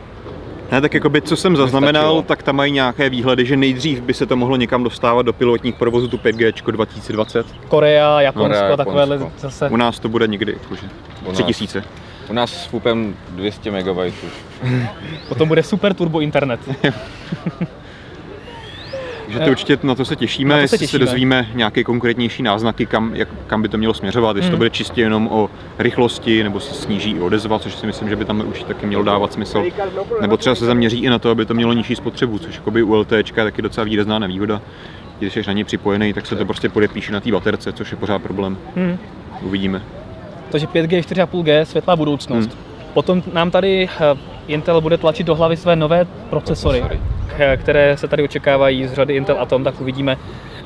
Ne, 0.73 0.81
tak 0.81 0.95
jakoby, 0.95 1.23
co 1.23 1.37
jsem 1.37 1.57
zaznamenal, 1.57 2.23
tak 2.23 2.43
tam 2.43 2.57
mají 2.57 2.73
nějaké 2.73 3.11
výhledy, 3.11 3.47
že 3.47 3.57
nejdřív 3.57 4.01
by 4.01 4.15
se 4.15 4.27
to 4.27 4.37
mohlo 4.37 4.57
někam 4.57 4.85
dostávat 4.85 5.23
do 5.23 5.33
pilotních 5.33 5.75
provozů 5.75 6.09
tu 6.09 6.17
5G 6.17 6.73
2020. 6.73 7.47
Korea, 7.69 8.21
Japonsko, 8.21 8.49
Korea, 8.49 8.75
a 8.75 8.77
takovéhle 8.77 9.17
Japonsko. 9.17 9.39
zase. 9.41 9.69
U 9.69 9.77
nás 9.77 9.99
to 9.99 10.09
bude 10.09 10.27
někdy 10.27 10.53
jakože 10.63 10.83
U 11.25 11.29
nás. 11.29 11.35
3000. 11.35 11.85
u 12.31 12.33
nás 12.33 12.63
s 12.63 12.67
FUPem 12.67 13.17
200 13.31 13.71
MB. 13.71 13.99
Potom 15.29 15.49
bude 15.49 15.63
super 15.63 15.95
turbo 15.95 16.21
internet. 16.21 16.61
Takže 19.29 19.45
to 19.45 19.51
určitě 19.51 19.79
na 19.83 19.95
to 19.95 20.05
se 20.05 20.17
těšíme, 20.17 20.55
to 20.55 20.57
se 20.59 20.63
jestli 20.63 20.79
se 20.79 20.85
těšíme. 20.85 21.05
dozvíme 21.05 21.49
nějaké 21.55 21.85
konkrétnější 21.85 22.43
náznaky, 22.43 22.87
kam, 22.87 23.15
jak, 23.15 23.29
kam 23.47 23.63
by 23.63 23.69
to 23.69 23.79
mělo 23.79 23.95
směřovat, 23.95 24.37
jestli 24.37 24.51
to 24.51 24.53
Hmm. 24.53 24.59
bude 24.59 24.71
čistě 24.71 25.01
jenom 25.01 25.29
o 25.29 25.51
rychlosti, 25.79 26.43
nebo 26.43 26.61
se 26.61 26.75
sníží 26.75 27.11
i 27.11 27.21
odezva, 27.21 27.59
což 27.59 27.75
si 27.75 27.87
myslím, 27.87 28.09
že 28.09 28.17
by 28.17 28.25
tam 28.25 28.45
už 28.51 28.63
taky 28.63 28.87
mělo 28.87 29.03
dávat 29.03 29.33
smysl. 29.33 29.65
Nebo 30.21 30.37
třeba 30.37 30.55
se 30.55 30.67
zaměří 30.67 30.99
i 31.05 31.11
na 31.11 31.19
to, 31.19 31.31
aby 31.31 31.47
to 31.47 31.55
mělo 31.55 31.73
nižší 31.73 31.97
spotřebu, 31.97 32.39
což 32.39 32.55
jakoby 32.55 32.83
u 32.83 32.95
LTE 32.95 33.17
je 33.17 33.25
taky 33.35 33.63
docela 33.63 33.85
výrazná 33.85 34.19
nevýhoda. 34.19 34.63
Když 35.19 35.33
jsi 35.33 35.43
na 35.47 35.53
něj 35.53 35.65
připojený, 35.65 36.13
tak 36.13 36.27
se 36.27 36.37
to 36.37 36.45
prostě 36.45 36.69
podepíše 36.69 37.13
na 37.13 37.21
té 37.21 37.33
baterce, 37.33 37.73
což 37.73 37.91
je 37.91 37.97
pořád 37.97 38.23
problém. 38.23 38.59
Hmm. 38.77 38.99
Uvidíme. 39.43 39.83
Takže 40.51 40.67
5G, 40.67 41.01
4,5G, 41.01 41.63
světlá 41.63 41.97
budoucnost. 41.97 42.59
Potom 42.95 43.23
nám 43.33 43.51
tady 43.51 43.89
eh, 44.01 44.19
Intel 44.49 44.81
bude 44.81 44.97
tlačit 44.99 45.27
do 45.27 45.35
hlavy 45.35 45.57
své 45.57 45.77
nové 45.77 46.07
procesory, 46.31 46.81
Procesory. 46.81 47.01
které 47.57 47.97
se 47.97 48.09
tady 48.09 48.23
očekávají 48.23 48.87
z 48.87 48.93
řady 48.93 49.17
Intel 49.17 49.37
Atom, 49.41 49.65
tak 49.65 49.81
uvidíme, 49.81 50.17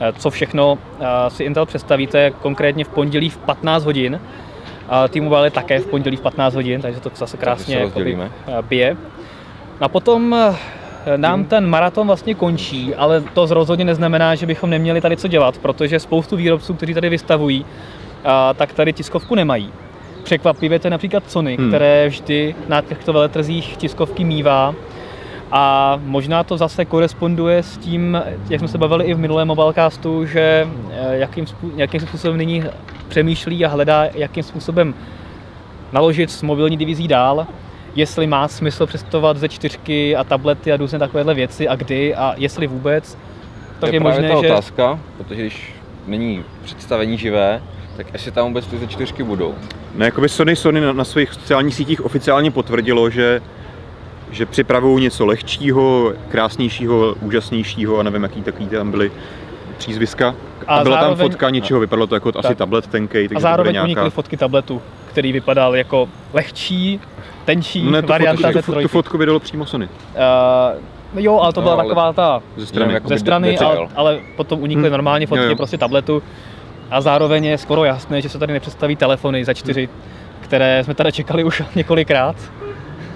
eh, 0.00 0.12
co 0.12 0.30
všechno 0.30 0.78
eh, 1.00 1.04
si 1.30 1.44
Intel 1.44 1.66
představíte 1.66 2.30
konkrétně 2.30 2.84
v 2.84 2.88
pondělí 2.88 3.30
v 3.30 3.38
15 3.38 3.84
hodin. 3.84 4.20
A 4.88 5.08
T-Mobile 5.08 5.46
je 5.46 5.50
také 5.50 5.78
v 5.78 5.86
pondělí 5.86 6.16
v 6.16 6.20
15 6.20 6.54
hodin, 6.54 6.80
takže 6.80 7.00
to 7.00 7.10
zase 7.14 7.36
krásně 7.36 7.90
eh, 7.96 8.62
bije. 8.62 8.96
A 9.80 9.88
potom 9.88 10.36
nám 11.16 11.44
ten 11.44 11.66
maraton 11.66 12.06
vlastně 12.06 12.34
končí, 12.34 12.94
ale 12.94 13.20
to 13.20 13.46
rozhodně 13.46 13.84
neznamená, 13.84 14.34
že 14.34 14.46
bychom 14.46 14.70
neměli 14.70 15.00
tady 15.00 15.16
co 15.16 15.28
dělat, 15.28 15.58
protože 15.58 16.00
spoustu 16.00 16.36
výrobců, 16.36 16.74
kteří 16.74 16.94
tady 16.94 17.08
vystavují, 17.08 17.66
tak 18.56 18.72
tady 18.72 18.92
tiskovku 18.92 19.34
nemají. 19.34 19.72
Překvapivě 20.22 20.78
to 20.78 20.86
je 20.86 20.90
například 20.90 21.30
Sony, 21.30 21.56
Hmm. 21.56 21.68
které 21.68 22.08
vždy 22.08 22.54
na 22.68 22.80
těchto 22.80 23.12
veletrzích 23.12 23.76
tiskovky 23.76 24.24
mívá. 24.24 24.74
A 25.54 25.98
možná 26.04 26.44
to 26.44 26.56
zase 26.56 26.84
koresponduje 26.84 27.62
s 27.62 27.76
tím, 27.76 28.22
jak 28.50 28.60
jsme 28.60 28.68
se 28.68 28.78
bavili 28.78 29.04
i 29.04 29.14
v 29.14 29.18
minulém 29.18 29.48
mobilecastu, 29.48 30.26
že 30.26 30.68
eh, 30.90 31.16
jakým, 31.16 31.44
jakým 31.76 32.00
způsobem 32.00 32.36
nyní 32.36 32.64
přemýšlí 33.08 33.64
a 33.64 33.68
hledá, 33.68 34.04
jakým 34.14 34.42
způsobem 34.42 34.94
naložit 35.92 36.30
s 36.30 36.42
mobilní 36.42 36.76
divizí 36.76 37.08
dál, 37.08 37.46
jestli 37.94 38.26
má 38.26 38.48
smysl 38.48 38.86
představovat 38.86 39.36
ze 39.36 39.48
čtyřky 39.48 40.16
a 40.16 40.24
tablety 40.24 40.72
a 40.72 40.76
různé 40.76 40.98
takovéhle 40.98 41.34
věci 41.34 41.68
a 41.68 41.76
kdy 41.76 42.14
a 42.14 42.34
jestli 42.36 42.66
vůbec, 42.66 43.14
tak 43.14 43.80
to 43.80 43.86
je, 43.86 43.92
je 43.92 44.00
možné, 44.00 44.28
ta 44.28 44.40
že 44.40 44.52
otázka, 44.52 44.98
protože 45.18 45.40
když 45.42 45.74
není 46.06 46.44
představení 46.64 47.18
živé, 47.18 47.62
tak 47.96 48.06
jestli 48.12 48.30
tam 48.30 48.46
vůbec 48.48 48.66
ty 48.66 48.78
ze 48.78 48.86
čtyřky 48.86 49.22
budou. 49.22 49.54
No, 49.94 50.04
jakoby 50.04 50.28
Sony, 50.28 50.56
Sony 50.56 50.80
na, 50.80 50.92
na 50.92 51.04
svých 51.04 51.32
sociálních 51.32 51.74
sítích 51.74 52.04
oficiálně 52.04 52.50
potvrdilo, 52.50 53.10
že, 53.10 53.40
že 54.30 54.46
připravují 54.46 55.02
něco 55.04 55.26
lehčího, 55.26 56.12
krásnějšího, 56.28 57.14
úžasnějšího 57.20 57.98
a 57.98 58.02
nevím, 58.02 58.22
jaký 58.22 58.42
takový 58.42 58.66
tam 58.66 58.90
byly 58.90 59.12
přízviska. 59.78 60.34
A, 60.66 60.76
A 60.76 60.82
byla 60.82 60.96
zároveň- 60.96 61.18
tam 61.18 61.26
fotka 61.30 61.50
něčeho, 61.50 61.80
vypadalo 61.80 62.06
to 62.06 62.14
jako 62.14 62.28
asi 62.28 62.48
Tak. 62.48 62.58
tablet 62.58 62.86
tenkej, 62.86 63.28
takže 63.28 63.38
a 63.38 63.40
zároveň 63.40 63.72
nějaká... 63.72 63.84
unikly 63.86 64.10
fotky 64.10 64.36
tabletu, 64.36 64.82
který 65.06 65.32
vypadal 65.32 65.76
jako 65.76 66.08
lehčí, 66.32 67.00
tenčí 67.44 67.90
Ne, 67.90 68.02
tu, 68.02 68.08
varianta 68.08 68.52
fotku, 68.52 68.72
ze 68.72 68.76
tu, 68.78 68.82
tu 68.82 68.88
fotku 68.88 69.18
vydalo 69.18 69.40
přímo 69.40 69.66
Sony. 69.66 69.88
Uh, 71.14 71.20
jo, 71.22 71.38
ale 71.40 71.52
to 71.52 71.60
No, 71.60 71.64
byla 71.64 71.74
ale 71.74 71.84
taková 71.84 72.12
ta 72.12 72.42
Ze 72.56 72.66
strany. 72.66 72.92
Jenom 72.94 73.08
ze 73.08 73.18
strany, 73.18 73.58
ale, 73.58 73.88
ale 73.96 74.20
potom 74.36 74.62
unikly 74.62 74.82
Hmm. 74.82 74.92
normálně 74.92 75.26
fotky 75.26 75.44
Jo, 75.44 75.50
jo. 75.50 75.56
prostě 75.56 75.78
tabletu. 75.78 76.22
A 76.92 77.00
zároveň 77.00 77.44
je 77.44 77.58
skoro 77.58 77.84
jasné, 77.84 78.20
že 78.20 78.28
se 78.28 78.38
tady 78.38 78.52
nepředstaví 78.52 78.96
telefony 78.96 79.44
za 79.44 79.54
čtyři, 79.54 79.88
které 80.40 80.84
jsme 80.84 80.94
tady 80.94 81.12
čekali 81.12 81.44
už 81.44 81.62
několikrát. 81.74 82.36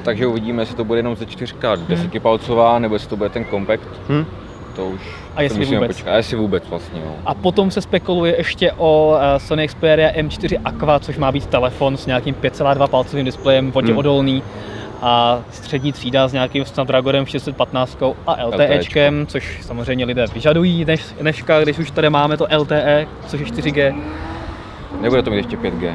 Takže 0.03 0.27
uvidíme, 0.27 0.62
jestli 0.62 0.77
to 0.77 0.85
bude 0.85 0.99
jenom 0.99 1.17
ze 1.17 1.27
čtyřka 1.27 1.77
desetipalcová, 1.77 2.79
nebo 2.79 2.95
jestli 2.95 3.09
to 3.09 3.17
bude 3.17 3.29
ten 3.29 3.45
compact. 3.51 3.83
Hm? 4.09 4.25
To 4.77 4.87
už 4.87 5.01
A 5.37 5.43
jestli 5.43 5.57
to 5.57 5.61
musíme 5.61 5.77
vůbec. 5.81 5.97
počkat. 5.97 6.12
A 6.12 6.17
jestli 6.17 6.37
vůbec 6.37 6.69
vlastně, 6.69 7.01
jo. 7.01 7.12
A 7.27 7.35
potom 7.35 7.71
se 7.71 7.81
spekuluje 7.81 8.35
ještě 8.39 8.73
o 8.73 9.17
eh, 9.21 9.39
Sony 9.41 9.69
Xperia 9.69 10.12
M4 10.23 10.61
Aqua, 10.65 10.99
což 10.99 11.19
má 11.19 11.33
být 11.33 11.47
telefon 11.47 11.97
s 11.97 12.07
nějakým 12.07 12.35
5,2 12.35 12.89
palcovým 12.89 13.25
displejem, 13.25 13.71
voděodolný 13.71 14.43
a 15.02 15.40
střední 15.50 15.92
třída 15.92 16.28
s 16.28 16.32
nějakým 16.32 16.64
Snapdragonem 16.64 17.26
615 17.26 17.98
a 18.26 18.46
LTEčkem, 18.46 19.26
což 19.26 19.59
samozřejmě 19.62 20.04
lidé 20.04 20.26
vyžadují 20.35 20.85
dneš, 20.85 21.04
dneška, 21.20 21.62
když 21.62 21.78
už 21.78 21.90
tady 21.90 22.11
máme 22.11 22.37
to 22.37 22.46
LTE, 22.56 23.06
což 23.26 23.40
je 23.40 23.46
4G. 23.46 24.02
Nebude 25.00 25.22
to 25.22 25.30
mít 25.30 25.37
ještě 25.37 25.56
5G. 25.56 25.94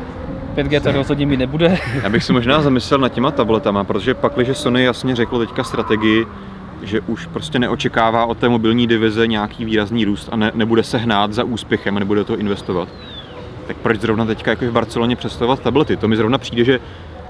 5G 0.56 0.82
to 0.82 0.92
rozhodně 0.92 1.26
mít 1.26 1.38
nebude. 1.38 1.78
Já 2.04 2.10
bych 2.10 2.24
si 2.24 2.34
možná 2.34 2.62
zamyslel 2.62 3.00
nad 3.00 3.10
těma 3.10 3.32
tabletama, 3.32 3.84
protože 3.84 4.14
pak, 4.14 4.46
že 4.46 4.54
Sony 4.54 4.84
jasně 4.84 5.16
řeklo 5.16 5.40
teďka 5.40 5.64
strategii, 5.64 6.26
že 6.84 7.02
už 7.02 7.26
prostě 7.26 7.60
neočekává 7.60 8.26
od 8.26 8.38
té 8.38 8.50
mobilní 8.50 8.88
divize 8.88 9.28
nějaký 9.28 9.66
výrazný 9.66 10.06
růst 10.06 10.30
a 10.32 10.36
ne, 10.36 10.52
nebude 10.56 10.84
se 10.84 10.98
hnát 10.98 11.34
za 11.34 11.44
úspěchem 11.44 11.98
a 11.98 12.00
nebude 12.00 12.20
do 12.20 12.26
toho 12.26 12.38
investovat. 12.38 12.90
Tak 13.68 13.78
proč 13.78 14.00
zrovna 14.00 14.26
teďka 14.26 14.52
jako 14.52 14.66
v 14.66 14.72
Barceloně 14.72 15.16
představovat 15.16 15.60
tablety? 15.60 15.98
To 15.98 16.08
mi 16.08 16.18
zrovna 16.18 16.38
přijde, 16.38 16.64
že 16.64 16.80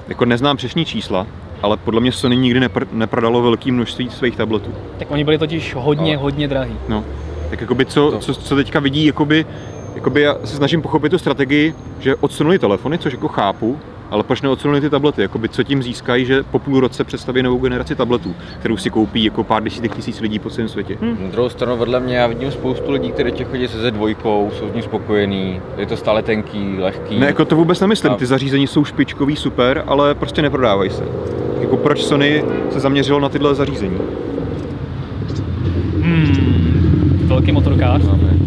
jako 0.08 0.26
neznám 0.26 0.58
přesní 0.58 0.86
čísla, 0.86 1.28
ale 1.62 1.78
podle 1.78 2.02
mě 2.02 2.12
Sony 2.12 2.38
nikdy 2.38 2.60
nepr- 2.60 2.88
neprodalo 2.92 3.42
velké 3.42 3.72
množství 3.72 4.10
svých 4.10 4.36
tabletů. 4.38 4.72
Tak 5.00 5.12
oni 5.12 5.24
byli 5.24 5.38
totiž 5.38 5.76
hodně, 5.76 6.16
Ale- 6.16 6.24
hodně 6.24 6.48
drahý. 6.48 6.76
No, 6.90 7.04
tak 7.50 7.62
jakoby 7.62 7.86
co, 7.86 8.12
To- 8.12 8.20
co, 8.20 8.34
co 8.36 8.56
teďka 8.56 8.80
vidí, 8.80 9.06
jakoby, 9.06 9.46
jakoby 9.96 10.22
já 10.22 10.36
se 10.44 10.56
snažím 10.56 10.82
pochopit 10.82 11.10
tu 11.10 11.18
strategii, 11.18 11.74
že 12.00 12.16
odsunuli 12.16 12.60
telefony, 12.60 12.98
což 12.98 13.14
jako 13.14 13.28
chápu, 13.28 13.80
ale 14.12 14.24
proč 14.24 14.42
neodsunuli 14.42 14.82
ty 14.82 14.90
tablety? 14.90 15.22
Jakoby, 15.22 15.50
co 15.50 15.64
tím 15.64 15.84
získají, 15.84 16.26
že 16.26 16.44
po 16.44 16.60
půl 16.60 16.80
roce 16.80 17.04
představí 17.04 17.44
novou 17.44 17.58
generaci 17.58 17.96
tabletů, 17.96 18.36
kterou 18.60 18.78
si 18.78 18.90
koupí 18.90 19.24
jako 19.24 19.44
pár 19.44 19.64
desítek 19.64 19.96
tisíc 19.96 20.22
lidí 20.22 20.40
po 20.40 20.50
celém 20.50 20.70
světě. 20.70 20.98
Hm. 21.02 21.18
Na 21.22 21.30
druhou 21.30 21.50
stranu 21.50 21.78
vedle 21.78 22.00
mě 22.00 22.18
já 22.18 22.28
vidím 22.28 22.52
spoustu 22.52 22.92
lidí, 22.92 23.12
kteří 23.12 23.32
těch 23.32 23.48
chodí 23.48 23.68
se 23.68 23.92
Z2, 23.92 24.16
jsou 24.58 24.70
s 24.72 24.76
ní 24.76 24.82
spokojení, 24.82 25.62
je 25.78 25.86
to 25.86 25.98
stále 25.98 26.22
tenký, 26.22 26.76
lehký. 26.80 27.20
Ne, 27.20 27.26
jako 27.26 27.46
to 27.46 27.56
vůbec 27.56 27.80
nemyslím, 27.80 28.14
ty 28.14 28.26
zařízení 28.26 28.68
jsou 28.68 28.86
špičkový, 28.86 29.36
super, 29.36 29.84
ale 29.88 30.16
prostě 30.16 30.42
neprodávají 30.42 30.90
se. 30.90 31.04
Jako 31.62 31.78
proč 31.78 32.04
Sony 32.04 32.44
se 32.70 32.80
zaměřilo 32.80 33.20
na 33.20 33.30
tyhle 33.30 33.56
zařízení? 33.56 33.98
Hmm, 36.02 37.24
velký 37.28 37.52
motorkář. 37.52 38.04
Máme. 38.04 38.41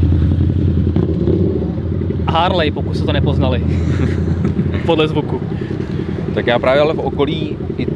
Harley, 2.34 2.70
pokud 2.70 2.96
se 2.96 3.04
to 3.04 3.12
nepoznali. 3.12 3.62
Podle 4.86 5.08
zvuku. 5.08 5.40
Tak 6.34 6.46
já 6.46 6.58
právě 6.58 6.80
ale 6.82 6.94
v 6.94 6.98
okolí 6.98 7.56
i 7.78 7.86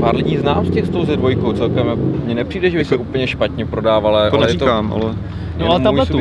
pár 0.00 0.16
lidí 0.16 0.36
znám 0.36 0.66
z 0.66 0.70
těch 0.70 0.86
s 0.86 0.88
tou 0.90 1.02
Z2 1.02 1.54
celkem. 1.54 1.86
Mně 2.24 2.34
nepřijde, 2.34 2.70
že 2.70 2.78
by 2.78 2.84
se 2.84 2.96
úplně 2.96 3.26
špatně 3.26 3.66
prodávala, 3.66 4.30
To 4.30 4.36
ale 4.36 4.46
neříkám, 4.46 4.92
ale, 4.92 5.14
No 5.58 5.70
ale 5.70 5.80
tabletu. 5.80 6.18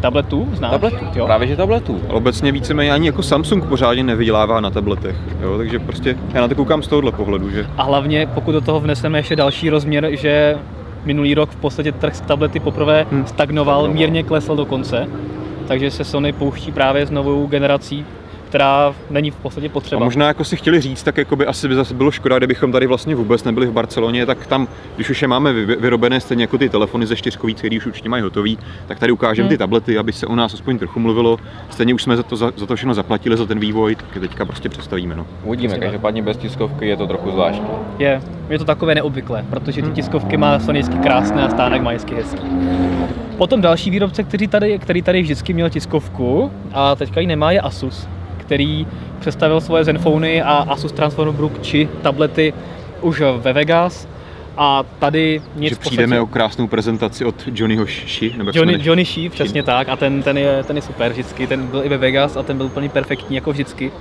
Tabletu 0.00 0.48
znáš? 0.52 0.70
Tabletu, 0.70 0.96
Jo. 1.14 1.26
právě 1.26 1.48
že 1.48 1.56
tabletu. 1.56 2.00
ale 2.08 2.14
obecně 2.14 2.52
víceméně 2.52 2.92
ani 2.92 3.06
jako 3.06 3.22
Samsung 3.22 3.64
pořádně 3.64 4.02
nevydělává 4.04 4.60
na 4.60 4.70
tabletech. 4.70 5.16
Jo? 5.42 5.58
Takže 5.58 5.78
prostě 5.78 6.16
já 6.34 6.40
na 6.40 6.48
to 6.48 6.54
koukám 6.54 6.82
z 6.82 6.88
tohohle 6.88 7.12
pohledu, 7.12 7.50
že 7.50 7.66
A 7.76 7.82
hlavně, 7.82 8.26
pokud 8.34 8.52
do 8.52 8.60
toho 8.60 8.80
vneseme 8.80 9.18
ještě 9.18 9.36
další 9.36 9.70
rozměr, 9.70 10.08
že 10.10 10.56
minulý 11.04 11.34
rok 11.34 11.50
v 11.50 11.56
podstatě 11.56 11.92
trh 11.92 12.14
s 12.16 12.20
tablety 12.20 12.60
poprvé 12.60 13.06
Hmm. 13.10 13.26
stagnoval, 13.26 13.88
mírně 13.88 14.22
klesl 14.22 14.56
dokonce. 14.56 15.06
Takže 15.72 15.90
se 15.90 16.04
Sony 16.04 16.32
pouští 16.32 16.72
právě 16.72 17.06
s 17.06 17.10
novou 17.10 17.46
generací, 17.46 18.04
která 18.52 18.94
není 19.10 19.30
v 19.30 19.36
podstatě 19.36 19.66
A 19.66 19.70
potřeba. 19.70 20.04
možná 20.04 20.26
jako 20.26 20.44
si 20.44 20.56
chtěli 20.56 20.80
říct, 20.80 21.02
tak 21.02 21.16
jako 21.16 21.36
by 21.36 21.46
asi 21.46 21.68
by 21.68 21.74
zase 21.74 21.94
bylo 21.94 22.10
škoda, 22.10 22.38
kdybychom 22.38 22.72
tady 22.72 22.86
vlastně 22.86 23.14
vůbec 23.14 23.44
nebyli 23.44 23.66
v 23.66 23.72
Barceloně, 23.72 24.26
tak 24.26 24.46
tam, 24.46 24.68
když 24.96 25.10
už 25.10 25.22
je 25.22 25.28
máme 25.28 25.52
vy- 25.52 25.76
vyrobené 25.76 26.20
stejně 26.20 26.44
jako 26.44 26.58
ty 26.58 26.68
telefony 26.68 27.06
ze 27.06 27.16
čtyřkový, 27.16 27.54
který 27.54 27.78
už 27.78 27.86
určitě 27.86 28.08
mají 28.08 28.22
hotový, 28.22 28.58
tak 28.86 28.98
tady 28.98 29.12
ukážeme 29.12 29.44
Hmm. 29.46 29.54
ty 29.54 29.58
tablety, 29.58 29.98
aby 29.98 30.12
se 30.12 30.26
o 30.26 30.36
nás 30.36 30.54
aspoň 30.54 30.78
trochu 30.78 31.00
mluvilo. 31.00 31.38
Stejně 31.70 31.94
už 31.94 32.02
jsme 32.02 32.16
za 32.16 32.22
to, 32.22 32.36
za, 32.36 32.52
za 32.56 32.66
to 32.66 32.76
všechno 32.76 32.94
zaplatili, 32.94 33.36
za 33.36 33.46
ten 33.46 33.58
vývoj, 33.60 33.94
tak 33.94 34.06
teďka 34.20 34.44
prostě 34.44 34.68
představíme. 34.68 35.16
No. 35.16 35.26
Uvidíme, 35.44 35.78
každopádně 35.78 36.22
bez 36.22 36.36
tiskovky 36.36 36.86
je 36.88 36.96
to 36.96 37.06
trochu 37.06 37.30
zvláštní. 37.30 37.66
Je, 37.98 38.22
je 38.50 38.58
to 38.58 38.64
takové 38.64 38.94
neobvyklé, 38.94 39.44
protože 39.50 39.80
Hmm. 39.82 39.90
ty 39.90 39.96
tiskovky 39.96 40.36
má 40.36 40.58
Sony 40.60 40.78
hezky 40.78 40.96
krásné 40.98 41.42
a 41.42 41.48
stánek 41.50 41.82
má 41.82 41.90
hezky 41.90 42.14
hezký. 42.14 42.42
Potom 43.38 43.60
další 43.60 43.90
výrobce, 43.90 44.22
který 44.22 44.48
tady, 44.48 44.78
který 44.78 45.02
tady 45.02 45.22
vždycky 45.22 45.52
měl 45.52 45.70
tiskovku 45.70 46.50
a 46.72 46.94
teďka 46.94 47.20
ji 47.20 47.26
nemá, 47.26 47.52
je 47.52 47.60
Asus, 47.60 48.08
který 48.52 48.86
představil 49.20 49.60
svoje 49.60 49.84
Zenfony 49.84 50.42
a 50.42 50.52
Asus 50.52 50.92
Transformer 50.92 51.50
či 51.62 51.88
tablety 52.02 52.54
už 53.00 53.22
ve 53.38 53.52
Vegas. 53.52 54.08
A 54.56 54.84
tady 54.98 55.42
nic 55.56 55.68
že 55.68 55.74
v 55.74 55.78
podstatě- 55.78 55.96
přijdeme 55.96 56.20
o 56.20 56.26
krásnou 56.26 56.66
prezentaci 56.66 57.24
od 57.24 57.34
Johnnyho 57.54 57.86
Shi, 57.86 58.34
nebo 58.36 58.50
Johnny? 58.54 58.78
Johnny 58.82 59.04
Shee, 59.04 59.30
přesně 59.30 59.62
tak, 59.62 59.88
a 59.88 59.96
ten, 59.96 60.22
ten, 60.22 60.38
je, 60.38 60.64
ten 60.64 60.76
je 60.76 60.82
super 60.82 61.12
vždycky, 61.12 61.46
ten 61.46 61.66
byl 61.66 61.84
i 61.84 61.88
ve 61.88 61.96
Vegas 61.98 62.36
a 62.36 62.42
ten 62.42 62.56
byl 62.56 62.66
úplně 62.66 62.88
perfektní 62.88 63.36
jako 63.36 63.52
vždycky. 63.52 63.92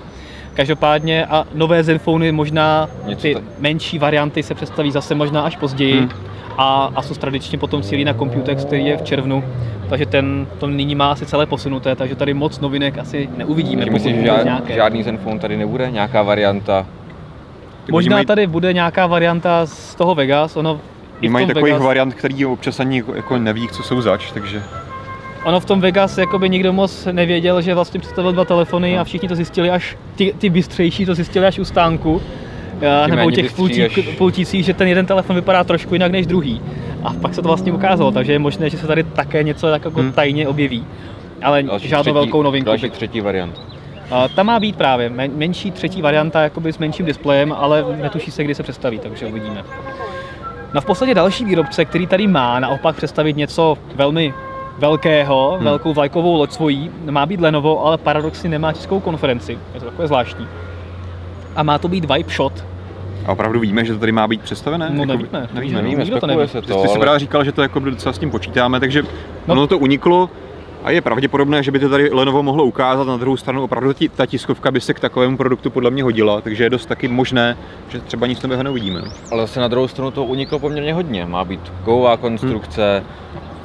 Každopádně 0.54 1.26
a 1.26 1.46
nové 1.54 1.84
Zenfony 1.84 2.32
možná 2.32 2.90
Něco 3.06 3.22
ty 3.22 3.34
ta- 3.36 3.42
menší 3.60 4.00
varianty 4.00 4.44
se 4.44 4.54
představí 4.56 4.92
zase 4.92 5.16
možná 5.16 5.42
až 5.42 5.56
později 5.56 6.00
Hmm. 6.00 6.10
a 6.58 6.92
Asus 6.96 7.18
tradičně 7.18 7.58
potom 7.58 7.82
cílí 7.82 8.06
na 8.06 8.14
Computex, 8.14 8.66
který 8.66 8.86
je 8.86 8.98
v 8.98 9.02
červnu, 9.02 9.44
takže 9.90 10.06
ten 10.06 10.48
to 10.60 10.68
nyní 10.68 10.96
má 10.96 11.12
asi 11.12 11.26
celé 11.26 11.46
posunuté, 11.46 11.96
takže 11.96 12.16
tady 12.16 12.34
moc 12.34 12.60
novinek 12.60 12.98
asi 12.98 13.30
neuvidíme. 13.38 13.86
Myslíš, 13.86 14.16
že 14.16 14.26
žád, 14.26 14.44
nějaké. 14.44 14.74
žádný 14.74 15.04
Zenfone 15.04 15.40
tady 15.40 15.58
nebude? 15.58 15.92
Nějaká 15.92 16.22
varianta? 16.22 16.82
Tak 16.82 16.88
oni 17.88 17.92
Možná 17.92 18.16
mají, 18.16 18.26
tady 18.26 18.48
bude 18.48 18.74
nějaká 18.74 19.08
varianta 19.08 19.66
z 19.66 19.96
toho 19.96 20.16
Vegas, 20.16 20.56
ono 20.58 20.80
i 21.22 21.30
mají 21.30 21.48
takových 21.48 21.74
Vegas, 21.74 21.86
variant, 21.86 22.14
který 22.14 22.46
občas 22.46 22.80
ani 22.80 23.04
jako 23.16 23.38
neví, 23.38 23.68
co 23.68 23.84
jsou 23.84 24.02
zač, 24.02 24.32
takže 24.32 24.64
Ono 25.46 25.60
v 25.60 25.66
tom 25.66 25.82
Vegas 25.82 26.18
jakoby 26.18 26.50
nikdo 26.50 26.74
moc 26.74 27.08
nevěděl, 27.12 27.62
že 27.62 27.74
vlastně 27.74 28.00
představil 28.00 28.32
dva 28.32 28.46
telefony 28.46 29.00
a 29.00 29.04
všichni 29.04 29.30
to 29.30 29.36
zjistili 29.36 29.70
až, 29.70 29.98
ty, 30.16 30.34
ty 30.38 30.50
bystřejší 30.50 31.06
to 31.06 31.16
zjistili 31.16 31.46
až 31.46 31.60
u 31.60 31.66
stánku. 31.66 32.22
A, 33.02 33.06
Ti 33.06 33.12
nebo 33.12 33.28
u 33.28 33.32
těch 33.32 33.60
až- 33.98 34.16
pultících, 34.18 34.66
že 34.66 34.74
ten 34.74 34.88
jeden 34.88 35.06
telefon 35.06 35.36
vypadá 35.36 35.64
trošku 35.64 35.94
jinak 35.96 36.12
než 36.12 36.28
druhý. 36.28 36.62
A 37.04 37.14
pak 37.14 37.34
se 37.36 37.42
to 37.42 37.48
vlastně 37.48 37.72
ukázalo, 37.72 38.12
takže 38.12 38.32
je 38.32 38.40
možné, 38.40 38.70
že 38.70 38.78
se 38.78 38.88
tady 38.88 39.04
také 39.04 39.44
něco 39.44 39.68
tak 39.70 39.86
jako 39.86 40.00
Hmm. 40.00 40.12
tajně 40.12 40.48
objeví. 40.48 40.86
Ale 41.44 41.64
Další 41.64 41.88
žádnou 41.88 42.02
třetí, 42.04 42.14
velkou 42.14 42.44
novinku. 42.44 42.66
Další 42.66 42.90
třetí 42.90 43.22
variant. 43.22 43.62
A 44.12 44.28
ta 44.28 44.44
má 44.44 44.60
být 44.60 44.76
právě 44.76 45.10
men, 45.10 45.32
menší 45.36 45.72
třetí 45.72 46.02
varianta 46.02 46.42
jakoby 46.42 46.74
s 46.74 46.78
menším 46.78 47.06
displejem, 47.06 47.54
ale 47.58 47.86
netuší 48.02 48.32
se, 48.32 48.44
kdy 48.44 48.56
se 48.56 48.64
představí, 48.64 49.00
takže 49.00 49.26
uvidíme. 49.26 49.64
No 50.74 50.82
v 50.82 50.86
podstatě 50.86 51.14
další 51.14 51.46
výrobce, 51.46 51.86
který 51.86 52.08
tady 52.08 52.28
má 52.28 52.60
naopak 52.60 52.96
představit 52.96 53.36
něco 53.38 53.78
velmi 53.96 54.34
velkého, 54.82 55.52
Hmm. 55.56 55.64
velkou 55.64 55.94
vlajkovou 55.94 56.36
loď 56.38 56.52
svojí, 56.52 56.92
má 57.10 57.26
být 57.26 57.42
Lenovo, 57.42 57.86
ale 57.86 57.98
paradoxně 57.98 58.50
nemá 58.50 58.74
českou 58.74 59.00
konferenci. 59.00 59.58
Je 59.74 59.80
to 59.80 59.86
takové 59.86 60.08
zvláštní. 60.08 60.48
A 61.56 61.64
má 61.64 61.78
to 61.78 61.88
být 61.88 62.06
Vibe 62.14 62.30
Shot. 62.30 62.54
a 63.26 63.32
opravdu 63.32 63.60
víme, 63.60 63.86
že 63.86 63.94
to 63.94 64.00
tady 64.00 64.12
má 64.12 64.28
být 64.28 64.42
představené? 64.42 64.90
No, 64.90 64.96
Jako- 65.02 65.06
nevíme. 65.06 65.48
nevíme. 65.54 65.82
Nevíme, 65.82 66.04
nikdo 66.04 66.16
to 66.16 66.20
spekuluje 66.20 66.38
neví. 66.38 66.50
se 66.52 66.62
Ty, 66.62 66.68
to, 66.68 66.74
ty 66.82 66.88
jsi 66.88 66.88
ale 66.96 67.00
právě 67.00 67.20
říkal, 67.20 67.44
že 67.44 67.52
to 67.52 67.62
jako 67.62 67.80
docela 67.80 68.14
s 68.14 68.18
tím 68.20 68.32
počítáme, 68.32 68.80
takže 68.80 69.02
No. 69.02 69.08
no. 69.48 69.54
ono 69.54 69.68
to 69.68 69.78
uniklo 69.78 70.30
a 70.84 70.92
je 70.92 71.02
pravděpodobné, 71.02 71.64
že 71.64 71.72
by 71.72 71.80
to 71.80 71.90
tady 71.90 72.10
Lenovo 72.14 72.44
mohlo 72.44 72.64
ukázat. 72.64 73.08
Na 73.08 73.18
druhou 73.18 73.38
stranu 73.38 73.64
opravdu 73.64 73.94
ti- 73.94 74.10
ta 74.10 74.26
tiskovka 74.26 74.72
by 74.72 74.82
se 74.82 74.94
k 74.94 75.00
takovému 75.00 75.38
produktu 75.38 75.70
podle 75.70 75.92
mě 75.92 76.04
hodila, 76.04 76.42
takže 76.42 76.64
je 76.64 76.70
dost 76.70 76.86
taky 76.86 77.08
možné, 77.08 77.58
že 77.90 78.00
třeba 78.00 78.28
nic 78.28 78.42
nového 78.42 78.64
neuvidíme. 78.64 79.02
ale 79.32 79.42
zase 79.42 79.60
na 79.60 79.68
druhou 79.68 79.88
stranu 79.88 80.12
to 80.12 80.24
uniklo 80.24 80.60
poměrně 80.60 80.94
hodně. 80.94 81.26
Má 81.26 81.44
být 81.44 81.62
kovová 81.84 82.18
konstrukce, 82.18 83.04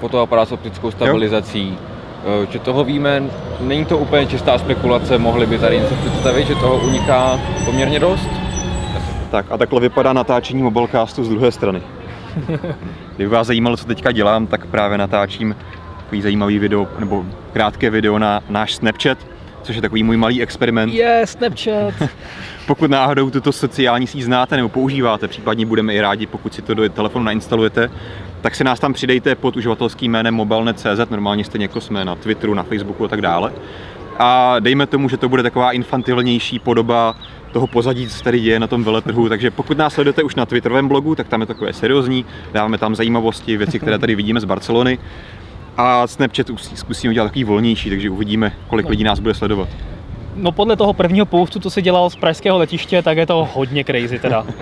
fotoaparát 0.00 0.48
s 0.48 0.52
optickou 0.52 0.90
stabilizací, 0.90 1.78
Eh, 2.26 2.46
že 2.50 2.58
toho 2.58 2.84
víme, 2.84 3.22
není 3.60 3.84
to 3.84 3.98
úplně 3.98 4.26
čistá 4.26 4.58
spekulace, 4.58 5.18
mohli 5.18 5.46
by 5.46 5.58
tady 5.58 5.80
něco 5.80 5.94
představit, 5.94 6.46
že 6.46 6.54
toho 6.54 6.78
uniká 6.78 7.40
poměrně 7.64 8.00
dost. 8.00 8.28
Tak 9.30 9.46
a 9.50 9.56
takhle 9.56 9.80
vypadá 9.80 10.12
natáčení 10.12 10.62
Mobilecastu 10.62 11.24
z 11.24 11.28
druhé 11.28 11.52
strany. 11.52 11.82
Kdyby 13.16 13.30
vás 13.30 13.46
zajímalo, 13.46 13.76
co 13.76 13.84
teďka 13.84 14.12
dělám, 14.12 14.46
tak 14.46 14.66
právě 14.66 14.98
natáčím 14.98 15.56
takový 15.96 16.22
zajímavý 16.22 16.58
video, 16.58 16.88
nebo 16.98 17.24
krátké 17.52 17.90
video 17.90 18.18
na 18.18 18.40
náš 18.48 18.74
Snapchat, 18.74 19.18
což 19.66 19.76
je 19.76 19.82
takový 19.82 20.02
můj 20.02 20.16
malý 20.16 20.42
experiment. 20.42 20.94
Je, 20.94 21.22
Snapchat! 21.24 21.94
Pokud 22.66 22.90
náhodou 22.90 23.30
tuto 23.30 23.52
sociální 23.52 24.06
síť 24.06 24.22
znáte 24.22 24.56
nebo 24.56 24.68
používáte, 24.68 25.28
případně 25.28 25.66
budeme 25.66 25.94
i 25.94 26.00
rádi, 26.00 26.26
pokud 26.26 26.54
si 26.54 26.62
to 26.62 26.74
do 26.74 26.88
telefonu 26.88 27.24
nainstalujete, 27.24 27.90
tak 28.40 28.54
se 28.54 28.64
nás 28.64 28.80
tam 28.80 28.92
přidejte 28.92 29.34
pod 29.34 29.56
uživatelským 29.56 30.12
jménem 30.12 30.34
mobilnet.cz, 30.34 31.10
normálně 31.10 31.44
stejně 31.44 31.64
jako 31.64 31.80
jsme 31.80 32.04
na 32.04 32.14
Twitteru, 32.14 32.54
na 32.54 32.62
Facebooku 32.62 33.04
a 33.04 33.08
tak 33.08 33.20
dále. 33.20 33.52
A 34.18 34.56
dejme 34.60 34.86
tomu, 34.86 35.08
že 35.08 35.16
to 35.16 35.28
bude 35.28 35.42
taková 35.42 35.72
infantilnější 35.72 36.58
podoba 36.58 37.14
toho 37.52 37.66
pozadí, 37.66 38.08
co 38.08 38.24
tady 38.24 38.40
děje 38.40 38.60
na 38.60 38.66
tom 38.66 38.84
veletrhu. 38.84 39.28
Takže 39.28 39.50
pokud 39.50 39.78
nás 39.78 39.94
sledujete 39.94 40.22
už 40.22 40.34
na 40.34 40.46
Twitterovém 40.46 40.88
blogu, 40.88 41.14
tak 41.14 41.28
tam 41.28 41.40
je 41.40 41.46
takové 41.46 41.72
seriózní, 41.72 42.24
dáváme 42.52 42.78
tam 42.78 42.94
zajímavosti, 42.94 43.56
věci, 43.56 43.78
které 43.78 43.98
tady 43.98 44.14
vidíme 44.14 44.40
z 44.40 44.44
Barcelony. 44.44 44.98
A 45.76 46.06
Snapchat 46.06 46.50
už 46.50 46.62
zkusíme 46.62 47.10
udělat 47.10 47.26
takový 47.26 47.44
volnější, 47.44 47.88
takže 47.90 48.10
uvidíme, 48.10 48.52
kolik 48.68 48.88
lidí 48.88 49.04
nás 49.04 49.20
bude 49.20 49.34
sledovat. 49.34 49.68
No 50.36 50.52
podle 50.52 50.76
toho 50.76 50.92
prvního 50.92 51.26
postu, 51.26 51.60
co 51.60 51.70
se 51.70 51.82
dělal 51.82 52.10
z 52.10 52.16
pražského 52.16 52.58
letiště, 52.58 53.02
tak 53.02 53.16
je 53.16 53.26
to 53.26 53.48
hodně 53.54 53.84
crazy 53.84 54.18
teda. 54.18 54.46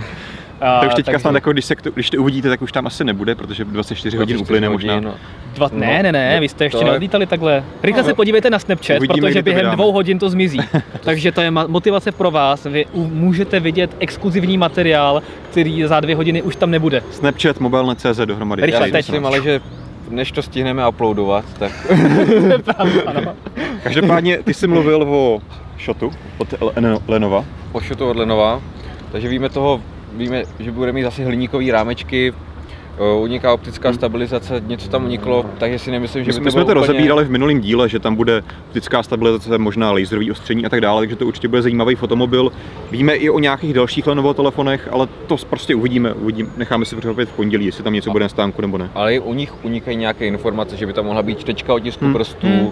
A, 0.61 0.81
To 0.81 0.87
už 0.87 0.95
teďka 0.95 1.13
takže- 1.13 1.21
snad 1.23 1.35
jako, 1.35 1.53
když, 1.53 1.65
se, 1.65 1.75
když 1.95 2.11
to 2.11 2.17
uvidíte, 2.17 2.49
tak 2.49 2.63
už 2.63 2.73
tam 2.73 2.87
asi 2.87 3.05
nebude, 3.05 3.35
protože 3.35 3.65
24 3.65 4.17
hodin 4.17 4.37
24 4.37 4.43
uplyne 4.43 4.69
možná. 4.69 5.01
no. 5.01 5.15
Dva, 5.55 5.69
No, 5.73 5.79
ne, 5.81 6.03
ne, 6.03 6.13
ne, 6.13 6.35
no, 6.35 6.41
vy 6.41 6.49
jste 6.49 6.65
ještě 6.65 6.79
to 6.79 6.85
neodlítali 6.85 7.27
takhle. 7.27 7.65
Rychle 7.83 8.03
No, 8.03 8.09
se 8.09 8.15
podívejte 8.15 8.51
na 8.51 8.59
Snapchat, 8.59 8.99
uvidíme, 8.99 9.29
protože 9.29 9.43
během 9.43 9.71
dvou 9.71 9.93
hodin 9.93 10.19
to 10.19 10.31
zmizí. 10.31 10.61
Takže 11.01 11.33
to 11.33 11.41
je 11.41 11.51
motivace 11.51 12.13
pro 12.13 12.31
vás. 12.31 12.65
Vy 12.65 12.87
můžete 12.95 13.61
vidět 13.61 13.97
exkluzivní 13.99 14.59
materiál, 14.59 15.23
který 15.51 15.83
za 15.87 16.01
dvě 16.01 16.17
hodiny 16.17 16.43
už 16.43 16.57
tam 16.57 16.71
nebude. 16.71 17.03
Snapchat, 17.11 17.61
mobilnet.cz 17.61 18.19
dohromady. 18.25 18.63
Rychle, 18.67 18.81
Já 18.89 18.93
teď. 18.93 18.95
myslím, 19.07 19.27
ale 19.27 19.43
že 19.43 19.61
než 20.09 20.33
to 20.33 20.43
stihneme 20.43 20.89
uploadovat, 20.89 21.45
tak 21.59 21.73
ano. 23.07 23.35
Každopádně 23.83 24.39
ty 24.39 24.55
jsi 24.55 24.67
mluvil 24.67 25.03
o 25.03 25.41
shotu 25.85 26.11
od 26.39 26.55
Lenova. 27.09 27.45
pošlu 27.73 27.97
to 27.97 28.11
od 28.11 28.17
Lenova, 28.17 28.63
takže 29.13 29.29
víme 29.29 29.49
toho, 29.49 29.81
víme, 30.13 30.43
že 30.59 30.73
bude 30.73 30.93
mít 30.93 31.03
zase 31.03 31.25
hliníkový 31.25 31.71
rámečky, 31.71 32.33
uniká 33.21 33.55
optická 33.55 33.89
Hmm. 33.89 33.95
stabilizace, 33.99 34.63
něco 34.67 34.89
tam 34.89 35.05
uniklo, 35.05 35.47
takže 35.59 35.79
si 35.79 35.91
nemyslím, 35.91 36.25
že 36.25 36.29
My, 36.29 36.33
by 36.33 36.35
jsme- 36.35 36.41
to 36.41 36.45
my 36.45 36.51
jsme 36.51 36.61
to 36.61 36.65
úplně... 36.65 36.75
rozebírali 36.87 37.25
v 37.25 37.31
minulém 37.31 37.61
díle, 37.61 37.89
že 37.89 37.99
tam 37.99 38.15
bude 38.15 38.43
optická 38.69 39.03
stabilizace, 39.03 39.59
možná 39.59 39.93
laserový 39.93 40.31
ostření 40.31 40.67
a 40.67 40.69
tak 40.69 40.81
dále, 40.81 41.01
takže 41.01 41.17
to 41.17 41.27
určitě 41.27 41.49
bude 41.49 41.63
zajímavý 41.63 41.95
fotomobil. 41.95 42.53
Víme 42.91 43.15
i 43.15 43.31
o 43.31 43.39
nějakých 43.39 43.75
dalších 43.75 44.07
Lenovo 44.07 44.35
telefonech, 44.35 44.89
ale 44.93 45.09
to 45.27 45.37
prostě 45.51 45.75
uvidíme, 45.75 46.13
uvidíme. 46.15 46.49
necháme 46.57 46.85
si 46.85 46.97
překvapit 46.97 47.29
v 47.29 47.33
pondělí, 47.33 47.67
jestli 47.67 47.85
tam 47.85 47.93
něco 47.93 48.11
bude 48.11 48.25
na 48.25 48.29
stánku 48.29 48.63
nebo 48.63 48.79
ne. 48.79 48.91
Ale 48.95 49.15
i 49.15 49.21
u 49.21 49.35
nich 49.35 49.65
unikají 49.65 49.97
nějaké 49.97 50.27
informace, 50.27 50.77
že 50.77 50.87
by 50.87 50.93
tam 50.93 51.05
mohla 51.05 51.23
být 51.23 51.39
čtečka 51.41 51.75
otisku 51.75 52.05
Hmm. 52.05 52.15
prstů, 52.15 52.47
Hmm. 52.47 52.71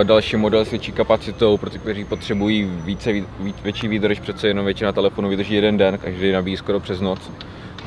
eh, 0.00 0.04
další 0.04 0.36
model 0.36 0.64
s 0.64 0.70
větší 0.70 0.92
kapacitou, 0.92 1.56
pro 1.56 1.70
ty, 1.70 1.78
kteří 1.78 2.04
potřebují 2.04 2.70
více, 2.84 3.12
ví- 3.12 3.24
ví- 3.40 3.54
větší 3.64 3.88
výdrž, 3.88 4.20
přece 4.20 4.48
jenom 4.48 4.64
většina 4.64 4.92
telefonů 4.92 5.28
vydrží 5.28 5.54
jeden 5.54 5.76
den, 5.76 5.98
každý 5.98 6.32
nabíjí 6.32 6.56
skoro 6.56 6.80
přes 6.80 7.00
noc. 7.00 7.20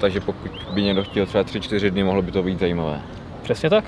Takže 0.01 0.19
pokud 0.19 0.51
by 0.73 0.81
někdo 0.81 1.03
chtěl 1.03 1.25
třeba 1.25 1.43
3-4 1.43 1.89
dny, 1.89 2.03
mohlo 2.03 2.21
by 2.21 2.31
to 2.31 2.43
být 2.43 2.59
zajímavé. 2.59 3.01
Přesně 3.43 3.69
tak. 3.69 3.83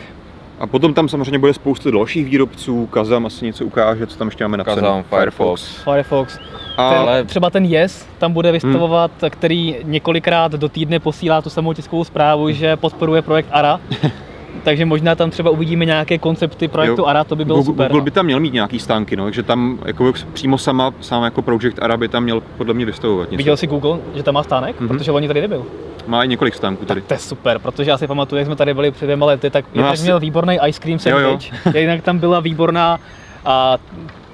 A 0.60 0.68
potom 0.68 0.94
tam 0.94 1.10
samozřejmě 1.10 1.40
bude 1.40 1.54
spoustu 1.54 1.92
dalších 1.92 2.26
výrobců, 2.26 2.86
Kazam 2.88 3.26
asi 3.26 3.46
něco 3.46 3.66
ukáže, 3.66 4.08
co 4.08 4.18
tam 4.18 4.28
ještě 4.28 4.44
máme 4.44 4.58
napsané. 4.58 4.82
Kazam, 4.82 5.04
Firefox. 5.04 5.76
Firefox. 5.84 6.40
A 6.78 6.90
Ten, 6.90 6.98
Ale- 7.00 7.24
Třeba 7.24 7.50
ten 7.50 7.66
Yes 7.66 8.08
tam 8.18 8.34
bude 8.34 8.52
vystavovat, 8.52 9.12
který 9.30 9.76
několikrát 9.84 10.52
do 10.52 10.70
týdne 10.70 11.00
posílá 11.00 11.42
tu 11.42 11.50
samou 11.50 11.74
tiskovou 11.74 12.04
zprávu, 12.04 12.52
že 12.52 12.76
podporuje 12.76 13.22
projekt 13.22 13.48
ARA. 13.52 13.80
Takže 14.64 14.86
možná 14.86 15.16
tam 15.16 15.30
třeba 15.30 15.50
uvidíme 15.50 15.86
nějaké 15.86 16.18
koncepty 16.18 16.68
projektu 16.68 17.02
Jo. 17.02 17.06
ARA, 17.06 17.24
to 17.24 17.36
by 17.36 17.46
bylo 17.46 17.58
Google, 17.58 17.74
super. 17.74 17.88
Google 17.88 18.00
no. 18.02 18.06
by 18.06 18.12
tam 18.12 18.26
měl 18.26 18.40
mít 18.40 18.54
nějaký 18.54 18.80
stánky, 18.80 19.16
no, 19.16 19.24
takže 19.24 19.44
tam 19.44 19.80
jako 19.86 20.14
přímo 20.34 20.58
sama, 20.58 20.94
sám 21.02 21.24
jako 21.24 21.42
Project 21.42 21.80
Ara 21.84 21.98
by 21.98 22.08
tam 22.08 22.24
měl 22.24 22.42
podle 22.58 22.74
mě 22.74 22.86
vystavovat 22.86 23.32
něco. 23.32 23.38
Viděl 23.38 23.58
jsi 23.58 23.68
Google, 23.68 23.98
že 24.16 24.24
tam 24.24 24.34
má 24.34 24.44
stánek? 24.44 24.80
Mhm. 24.80 24.88
Protože 24.90 25.12
loni 25.12 25.28
tady 25.28 25.42
nebyl. 25.42 25.66
Má 26.08 26.24
i 26.24 26.28
několik 26.28 26.56
stánků 26.56 26.86
tady. 26.86 27.02
To 27.02 27.14
je 27.14 27.18
super, 27.18 27.60
protože 27.60 27.90
já 27.90 27.98
si 27.98 28.08
pamatuju, 28.08 28.38
jak 28.38 28.46
jsme 28.46 28.56
tady 28.56 28.74
byli 28.74 28.92
před 28.92 29.06
dvěma 29.06 29.26
lety, 29.26 29.50
tak 29.50 29.66
No 29.76 29.90
asi- 29.90 30.04
měl 30.04 30.20
výborný 30.20 30.58
ice 30.68 30.80
cream 30.80 31.00
Jo, 31.06 31.18
jo. 31.18 31.30
sandwich, 31.30 31.76
jinak 31.82 32.02
tam 32.04 32.18
byla 32.20 32.40
výborná 32.40 33.00
a 33.46 33.78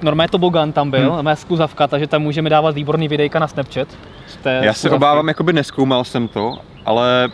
normálně 0.02 0.28
tobogan 0.28 0.72
tam 0.72 0.90
byl, 0.90 1.12
Hmm. 1.12 1.28
skluzavka, 1.36 1.86
takže 1.86 2.06
tam 2.06 2.22
můžeme 2.22 2.50
dávat 2.50 2.74
výborný 2.74 3.08
videjka 3.08 3.38
na 3.38 3.48
Snapchat. 3.48 3.88
Já 4.60 4.72
se 4.74 4.90
obávám, 4.90 5.28
jakoby 5.28 5.52
neskoumal 5.52 6.04
jsem 6.04 6.28
to, 6.28 6.58
ale 6.86 7.28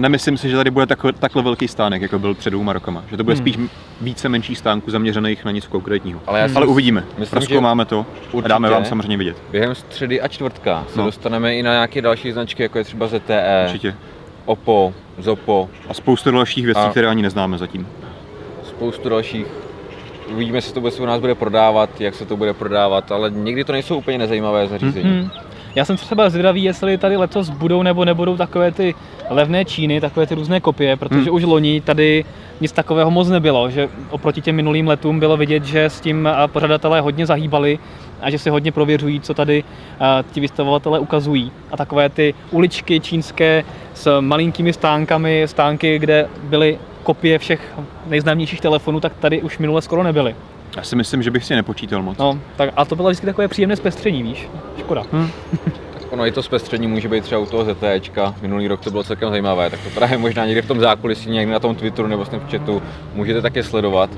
nemyslím 0.00 0.36
si, 0.36 0.48
že 0.50 0.56
tady 0.56 0.70
bude 0.70 0.86
takhle, 0.86 1.12
takhle 1.12 1.42
velký 1.42 1.68
stánek, 1.68 2.02
jako 2.02 2.18
byl 2.18 2.34
před 2.34 2.50
dvouma 2.50 2.72
rokama. 2.72 3.04
Že 3.10 3.16
to 3.16 3.24
bude 3.24 3.34
Hmm. 3.36 3.42
spíš 3.44 3.58
více 4.00 4.28
menších 4.28 4.58
stánků 4.58 4.90
zaměřených 4.90 5.44
na 5.44 5.50
něco 5.50 5.70
konkrétního. 5.70 6.20
Ale 6.26 6.40
já 6.40 6.48
si 6.48 6.54
Ale 6.54 6.66
uvidíme. 6.66 7.04
myslím, 7.18 7.30
Prozkoumáme 7.30 7.84
to 7.84 7.98
a 8.00 8.04
určitě 8.32 8.48
dáme 8.48 8.70
vám 8.70 8.84
samozřejmě 8.84 9.16
vidět. 9.16 9.36
Během 9.50 9.74
středy 9.74 10.20
a 10.20 10.28
čtvrtka 10.28 10.84
se 10.92 10.98
No. 10.98 11.04
dostaneme 11.04 11.54
i 11.56 11.62
na 11.62 11.72
nějaké 11.72 12.02
další 12.02 12.32
značky, 12.32 12.62
jako 12.62 12.78
je 12.78 12.84
třeba 12.84 13.06
ZTE, 13.06 13.62
Určitě. 13.66 13.94
Oppo, 14.44 14.94
Zopo, 15.18 15.68
A 15.88 15.94
spoustu 15.94 16.30
dalších 16.30 16.64
věcí, 16.64 16.80
A- 16.80 16.90
které 16.90 17.08
ani 17.08 17.22
neznáme 17.22 17.58
zatím. 17.58 17.86
spoustu 18.64 19.08
dalších. 19.08 19.46
Uvidíme, 20.32 20.58
jestli 20.58 20.72
to 20.74 20.80
bude, 20.80 20.90
se 20.90 21.02
u 21.02 21.06
nás 21.06 21.20
bude 21.20 21.34
prodávat, 21.34 22.00
jak 22.00 22.14
se 22.14 22.26
to 22.26 22.36
bude 22.36 22.54
prodávat, 22.54 23.12
ale 23.12 23.30
někdy 23.30 23.64
to 23.64 23.72
nejsou 23.72 23.98
úplně 23.98 24.18
nezajímavé 24.18 24.66
zařízení. 24.68 25.10
Hmm. 25.10 25.30
Já 25.78 25.84
jsem 25.84 25.96
třeba 25.96 26.30
zvědavý, 26.30 26.62
jestli 26.64 26.98
tady 26.98 27.16
letos 27.16 27.50
budou 27.50 27.82
nebo 27.82 28.04
nebudou 28.04 28.36
takové 28.36 28.72
ty 28.72 28.94
levné 29.30 29.64
Číny, 29.64 30.00
takové 30.00 30.26
ty 30.26 30.34
různé 30.34 30.60
kopie, 30.60 30.96
protože 30.96 31.20
Hmm. 31.20 31.34
už 31.34 31.42
loni 31.42 31.80
tady 31.80 32.24
nic 32.60 32.72
takového 32.72 33.10
moc 33.10 33.28
nebylo, 33.28 33.70
že 33.70 33.88
oproti 34.10 34.40
těm 34.40 34.56
minulým 34.56 34.88
letům 34.88 35.20
bylo 35.20 35.36
vidět, 35.36 35.64
že 35.64 35.84
s 35.84 36.00
tím 36.00 36.28
pořadatelé 36.46 37.00
hodně 37.00 37.26
zahýbali 37.26 37.78
a 38.20 38.30
že 38.30 38.38
si 38.38 38.50
hodně 38.50 38.72
prověřují, 38.72 39.20
co 39.20 39.34
tady 39.34 39.64
ti 40.32 40.40
vystavovatelé 40.40 40.98
ukazují. 40.98 41.52
A 41.70 41.76
takové 41.76 42.08
ty 42.08 42.34
uličky 42.50 43.00
čínské 43.00 43.64
s 43.94 44.20
malinkými 44.20 44.72
stánkami, 44.72 45.42
stánky, 45.46 45.98
kde 45.98 46.28
byly 46.42 46.78
kopie 47.02 47.38
všech 47.38 47.60
nejznámějších 48.06 48.60
telefonů, 48.60 49.00
tak 49.00 49.12
tady 49.20 49.42
už 49.42 49.58
minule 49.58 49.82
skoro 49.82 50.02
nebyly. 50.02 50.34
Já 50.78 50.84
si 50.84 50.96
myslím, 50.96 51.22
že 51.22 51.30
bych 51.30 51.44
si 51.44 51.54
nepočítal 51.54 52.02
moc. 52.02 52.18
No, 52.18 52.38
tak, 52.56 52.70
a 52.76 52.84
to 52.84 52.96
bylo 52.96 53.08
vždycky 53.08 53.26
takové 53.26 53.48
příjemné 53.48 53.76
zpestření, 53.76 54.22
víš? 54.22 54.48
Škoda. 54.78 55.04
Tak 55.92 56.02
ono 56.10 56.26
i 56.26 56.32
to 56.32 56.42
zpestření 56.42 56.86
může 56.86 57.08
být 57.08 57.24
třeba 57.24 57.40
u 57.40 57.46
toho 57.46 57.74
ZTEčka. 57.74 58.34
Minulý 58.42 58.68
rok 58.68 58.80
to 58.80 58.90
bylo 58.90 59.04
celkem 59.04 59.30
zajímavé, 59.30 59.70
tak 59.70 59.80
to 59.80 59.90
právě 59.90 60.18
možná 60.18 60.46
někde 60.46 60.62
v 60.62 60.66
tom 60.66 60.80
zákulisí, 60.80 61.30
někde 61.30 61.52
na 61.52 61.58
tom 61.58 61.76
Twitteru 61.76 62.08
nebo 62.08 62.24
Snapchatu 62.24 62.82
můžete 63.14 63.42
také 63.42 63.62
sledovat. 63.62 64.10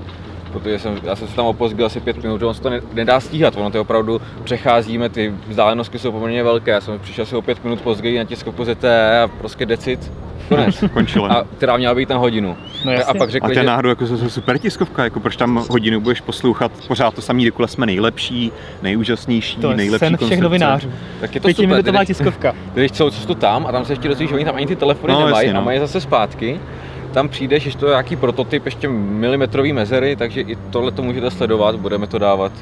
Protože 0.53 0.79
jsem, 0.79 0.99
já 1.03 1.17
jsem 1.17 1.29
se 1.29 1.37
tam 1.37 1.47
opozděl 1.47 1.87
asi 1.87 2.01
pět 2.01 2.23
minut, 2.23 2.43
on 2.43 2.55
se 2.55 2.63
to 2.63 2.71
ne- 2.71 2.81
nedá 2.95 3.21
stíhat, 3.21 3.57
ono 3.57 3.71
to 3.71 3.81
opravdu 3.81 4.21
přecházíme, 4.45 5.09
ty 5.09 5.35
vzdálenosti 5.49 5.99
jsou 5.99 6.13
poměrně 6.13 6.43
velké, 6.43 6.71
já 6.71 6.81
jsem 6.81 6.99
přišel 6.99 7.23
asi 7.23 7.37
o 7.37 7.43
pět 7.43 7.65
minut 7.65 7.81
později 7.81 8.19
na 8.19 8.25
tiskovku 8.25 8.65
ZTE 8.65 9.23
a 9.23 9.29
prostě 9.29 9.67
decit, 9.67 10.13
konec. 10.49 10.85
Končilo. 10.93 11.33
A 11.33 11.45
která 11.57 11.77
měla 11.77 11.95
být 11.95 12.09
na 12.09 12.17
hodinu. 12.17 12.57
No 12.85 12.93
a 13.07 13.15
pak 13.15 13.29
A 13.29 13.33
řekli, 13.33 13.47
to 13.47 13.51
je 13.51 13.55
že 13.55 13.63
náhodou 13.63 13.89
jako 13.89 14.07
super 14.07 14.59
tiskovka, 14.59 15.05
jako 15.05 15.21
proč 15.21 15.37
tam 15.37 15.65
hodinu 15.71 16.01
budeš 16.01 16.21
poslouchat 16.21 16.73
pořád 16.89 17.15
to 17.15 17.23
samý, 17.23 17.45
dokud 17.45 17.71
jsme 17.71 17.87
nejlepší, 17.87 18.53
nejúžasnější, 18.83 19.57
To 19.57 19.71
je 19.71 19.77
nejlepší 19.77 20.07
sen 20.07 20.17
všech 20.17 20.41
novinářů. 20.41 20.91
tak 21.21 21.35
je 21.35 21.41
to 21.41 21.49
super. 21.49 21.83
Ty 21.83 21.91
jdeš- 21.93 22.07
tiskovka. 22.07 22.55
Ty 22.75 22.81
jdeš 22.81 22.91
celou 22.93 23.11
cestu 23.11 23.35
tam 23.35 23.67
a 23.67 23.73
tam 23.73 23.85
se 23.85 23.93
ještě 23.93 24.09
dozvíš, 24.09 24.29
že 24.31 24.35
oni 24.37 24.45
tam 24.45 24.55
ani 24.57 24.67
ty 24.67 24.77
telefony 24.77 25.13
No, 25.13 25.19
nemají 25.27 25.47
jasně, 25.47 25.55
no. 25.55 25.61
a 25.61 25.65
mají 25.65 25.79
zase 25.79 26.01
zpátky. 26.01 26.61
Tam 27.13 27.29
přijdeš, 27.29 27.65
ještě 27.65 27.81
to 27.81 27.87
je 27.87 27.91
nějaký 27.91 28.17
prototyp, 28.17 28.65
ještě 28.65 28.89
milimetrový 28.89 29.73
mezery, 29.73 30.17
takže 30.17 30.41
i 30.41 30.57
tohle 30.71 30.93
to 30.93 31.03
můžete 31.03 31.31
sledovat, 31.31 31.77
budeme 31.77 32.07
to 32.07 32.19
dávat. 32.19 32.53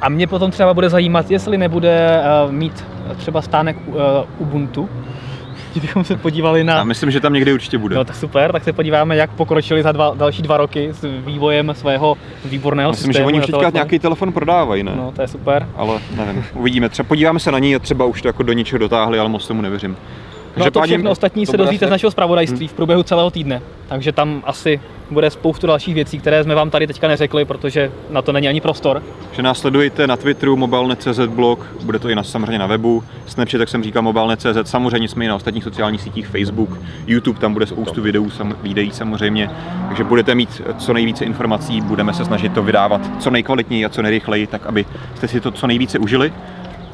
A 0.00 0.08
mě 0.08 0.26
potom 0.26 0.50
třeba 0.50 0.74
bude 0.74 0.90
zajímat, 0.90 1.30
jestli 1.30 1.58
nebude 1.58 2.22
uh, 2.46 2.52
mít 2.52 2.84
třeba 3.16 3.42
stánek 3.42 3.76
uh, 3.86 3.94
Ubuntu, 4.38 4.88
kdybychom 5.72 6.04
se 6.04 6.16
podívali 6.16 6.60
Já 6.60 6.64
na... 6.64 6.84
myslím, 6.84 7.10
že 7.10 7.20
tam 7.20 7.32
někde 7.32 7.52
určitě 7.54 7.78
bude. 7.78 7.96
No 7.96 8.04
tak 8.04 8.16
super, 8.16 8.52
tak 8.52 8.64
se 8.64 8.72
podíváme, 8.72 9.16
jak 9.16 9.30
pokročili 9.30 9.82
za 9.82 9.92
dva, 9.92 10.14
další 10.14 10.42
dva 10.42 10.56
roky 10.56 10.88
s 10.92 11.04
vývojem 11.26 11.72
svého 11.74 12.16
výborného 12.44 12.90
myslím, 12.90 13.12
že 13.12 13.16
systému 13.16 13.26
oni 13.26 13.38
na 13.38 13.44
už 13.44 13.46
teďka 13.46 13.58
telefon. 13.58 13.74
nějaký 13.74 13.98
telefon 13.98 14.32
prodávají, 14.32 14.82
ne? 14.82 14.92
No 14.96 15.12
to 15.16 15.22
je 15.22 15.28
super. 15.28 15.68
Ale 15.76 16.00
nevím, 16.16 16.44
uvidíme. 16.54 16.88
Třeba 16.88 17.06
podíváme 17.08 17.40
se 17.40 17.52
na 17.52 17.58
ní 17.58 17.76
a 17.76 17.78
třeba 17.78 18.04
už 18.04 18.22
to 18.22 18.28
jako 18.28 18.42
do 18.42 18.52
něčeho 18.52 18.78
dotáhli, 18.78 19.18
ale 19.18 19.28
moc 19.28 19.46
tomu 19.46 19.62
nevěřím. 19.62 19.96
No 20.56 20.66
a 20.66 20.70
to 20.70 20.82
všechno 20.82 21.10
ostatní 21.10 21.46
to 21.46 21.50
se 21.50 21.56
dozvíte 21.56 21.86
z 21.86 21.90
našeho 21.90 22.10
zpravodajství 22.10 22.68
v 22.68 22.72
průběhu 22.72 23.02
celého 23.02 23.30
týdne. 23.30 23.62
Takže 23.88 24.12
tam 24.12 24.42
asi 24.46 24.80
bude 25.10 25.30
spoustu 25.30 25.66
dalších 25.66 25.94
věcí, 25.94 26.18
které 26.18 26.44
jsme 26.44 26.54
vám 26.54 26.70
tady 26.70 26.86
teďka 26.86 27.08
neřekli, 27.08 27.44
protože 27.44 27.92
na 28.10 28.22
to 28.22 28.32
není 28.32 28.48
ani 28.48 28.60
prostor. 28.60 29.02
Že 29.32 29.42
nás 29.42 29.58
sledujte 29.58 30.06
na 30.06 30.16
Twitteru, 30.16 30.56
mobilnet.cz 30.56 31.18
blog, 31.26 31.66
bude 31.82 31.98
to 31.98 32.08
i 32.08 32.14
na, 32.14 32.22
samozřejmě 32.22 32.58
na 32.58 32.66
webu, 32.66 33.04
Snapchat, 33.26 33.60
jak 33.60 33.68
jsem 33.68 33.82
říkal, 33.82 34.02
mobilnet.cz, 34.02 34.70
samozřejmě 34.70 35.08
jsme 35.08 35.24
i 35.24 35.28
na 35.28 35.34
ostatních 35.34 35.64
sociálních 35.64 36.00
sítích, 36.00 36.26
Facebook, 36.26 36.78
YouTube, 37.06 37.40
tam 37.40 37.52
bude 37.52 37.66
spoustu 37.66 38.02
videů, 38.02 38.30
sam, 38.30 38.56
videí 38.62 38.90
samozřejmě, 38.90 39.50
takže 39.88 40.04
budete 40.04 40.34
mít 40.34 40.62
co 40.78 40.92
nejvíce 40.92 41.24
informací, 41.24 41.80
budeme 41.80 42.14
se 42.14 42.24
snažit 42.24 42.52
to 42.52 42.62
vydávat 42.62 43.00
co 43.18 43.30
nejkvalitněji 43.30 43.84
a 43.84 43.88
co 43.88 44.02
nejrychleji, 44.02 44.46
tak 44.46 44.66
aby 44.66 44.86
jste 45.14 45.28
si 45.28 45.40
to 45.40 45.50
co 45.50 45.66
nejvíce 45.66 45.98
užili. 45.98 46.32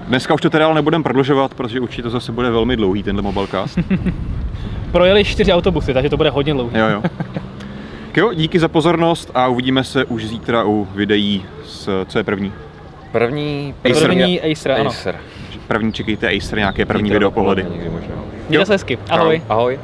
Dneska 0.06 0.34
už 0.34 0.40
to 0.40 0.50
teda 0.50 0.66
ale 0.66 0.74
nebudeme 0.74 1.04
prodlužovat, 1.04 1.54
protože 1.54 1.80
určitě 1.80 2.02
to 2.02 2.10
zase 2.10 2.32
bude 2.32 2.50
velmi 2.50 2.76
dlouhý, 2.76 3.02
tenhle 3.02 3.22
mobilecast. 3.22 3.78
Projeli 4.92 5.24
čtyři 5.24 5.52
autobusy, 5.52 5.94
takže 5.94 6.10
to 6.10 6.16
bude 6.16 6.30
hodně 6.30 6.52
dlouhé. 6.52 6.80
Jo, 6.80 6.86
jo. 6.88 7.02
Tak 8.06 8.16
jo, 8.16 8.32
díky 8.32 8.58
za 8.58 8.68
pozornost 8.68 9.30
a 9.34 9.48
uvidíme 9.48 9.84
se 9.84 10.04
už 10.04 10.24
zítra 10.26 10.64
u 10.64 10.88
videí 10.94 11.44
s, 11.64 12.04
co 12.08 12.18
je 12.18 12.24
první. 12.24 12.52
První, 13.12 13.74
Acer. 13.90 14.06
První 14.06 14.40
Acer, 14.40 14.72
ano. 14.72 14.90
Acer. 14.90 15.16
První 15.68 15.92
čekejte 15.92 16.28
Acer, 16.36 16.58
nějaké 16.58 16.84
první 16.84 17.10
video 17.10 17.30
pohledy. 17.30 17.66
Někdy 17.70 17.90
možná. 17.90 18.14
Mějte 18.48 18.66
se 18.66 18.72
hezky. 18.72 18.98
Ahoj. 19.10 19.42
Ahoj. 19.48 19.78